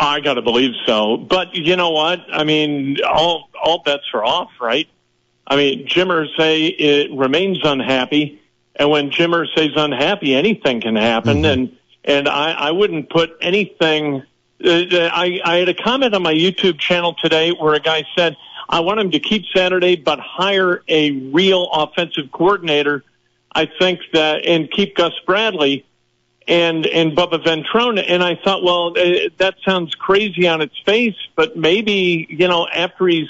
I 0.00 0.18
got 0.18 0.34
to 0.34 0.42
believe 0.42 0.72
so. 0.86 1.18
But 1.18 1.54
you 1.54 1.76
know 1.76 1.90
what? 1.90 2.18
I 2.32 2.42
mean, 2.42 2.96
all 3.04 3.48
all 3.62 3.80
bets 3.84 4.10
are 4.12 4.24
off, 4.24 4.50
right? 4.60 4.88
I 5.46 5.54
mean, 5.54 5.86
Jim 5.86 6.08
Irsay 6.08 6.74
it 6.76 7.12
remains 7.12 7.60
unhappy, 7.62 8.42
and 8.74 8.90
when 8.90 9.12
Jim 9.12 9.30
Irsay's 9.30 9.76
unhappy, 9.76 10.34
anything 10.34 10.80
can 10.80 10.96
happen. 10.96 11.44
And 11.44 11.76
and 12.04 12.28
I, 12.28 12.50
I 12.50 12.70
wouldn't 12.72 13.08
put 13.08 13.36
anything. 13.40 14.24
Uh, 14.64 15.10
I 15.12 15.40
I 15.44 15.56
had 15.56 15.68
a 15.68 15.74
comment 15.74 16.14
on 16.14 16.22
my 16.22 16.34
YouTube 16.34 16.78
channel 16.78 17.14
today 17.14 17.50
where 17.50 17.74
a 17.74 17.80
guy 17.80 18.04
said 18.16 18.36
I 18.68 18.80
want 18.80 19.00
him 19.00 19.10
to 19.10 19.20
keep 19.20 19.44
Saturday, 19.54 19.96
but 19.96 20.18
hire 20.20 20.82
a 20.88 21.10
real 21.10 21.68
offensive 21.72 22.30
coordinator. 22.32 23.04
I 23.54 23.66
think 23.66 24.00
that 24.12 24.46
and 24.46 24.70
keep 24.70 24.96
Gus 24.96 25.12
Bradley 25.26 25.84
and 26.46 26.86
and 26.86 27.16
Bubba 27.16 27.44
Ventrone. 27.44 28.02
And 28.06 28.22
I 28.22 28.36
thought, 28.36 28.62
well, 28.62 28.94
uh, 28.98 29.28
that 29.38 29.56
sounds 29.64 29.94
crazy 29.94 30.48
on 30.48 30.60
its 30.60 30.78
face, 30.84 31.16
but 31.36 31.56
maybe 31.56 32.26
you 32.30 32.48
know 32.48 32.66
after 32.66 33.06
he's 33.06 33.28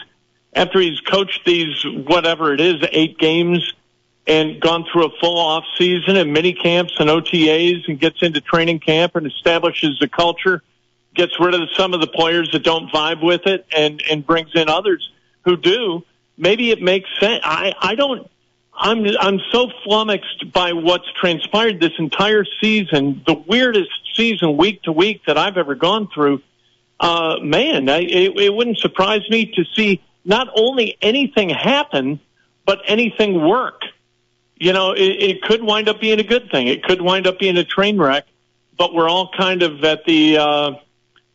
after 0.54 0.80
he's 0.80 1.00
coached 1.00 1.44
these 1.44 1.84
whatever 1.84 2.52
it 2.52 2.60
is 2.60 2.76
eight 2.92 3.18
games 3.18 3.72
and 4.26 4.60
gone 4.60 4.84
through 4.92 5.06
a 5.06 5.10
full 5.20 5.38
off 5.38 5.64
season 5.76 6.16
and 6.16 6.32
mini 6.32 6.52
camps 6.52 6.94
and 7.00 7.10
OTAs 7.10 7.88
and 7.88 7.98
gets 7.98 8.22
into 8.22 8.40
training 8.40 8.78
camp 8.78 9.16
and 9.16 9.26
establishes 9.26 10.00
a 10.00 10.08
culture, 10.08 10.62
gets 11.14 11.38
rid 11.38 11.54
of 11.54 11.68
some 11.76 11.94
of 11.94 12.00
the 12.00 12.06
players 12.06 12.50
that 12.52 12.62
don't 12.62 12.90
vibe 12.90 13.22
with 13.22 13.46
it 13.46 13.66
and 13.76 14.02
and 14.10 14.26
brings 14.26 14.50
in 14.54 14.68
others 14.68 15.10
who 15.44 15.56
do. 15.56 16.04
Maybe 16.36 16.70
it 16.70 16.82
makes 16.82 17.08
sense. 17.20 17.40
I 17.44 17.74
I 17.80 17.94
don't. 17.94 18.28
I'm 18.74 19.04
I'm 19.20 19.38
so 19.50 19.70
flummoxed 19.84 20.52
by 20.52 20.72
what's 20.72 21.10
transpired 21.20 21.78
this 21.80 21.92
entire 21.98 22.44
season, 22.60 23.22
the 23.26 23.34
weirdest 23.34 23.90
season 24.14 24.56
week 24.56 24.82
to 24.82 24.92
week 24.92 25.22
that 25.26 25.36
I've 25.36 25.56
ever 25.56 25.74
gone 25.74 26.08
through. 26.12 26.42
Uh, 26.98 27.36
man, 27.42 27.88
I, 27.88 28.00
it, 28.00 28.38
it 28.38 28.54
wouldn't 28.54 28.78
surprise 28.78 29.28
me 29.28 29.46
to 29.56 29.64
see 29.74 30.00
not 30.24 30.48
only 30.54 30.96
anything 31.02 31.50
happen, 31.50 32.20
but 32.64 32.80
anything 32.86 33.44
work. 33.46 33.82
You 34.56 34.72
know, 34.72 34.92
it, 34.92 35.00
it 35.00 35.42
could 35.42 35.62
wind 35.62 35.88
up 35.88 36.00
being 36.00 36.20
a 36.20 36.24
good 36.24 36.50
thing. 36.50 36.68
It 36.68 36.84
could 36.84 37.02
wind 37.02 37.26
up 37.26 37.40
being 37.40 37.56
a 37.56 37.64
train 37.64 37.98
wreck, 37.98 38.24
but 38.78 38.94
we're 38.94 39.08
all 39.08 39.30
kind 39.36 39.62
of 39.62 39.84
at 39.84 40.04
the. 40.06 40.38
Uh, 40.38 40.70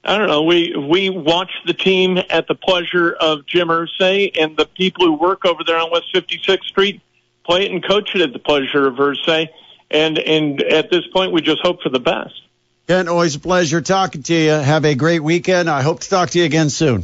I 0.07 0.17
don't 0.17 0.29
know. 0.29 0.43
We 0.43 0.73
we 0.73 1.09
watch 1.09 1.51
the 1.65 1.73
team 1.73 2.17
at 2.29 2.47
the 2.47 2.55
pleasure 2.55 3.11
of 3.11 3.45
Jim 3.45 3.67
Irsay 3.67 4.31
and 4.39 4.55
the 4.55 4.65
people 4.65 5.05
who 5.05 5.13
work 5.13 5.43
over 5.45 5.65
there 5.65 5.77
on 5.77 5.91
West 5.91 6.05
56th 6.15 6.63
Street 6.63 7.01
play 7.45 7.65
it 7.65 7.71
and 7.71 7.85
coach 7.85 8.15
it 8.15 8.21
at 8.21 8.31
the 8.31 8.39
pleasure 8.39 8.87
of 8.87 8.95
Irsay. 8.95 9.49
And 9.91 10.17
and 10.17 10.63
at 10.63 10.89
this 10.89 11.05
point, 11.07 11.33
we 11.33 11.41
just 11.41 11.59
hope 11.61 11.81
for 11.81 11.89
the 11.89 11.99
best. 11.99 12.41
Kent, 12.87 13.09
always 13.09 13.35
a 13.35 13.39
pleasure 13.39 13.81
talking 13.81 14.23
to 14.23 14.33
you. 14.33 14.51
Have 14.51 14.85
a 14.85 14.95
great 14.95 15.21
weekend. 15.21 15.69
I 15.69 15.81
hope 15.81 15.99
to 15.99 16.09
talk 16.09 16.29
to 16.29 16.39
you 16.39 16.45
again 16.45 16.69
soon. 16.69 17.03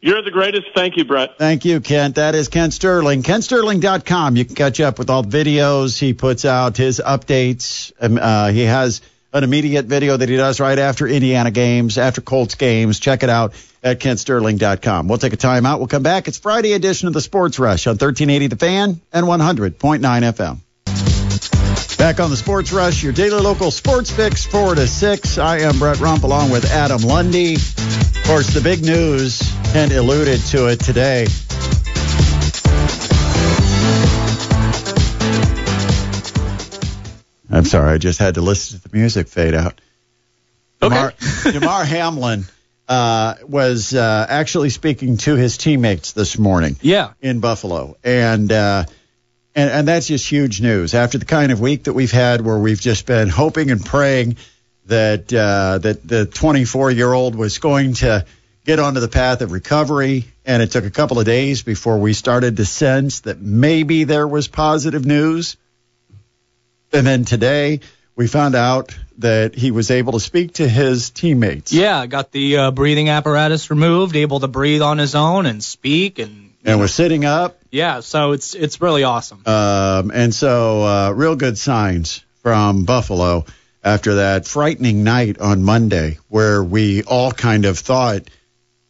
You're 0.00 0.22
the 0.22 0.30
greatest. 0.30 0.68
Thank 0.74 0.96
you, 0.96 1.04
Brett. 1.04 1.36
Thank 1.36 1.64
you, 1.64 1.80
Kent. 1.80 2.14
That 2.14 2.34
is 2.36 2.48
Kent 2.48 2.72
Sterling. 2.72 3.22
KentSterling.com. 3.22 4.36
You 4.36 4.44
can 4.44 4.54
catch 4.54 4.80
up 4.80 4.98
with 4.98 5.10
all 5.10 5.22
the 5.22 5.36
videos. 5.36 5.98
He 5.98 6.14
puts 6.14 6.44
out 6.44 6.76
his 6.76 7.02
updates. 7.04 7.92
Um, 8.00 8.18
uh, 8.18 8.50
he 8.50 8.62
has 8.62 9.02
an 9.32 9.44
immediate 9.44 9.86
video 9.86 10.16
that 10.16 10.28
he 10.28 10.36
does 10.36 10.60
right 10.60 10.78
after 10.78 11.06
Indiana 11.06 11.50
games, 11.50 11.98
after 11.98 12.20
Colts 12.20 12.54
games. 12.54 12.98
Check 12.98 13.22
it 13.22 13.30
out 13.30 13.54
at 13.82 14.00
KentSterling.com. 14.00 15.08
We'll 15.08 15.18
take 15.18 15.32
a 15.32 15.36
time 15.36 15.66
out. 15.66 15.78
We'll 15.78 15.88
come 15.88 16.02
back. 16.02 16.28
It's 16.28 16.38
Friday 16.38 16.72
edition 16.72 17.08
of 17.08 17.14
the 17.14 17.20
Sports 17.20 17.58
Rush 17.58 17.86
on 17.86 17.92
1380 17.92 18.48
The 18.48 18.56
Fan 18.56 19.00
and 19.12 19.26
100.9 19.26 20.00
FM. 20.00 20.58
Back 21.98 22.18
on 22.18 22.30
the 22.30 22.36
Sports 22.36 22.72
Rush, 22.72 23.02
your 23.02 23.12
daily 23.12 23.42
local 23.42 23.70
sports 23.70 24.10
fix, 24.10 24.46
4 24.46 24.74
to 24.76 24.86
6. 24.86 25.38
I 25.38 25.58
am 25.58 25.78
Brett 25.78 26.00
Rump 26.00 26.22
along 26.22 26.50
with 26.50 26.64
Adam 26.70 27.02
Lundy. 27.02 27.56
Of 27.56 28.22
course, 28.24 28.54
the 28.54 28.62
big 28.62 28.82
news, 28.82 29.42
and 29.74 29.92
alluded 29.92 30.40
to 30.46 30.68
it 30.68 30.80
today. 30.80 31.26
I'm 37.50 37.64
sorry, 37.64 37.92
I 37.92 37.98
just 37.98 38.18
had 38.18 38.34
to 38.34 38.40
listen 38.40 38.78
to 38.80 38.88
the 38.88 38.96
music 38.96 39.28
fade 39.28 39.54
out. 39.54 39.80
Okay. 40.82 40.94
Damar, 40.94 41.12
Damar 41.52 41.84
Hamlin 41.96 42.44
uh, 42.88 43.34
was 43.46 43.94
uh, 43.94 44.26
actually 44.28 44.70
speaking 44.70 45.16
to 45.18 45.34
his 45.36 45.58
teammates 45.58 46.12
this 46.12 46.38
morning 46.38 46.76
Yeah. 46.80 47.12
in 47.20 47.40
Buffalo, 47.40 47.96
and 48.04 48.50
uh, 48.50 48.84
and 49.54 49.70
and 49.70 49.88
that's 49.88 50.06
just 50.06 50.28
huge 50.28 50.60
news 50.60 50.94
after 50.94 51.18
the 51.18 51.24
kind 51.24 51.52
of 51.52 51.60
week 51.60 51.84
that 51.84 51.92
we've 51.92 52.10
had, 52.12 52.40
where 52.40 52.58
we've 52.58 52.80
just 52.80 53.04
been 53.06 53.28
hoping 53.28 53.70
and 53.70 53.84
praying 53.84 54.36
that 54.86 55.32
uh, 55.32 55.78
that 55.78 56.06
the 56.06 56.26
24 56.26 56.90
year 56.92 57.12
old 57.12 57.34
was 57.34 57.58
going 57.58 57.94
to 57.94 58.24
get 58.64 58.78
onto 58.78 59.00
the 59.00 59.08
path 59.08 59.40
of 59.42 59.52
recovery, 59.52 60.24
and 60.46 60.62
it 60.62 60.70
took 60.70 60.84
a 60.84 60.90
couple 60.90 61.18
of 61.18 61.26
days 61.26 61.62
before 61.62 61.98
we 61.98 62.12
started 62.12 62.56
to 62.58 62.64
sense 62.64 63.20
that 63.20 63.40
maybe 63.40 64.04
there 64.04 64.26
was 64.26 64.48
positive 64.48 65.04
news, 65.04 65.56
and 66.92 67.06
then 67.06 67.24
today 67.24 67.80
we 68.16 68.26
found 68.26 68.54
out 68.54 68.96
that 69.18 69.54
he 69.54 69.70
was 69.70 69.90
able 69.90 70.12
to 70.12 70.20
speak 70.20 70.54
to 70.54 70.68
his 70.68 71.10
teammates. 71.10 71.72
Yeah, 71.72 72.06
got 72.06 72.32
the 72.32 72.56
uh, 72.56 72.70
breathing 72.70 73.08
apparatus 73.08 73.70
removed, 73.70 74.16
able 74.16 74.40
to 74.40 74.48
breathe 74.48 74.82
on 74.82 74.98
his 74.98 75.14
own 75.14 75.46
and 75.46 75.62
speak, 75.62 76.18
and 76.18 76.52
and 76.64 76.78
was 76.80 76.92
sitting 76.92 77.24
up. 77.24 77.58
yeah, 77.70 78.00
so 78.00 78.32
it's 78.32 78.54
it's 78.54 78.80
really 78.80 79.04
awesome. 79.04 79.42
Um, 79.46 80.10
and 80.12 80.34
so, 80.34 80.82
uh, 80.82 81.10
real 81.14 81.36
good 81.36 81.56
signs 81.56 82.22
from 82.42 82.84
Buffalo 82.84 83.44
after 83.82 84.16
that 84.16 84.46
frightening 84.46 85.04
night 85.04 85.40
on 85.40 85.62
Monday, 85.62 86.18
where 86.28 86.62
we 86.62 87.02
all 87.02 87.32
kind 87.32 87.64
of 87.64 87.78
thought 87.78 88.22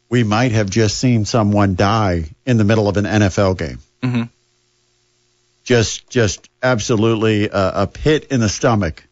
we 0.09 0.25
might 0.25 0.51
have 0.51 0.69
just 0.69 0.99
seen 0.99 1.25
someone 1.25 1.77
die 1.77 2.25
in 2.45 2.57
the 2.57 2.65
middle 2.65 2.89
of 2.89 2.97
an 2.97 3.05
NFL 3.05 3.57
game. 3.57 3.79
Mhm. 4.03 4.29
Just, 5.63 6.09
just 6.09 6.49
absolutely 6.63 7.49
a, 7.49 7.83
a 7.83 7.87
pit 7.87 8.29
in 8.31 8.41
the 8.41 8.49
stomach. 8.49 9.07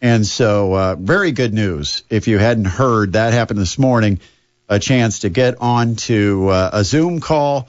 And 0.00 0.26
so, 0.26 0.74
uh, 0.74 0.96
very 0.96 1.32
good 1.32 1.54
news. 1.54 2.02
If 2.10 2.28
you 2.28 2.38
hadn't 2.38 2.66
heard, 2.66 3.14
that 3.14 3.32
happened 3.32 3.58
this 3.58 3.78
morning. 3.78 4.20
A 4.68 4.78
chance 4.78 5.20
to 5.20 5.28
get 5.28 5.60
onto 5.60 6.48
uh, 6.48 6.70
a 6.72 6.84
Zoom 6.84 7.20
call 7.20 7.68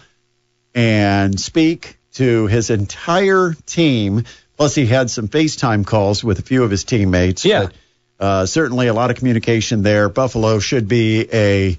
and 0.76 1.40
speak 1.40 1.98
to 2.14 2.48
his 2.48 2.70
entire 2.70 3.54
team. 3.66 4.26
Plus, 4.58 4.76
he 4.76 4.86
had 4.86 5.10
some 5.10 5.28
FaceTime 5.28 5.86
calls 5.86 6.24
with 6.24 6.40
a 6.40 6.42
few 6.42 6.64
of 6.64 6.72
his 6.72 6.84
teammates. 6.84 7.46
Yeah. 7.46 7.66
But, 7.66 7.74
uh, 8.20 8.46
certainly 8.46 8.88
a 8.88 8.94
lot 8.94 9.12
of 9.12 9.18
communication 9.18 9.84
there. 9.84 10.10
Buffalo 10.10 10.60
should 10.60 10.88
be 10.88 11.28
a 11.32 11.78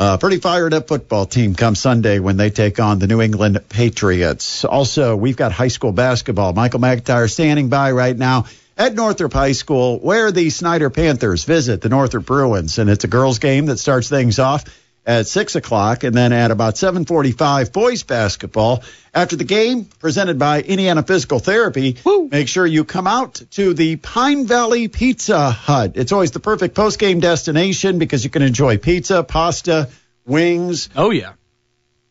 uh, 0.00 0.16
pretty 0.16 0.38
fired 0.38 0.72
up 0.72 0.88
football 0.88 1.26
team 1.26 1.54
come 1.54 1.74
Sunday 1.74 2.20
when 2.20 2.38
they 2.38 2.48
take 2.48 2.80
on 2.80 2.98
the 2.98 3.06
New 3.06 3.20
England 3.20 3.60
Patriots. 3.68 4.64
Also, 4.64 5.14
we've 5.14 5.36
got 5.36 5.52
high 5.52 5.68
school 5.68 5.92
basketball. 5.92 6.54
Michael 6.54 6.80
McIntyre 6.80 7.30
standing 7.30 7.68
by 7.68 7.92
right 7.92 8.16
now 8.16 8.46
at 8.78 8.94
Northrop 8.94 9.34
High 9.34 9.52
School, 9.52 9.98
where 9.98 10.32
the 10.32 10.48
Snider 10.48 10.88
Panthers 10.88 11.44
visit 11.44 11.82
the 11.82 11.90
Northrop 11.90 12.24
Bruins, 12.24 12.78
and 12.78 12.88
it's 12.88 13.04
a 13.04 13.08
girls' 13.08 13.40
game 13.40 13.66
that 13.66 13.76
starts 13.76 14.08
things 14.08 14.38
off 14.38 14.64
at 15.06 15.26
six 15.26 15.56
o'clock, 15.56 16.04
and 16.04 16.14
then 16.14 16.32
at 16.32 16.50
about 16.50 16.76
seven 16.76 17.04
forty-five, 17.04 17.72
boys 17.72 18.02
basketball. 18.02 18.82
After 19.12 19.34
the 19.36 19.44
game, 19.44 19.86
presented 19.86 20.38
by 20.38 20.60
Indiana 20.62 21.02
Physical 21.02 21.38
Therapy, 21.40 21.96
make 22.30 22.46
sure 22.48 22.64
you 22.66 22.84
come 22.84 23.06
out 23.06 23.40
to 23.52 23.74
the 23.74 23.96
Pine 23.96 24.46
Valley 24.46 24.88
Pizza 24.88 25.50
Hut. 25.50 25.92
It's 25.96 26.12
always 26.12 26.30
the 26.30 26.40
perfect 26.40 26.74
post-game 26.74 27.18
destination 27.20 27.98
because 27.98 28.22
you 28.22 28.30
can 28.30 28.42
enjoy 28.42 28.78
pizza, 28.78 29.24
pasta, 29.24 29.88
wings, 30.26 30.90
Oh 30.94 31.10
yeah. 31.10 31.32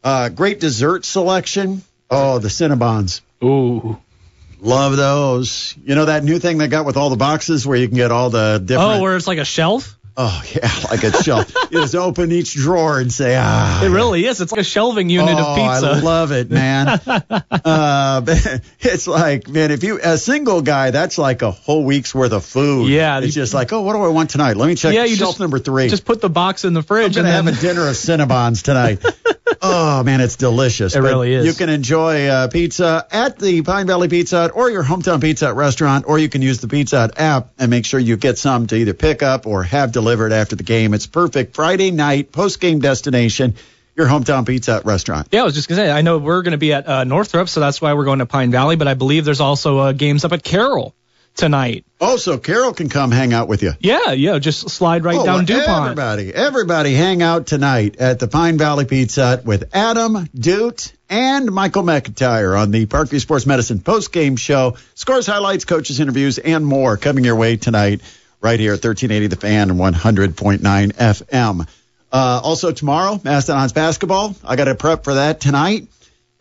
uh, 0.04 0.30
great 0.30 0.60
dessert 0.60 1.06
selection. 1.06 1.84
Oh, 2.10 2.40
the 2.40 2.48
Cinnabons. 2.50 3.22
Ooh. 3.44 3.98
Love 4.62 4.98
those. 4.98 5.74
You 5.86 5.96
know 5.96 6.06
that 6.06 6.24
new 6.26 6.38
thing 6.40 6.58
they 6.58 6.68
got 6.68 6.86
with 6.86 6.98
all 6.98 7.10
the 7.10 7.16
boxes 7.16 7.66
where 7.66 7.78
you 7.78 7.88
can 7.88 7.96
get 7.96 8.12
all 8.12 8.30
the 8.30 8.60
different. 8.64 9.00
Oh, 9.00 9.02
where 9.02 9.16
it's 9.16 9.28
like 9.28 9.38
a 9.38 9.46
shelf. 9.46 9.98
Oh, 10.22 10.44
yeah, 10.54 10.70
like 10.92 11.04
a 11.04 11.24
shelf. 11.24 11.50
you 11.72 11.80
just 11.80 11.96
open 11.96 12.34
each 12.34 12.54
drawer 12.54 13.00
and 13.00 13.10
say, 13.10 13.38
ah. 13.40 13.82
It 13.82 13.88
really 13.88 14.26
is. 14.26 14.42
It's 14.42 14.52
like 14.52 14.60
a 14.60 14.66
shelving 14.66 15.10
unit 15.10 15.36
oh, 15.38 15.52
of 15.52 15.56
pizza. 15.56 15.88
I 15.88 16.00
love 16.02 16.34
it, 16.34 16.52
man. 16.52 16.90
uh, 17.08 18.22
it's 18.82 19.08
like, 19.08 19.48
man, 19.48 19.72
if 19.72 19.82
you 19.82 19.98
a 20.04 20.18
single 20.18 20.62
guy, 20.62 20.92
that's 20.92 21.18
like 21.18 21.42
a 21.42 21.52
whole 21.52 21.86
week's 21.86 22.14
worth 22.14 22.34
of 22.34 22.44
food. 22.44 22.90
Yeah, 22.90 23.20
it's 23.20 23.28
you- 23.28 23.32
just 23.32 23.54
like, 23.54 23.72
oh, 23.72 23.80
what 23.80 23.94
do 23.94 24.04
I 24.04 24.10
want 24.10 24.30
tonight? 24.32 24.58
Let 24.58 24.68
me 24.68 24.76
check 24.76 24.94
yeah, 24.94 25.06
you 25.06 25.16
shelf 25.16 25.32
just, 25.32 25.40
number 25.40 25.58
three. 25.58 25.88
Just 25.88 26.04
put 26.04 26.20
the 26.20 26.30
box 26.30 26.66
in 26.66 26.74
the 26.74 26.84
fridge. 26.84 27.16
I'm 27.16 27.24
gonna 27.24 27.38
and 27.38 27.48
have 27.48 27.58
a 27.58 27.62
dinner 27.62 27.88
of 27.88 27.96
Cinnabons 27.96 28.62
tonight. 28.62 29.02
oh 29.62 30.04
man, 30.04 30.20
it's 30.20 30.36
delicious. 30.36 30.96
It 30.96 31.02
But 31.02 31.08
really 31.08 31.34
is. 31.34 31.46
You 31.46 31.54
can 31.54 31.70
enjoy 31.70 32.28
uh, 32.28 32.50
pizza 32.50 33.08
at 33.10 33.40
the 33.40 33.62
Pine 33.62 33.88
Valley 33.88 34.10
Pizza 34.10 34.42
Hut 34.42 34.52
or 34.54 34.70
your 34.70 34.84
hometown 34.84 35.22
Pizza 35.22 35.48
Hut 35.48 35.56
restaurant, 35.56 36.04
or 36.10 36.20
you 36.20 36.28
can 36.28 36.42
use 36.42 36.60
the 36.60 36.68
Pizza 36.68 37.00
Hut 37.00 37.20
app 37.22 37.52
and 37.58 37.70
make 37.70 37.86
sure 37.86 38.02
you 38.02 38.18
get 38.18 38.38
some 38.38 38.68
to 38.68 38.76
either 38.76 38.94
pick 38.94 39.24
up 39.24 39.48
or 39.48 39.64
have 39.64 39.94
delivered 39.94 40.09
after 40.18 40.56
the 40.56 40.64
game. 40.64 40.94
It's 40.94 41.08
perfect 41.08 41.56
Friday 41.56 41.92
night 41.92 42.32
post 42.32 42.60
game 42.60 42.80
destination. 42.80 43.56
Your 43.96 44.08
hometown 44.08 44.48
Pizza 44.48 44.82
restaurant. 44.86 45.28
Yeah, 45.32 45.42
I 45.42 45.44
was 45.44 45.54
just 45.56 45.68
gonna 45.68 45.82
say. 45.82 45.92
I 45.92 46.02
know 46.02 46.18
we're 46.20 46.42
gonna 46.42 46.58
be 46.58 46.72
at 46.74 46.88
uh, 46.88 47.04
Northrop, 47.04 47.50
so 47.50 47.60
that's 47.60 47.82
why 47.82 47.94
we're 47.94 48.06
going 48.06 48.20
to 48.20 48.26
Pine 48.26 48.50
Valley. 48.50 48.76
But 48.78 48.88
I 48.88 48.94
believe 48.94 49.26
there's 49.26 49.42
also 49.42 49.78
uh, 49.78 49.92
games 49.92 50.24
up 50.26 50.32
at 50.32 50.42
Carroll. 50.44 50.96
tonight. 51.36 51.86
Oh, 52.02 52.16
so 52.18 52.38
Carol 52.38 52.74
can 52.74 52.90
come 52.90 53.12
hang 53.12 53.34
out 53.34 53.48
with 53.48 53.62
you. 53.62 53.74
Yeah, 53.80 54.12
yeah, 54.14 54.40
just 54.40 54.70
slide 54.70 55.04
right 55.04 55.18
Oh, 55.18 55.26
down 55.26 55.46
DuPont. 55.46 55.92
Everybody, 56.00 56.34
everybody 56.34 56.94
hang 56.94 57.22
out 57.22 57.46
tonight 57.48 57.98
at 57.98 58.20
the 58.20 58.28
Pine 58.28 58.58
Valley 58.58 58.86
Pizza 58.86 59.24
Hut 59.26 59.46
with 59.46 59.70
Adam 59.76 60.28
Doot 60.34 60.94
and 61.10 61.52
Michael 61.52 61.84
McIntyre 61.84 62.58
on 62.60 62.72
the 62.72 62.86
Parkview 62.86 63.20
Sports 63.20 63.46
Medicine 63.46 63.80
post-game 63.82 64.36
show. 64.38 64.78
Scores, 64.96 65.28
highlights, 65.28 65.66
coaches, 65.66 66.00
interviews, 66.00 66.38
and 66.40 66.66
more 66.66 66.96
coming 66.98 67.24
your 67.26 67.36
way 67.36 67.58
tonight 67.58 68.02
right 68.42 68.60
here 68.60 68.74
at 68.74 68.84
1380 68.84 69.28
The 69.28 69.36
Fan 69.36 69.70
and 69.70 69.80
100.9 69.80 70.94
FM. 70.94 71.68
Uh, 72.12 72.42
also 72.44 72.72
tomorrow, 72.72 73.20
Mastodons 73.24 73.74
basketball. 73.74 74.36
I 74.44 74.56
got 74.56 74.66
to 74.66 74.76
prep 74.76 75.04
for 75.04 75.16
that 75.16 75.42
tonight 75.42 75.88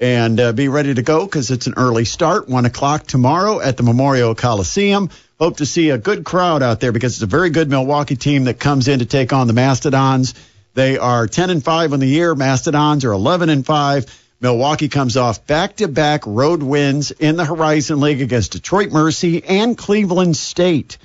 and 0.01 0.39
uh, 0.39 0.53
be 0.53 0.69
ready 0.69 0.95
to 0.95 1.03
go 1.03 1.25
because 1.25 1.51
it's 1.51 1.67
an 1.67 1.75
early 1.77 2.05
start, 2.05 2.49
one 2.49 2.65
o'clock 2.65 3.07
tomorrow 3.07 3.61
at 3.61 3.77
the 3.77 3.83
Memorial 3.83 4.35
Coliseum. 4.35 5.11
Hope 5.39 5.59
to 5.59 5.67
see 5.67 5.91
a 5.91 5.99
good 5.99 6.25
crowd 6.25 6.63
out 6.63 6.81
there 6.81 6.93
because 6.93 7.15
it's 7.15 7.23
a 7.23 7.27
very 7.27 7.51
good 7.51 7.69
Milwaukee 7.69 8.17
team 8.17 8.45
that 8.45 8.59
comes 8.59 8.89
in 8.89 9.01
to 9.01 9.05
take 9.05 9.33
on 9.33 9.47
the 9.47 9.53
Mastodons. 9.53 10.35
They 10.75 10.99
are 10.99 11.27
10 11.27 11.51
and 11.51 11.65
5 11.65 11.93
on 11.93 12.01
the 12.01 12.07
year. 12.07 12.35
Mastodons 12.35 13.05
are 13.05 13.13
11 13.13 13.49
and 13.49 13.67
5. 13.67 14.25
Milwaukee 14.41 14.89
comes 14.89 15.17
off 15.17 15.47
back-to-back 15.47 16.23
road 16.27 16.63
wins 16.63 17.11
in 17.11 17.37
the 17.37 17.45
Horizon 17.45 17.99
League 18.01 18.23
against 18.23 18.53
Detroit 18.53 18.93
Mercy 18.93 19.43
and 19.45 19.77
Cleveland 19.77 20.37
State. 20.37 20.97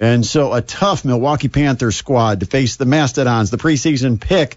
And 0.00 0.24
so 0.24 0.52
a 0.52 0.62
tough 0.62 1.04
Milwaukee 1.04 1.48
Panthers 1.48 1.96
squad 1.96 2.40
to 2.40 2.46
face 2.46 2.76
the 2.76 2.84
Mastodons, 2.84 3.50
the 3.50 3.56
preseason 3.58 4.20
pick, 4.20 4.56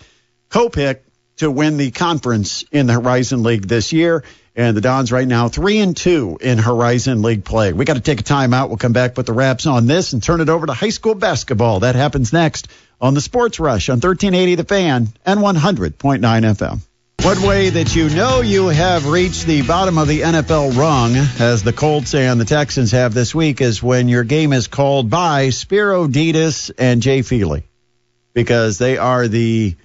co-pick 0.50 1.04
to 1.38 1.50
win 1.50 1.78
the 1.78 1.92
conference 1.92 2.64
in 2.72 2.86
the 2.86 2.94
Horizon 2.94 3.42
League 3.44 3.68
this 3.68 3.92
year. 3.94 4.24
And 4.56 4.76
the 4.76 4.82
Dons 4.82 5.12
right 5.12 5.28
now 5.28 5.48
three 5.48 5.80
and 5.80 5.96
two 5.96 6.38
in 6.42 6.58
Horizon 6.58 7.22
League 7.22 7.46
play. 7.46 7.72
We 7.72 7.86
got 7.86 7.94
to 7.94 8.02
take 8.02 8.20
a 8.20 8.24
timeout. 8.24 8.68
We'll 8.68 8.78
come 8.78 8.92
back, 8.92 9.16
put 9.16 9.26
the 9.26 9.34
wraps 9.34 9.66
on 9.66 9.88
this, 9.88 10.12
and 10.12 10.22
turn 10.22 10.42
it 10.42 10.50
over 10.50 10.66
to 10.66 10.74
high 10.74 10.90
school 10.90 11.16
basketball. 11.16 11.80
That 11.80 11.96
happens 11.96 12.34
next 12.34 12.68
on 13.00 13.14
the 13.14 13.22
Sports 13.22 13.60
Rush 13.62 13.88
on 13.88 13.96
1380 13.96 14.56
The 14.56 14.64
Fan 14.66 15.08
and 15.26 15.40
100.9 15.40 16.20
FM. 16.20 16.82
One 17.24 17.44
way 17.44 17.70
that 17.70 17.96
you 17.96 18.10
know 18.10 18.42
you 18.42 18.70
have 18.70 19.06
reached 19.06 19.46
the 19.46 19.62
bottom 19.62 20.00
of 20.00 20.08
the 20.08 20.22
NFL 20.22 20.76
rung, 20.76 21.16
as 21.40 21.62
the 21.62 21.72
Colts 21.72 22.16
and 22.16 22.42
the 22.42 22.46
Texans 22.46 22.94
have 22.94 23.14
this 23.14 23.36
week, 23.36 23.62
is 23.62 23.84
when 23.84 24.10
your 24.10 24.24
game 24.24 24.54
is 24.54 24.66
called 24.68 25.12
by 25.12 25.52
Spero 25.52 26.08
Dedes 26.08 26.72
and 26.72 27.00
Jay 27.00 27.22
Feely, 27.22 27.64
because 28.34 28.80
they 28.80 28.98
are 28.98 29.28
the 29.28 29.76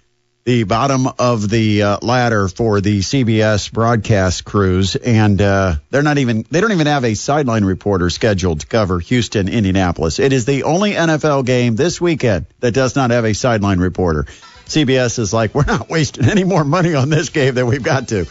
the 0.47 0.63
bottom 0.63 1.09
of 1.19 1.51
the 1.51 1.83
uh, 1.83 1.99
ladder 2.03 2.47
for 2.47 2.81
the 2.81 3.01
CBS 3.01 3.71
broadcast 3.71 4.45
crews, 4.45 4.95
and 4.95 5.43
uh, 5.43 5.75
they're 5.91 6.05
not 6.05 6.19
even 6.19 6.47
they 6.49 6.61
don't 6.61 6.71
even 6.71 6.87
have 6.87 7.05
a 7.05 7.15
sideline 7.15 7.65
reporter 7.65 8.09
scheduled 8.11 8.61
to 8.61 8.67
cover 8.67 9.01
Houston, 9.01 9.49
Indianapolis. 9.49 10.21
It 10.21 10.33
is 10.33 10.45
the 10.45 10.63
only 10.63 10.93
NFL 10.93 11.45
game 11.47 11.75
this 11.75 12.01
weekend 12.01 12.47
that 12.61 12.73
does 12.73 12.95
not 12.95 13.11
have 13.11 13.25
a 13.25 13.35
sideline 13.35 13.81
reporter. 13.81 14.23
CBS 14.67 15.19
is 15.19 15.33
like, 15.33 15.53
we're 15.53 15.65
not 15.65 15.89
wasting 15.91 16.29
any 16.29 16.45
more 16.45 16.65
money 16.65 16.95
on 16.95 17.11
this 17.11 17.29
game 17.31 17.55
than 17.55 17.67
we've 17.67 17.83
got 17.83 18.09
to. 18.09 18.27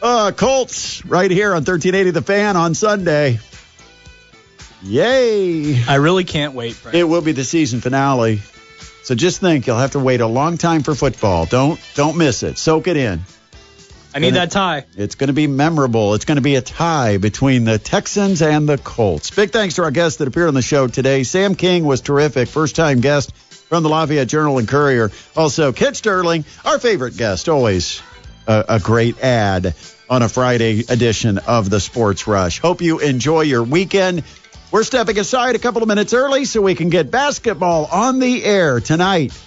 Uh, 0.00 0.30
Colts 0.30 1.04
right 1.04 1.30
here 1.30 1.50
on 1.50 1.64
1380 1.64 2.10
The 2.12 2.22
Fan 2.22 2.56
on 2.56 2.74
Sunday. 2.74 3.40
Yay! 4.84 5.82
I 5.82 5.96
really 5.96 6.24
can't 6.24 6.54
wait. 6.54 6.80
Brent. 6.80 6.96
It 6.96 7.04
will 7.04 7.20
be 7.20 7.32
the 7.32 7.44
season 7.44 7.80
finale. 7.80 8.40
So 9.02 9.14
just 9.14 9.40
think, 9.40 9.66
you'll 9.66 9.78
have 9.78 9.92
to 9.92 9.98
wait 9.98 10.20
a 10.20 10.26
long 10.26 10.58
time 10.58 10.82
for 10.82 10.94
football. 10.94 11.46
Don't 11.46 11.80
don't 11.94 12.16
miss 12.16 12.42
it. 12.42 12.58
Soak 12.58 12.86
it 12.86 12.96
in. 12.96 13.22
I 14.14 14.18
need 14.18 14.34
that 14.34 14.50
tie. 14.50 14.84
It's 14.96 15.14
going 15.14 15.28
to 15.28 15.34
be 15.34 15.46
memorable. 15.46 16.14
It's 16.14 16.26
going 16.26 16.36
to 16.36 16.42
be 16.42 16.56
a 16.56 16.60
tie 16.60 17.16
between 17.16 17.64
the 17.64 17.78
Texans 17.78 18.42
and 18.42 18.68
the 18.68 18.76
Colts. 18.76 19.30
Big 19.30 19.50
thanks 19.50 19.76
to 19.76 19.84
our 19.84 19.90
guests 19.90 20.18
that 20.18 20.28
appeared 20.28 20.48
on 20.48 20.54
the 20.54 20.60
show 20.62 20.86
today. 20.86 21.22
Sam 21.22 21.54
King 21.54 21.84
was 21.84 22.02
terrific, 22.02 22.48
first 22.48 22.76
time 22.76 23.00
guest 23.00 23.34
from 23.34 23.82
the 23.82 23.88
Lafayette 23.88 24.28
Journal 24.28 24.58
and 24.58 24.68
Courier. 24.68 25.10
Also, 25.34 25.72
Kent 25.72 25.96
Sterling, 25.96 26.44
our 26.64 26.78
favorite 26.78 27.16
guest, 27.16 27.48
always 27.48 28.02
a, 28.46 28.64
a 28.68 28.80
great 28.80 29.18
ad 29.20 29.74
on 30.10 30.20
a 30.20 30.28
Friday 30.28 30.80
edition 30.80 31.38
of 31.38 31.70
the 31.70 31.80
Sports 31.80 32.26
Rush. 32.26 32.58
Hope 32.60 32.82
you 32.82 32.98
enjoy 32.98 33.42
your 33.42 33.62
weekend. 33.62 34.24
We're 34.72 34.84
stepping 34.84 35.18
aside 35.18 35.54
a 35.54 35.58
couple 35.58 35.82
of 35.82 35.88
minutes 35.88 36.14
early 36.14 36.46
so 36.46 36.62
we 36.62 36.74
can 36.74 36.88
get 36.88 37.10
basketball 37.10 37.84
on 37.84 38.20
the 38.20 38.42
air 38.42 38.80
tonight. 38.80 39.38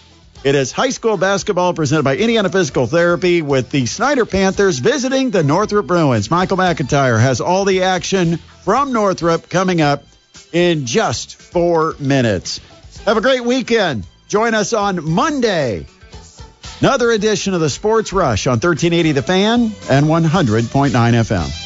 It 0.43 0.53
is 0.53 0.71
high 0.71 0.91
school 0.91 1.17
basketball 1.17 1.73
presented 1.73 2.03
by 2.03 2.15
Indiana 2.15 2.49
Physical 2.49 2.85
Therapy 2.85 3.41
with 3.41 3.71
the 3.71 3.87
Snider 3.87 4.27
Panthers 4.27 4.77
visiting 4.77 5.31
the 5.31 5.41
Northrop 5.41 5.87
Bruins. 5.87 6.29
Michael 6.29 6.57
McIntyre 6.57 7.19
has 7.19 7.41
all 7.41 7.65
the 7.65 7.81
action 7.81 8.37
from 8.37 8.93
Northrop 8.93 9.49
coming 9.49 9.81
up 9.81 10.03
in 10.53 10.85
just 10.85 11.37
four 11.37 11.95
minutes. 11.99 12.61
Have 13.05 13.17
a 13.17 13.21
great 13.21 13.43
weekend. 13.43 14.05
Join 14.27 14.53
us 14.53 14.73
on 14.73 15.09
Monday. 15.09 15.87
Another 16.81 17.09
edition 17.09 17.55
of 17.55 17.61
the 17.61 17.69
Sports 17.71 18.13
Rush 18.13 18.45
on 18.45 18.59
1380 18.59 19.13
The 19.13 19.23
Fan 19.23 19.71
and 19.89 20.05
100.9 20.05 20.91
FM. 20.91 21.64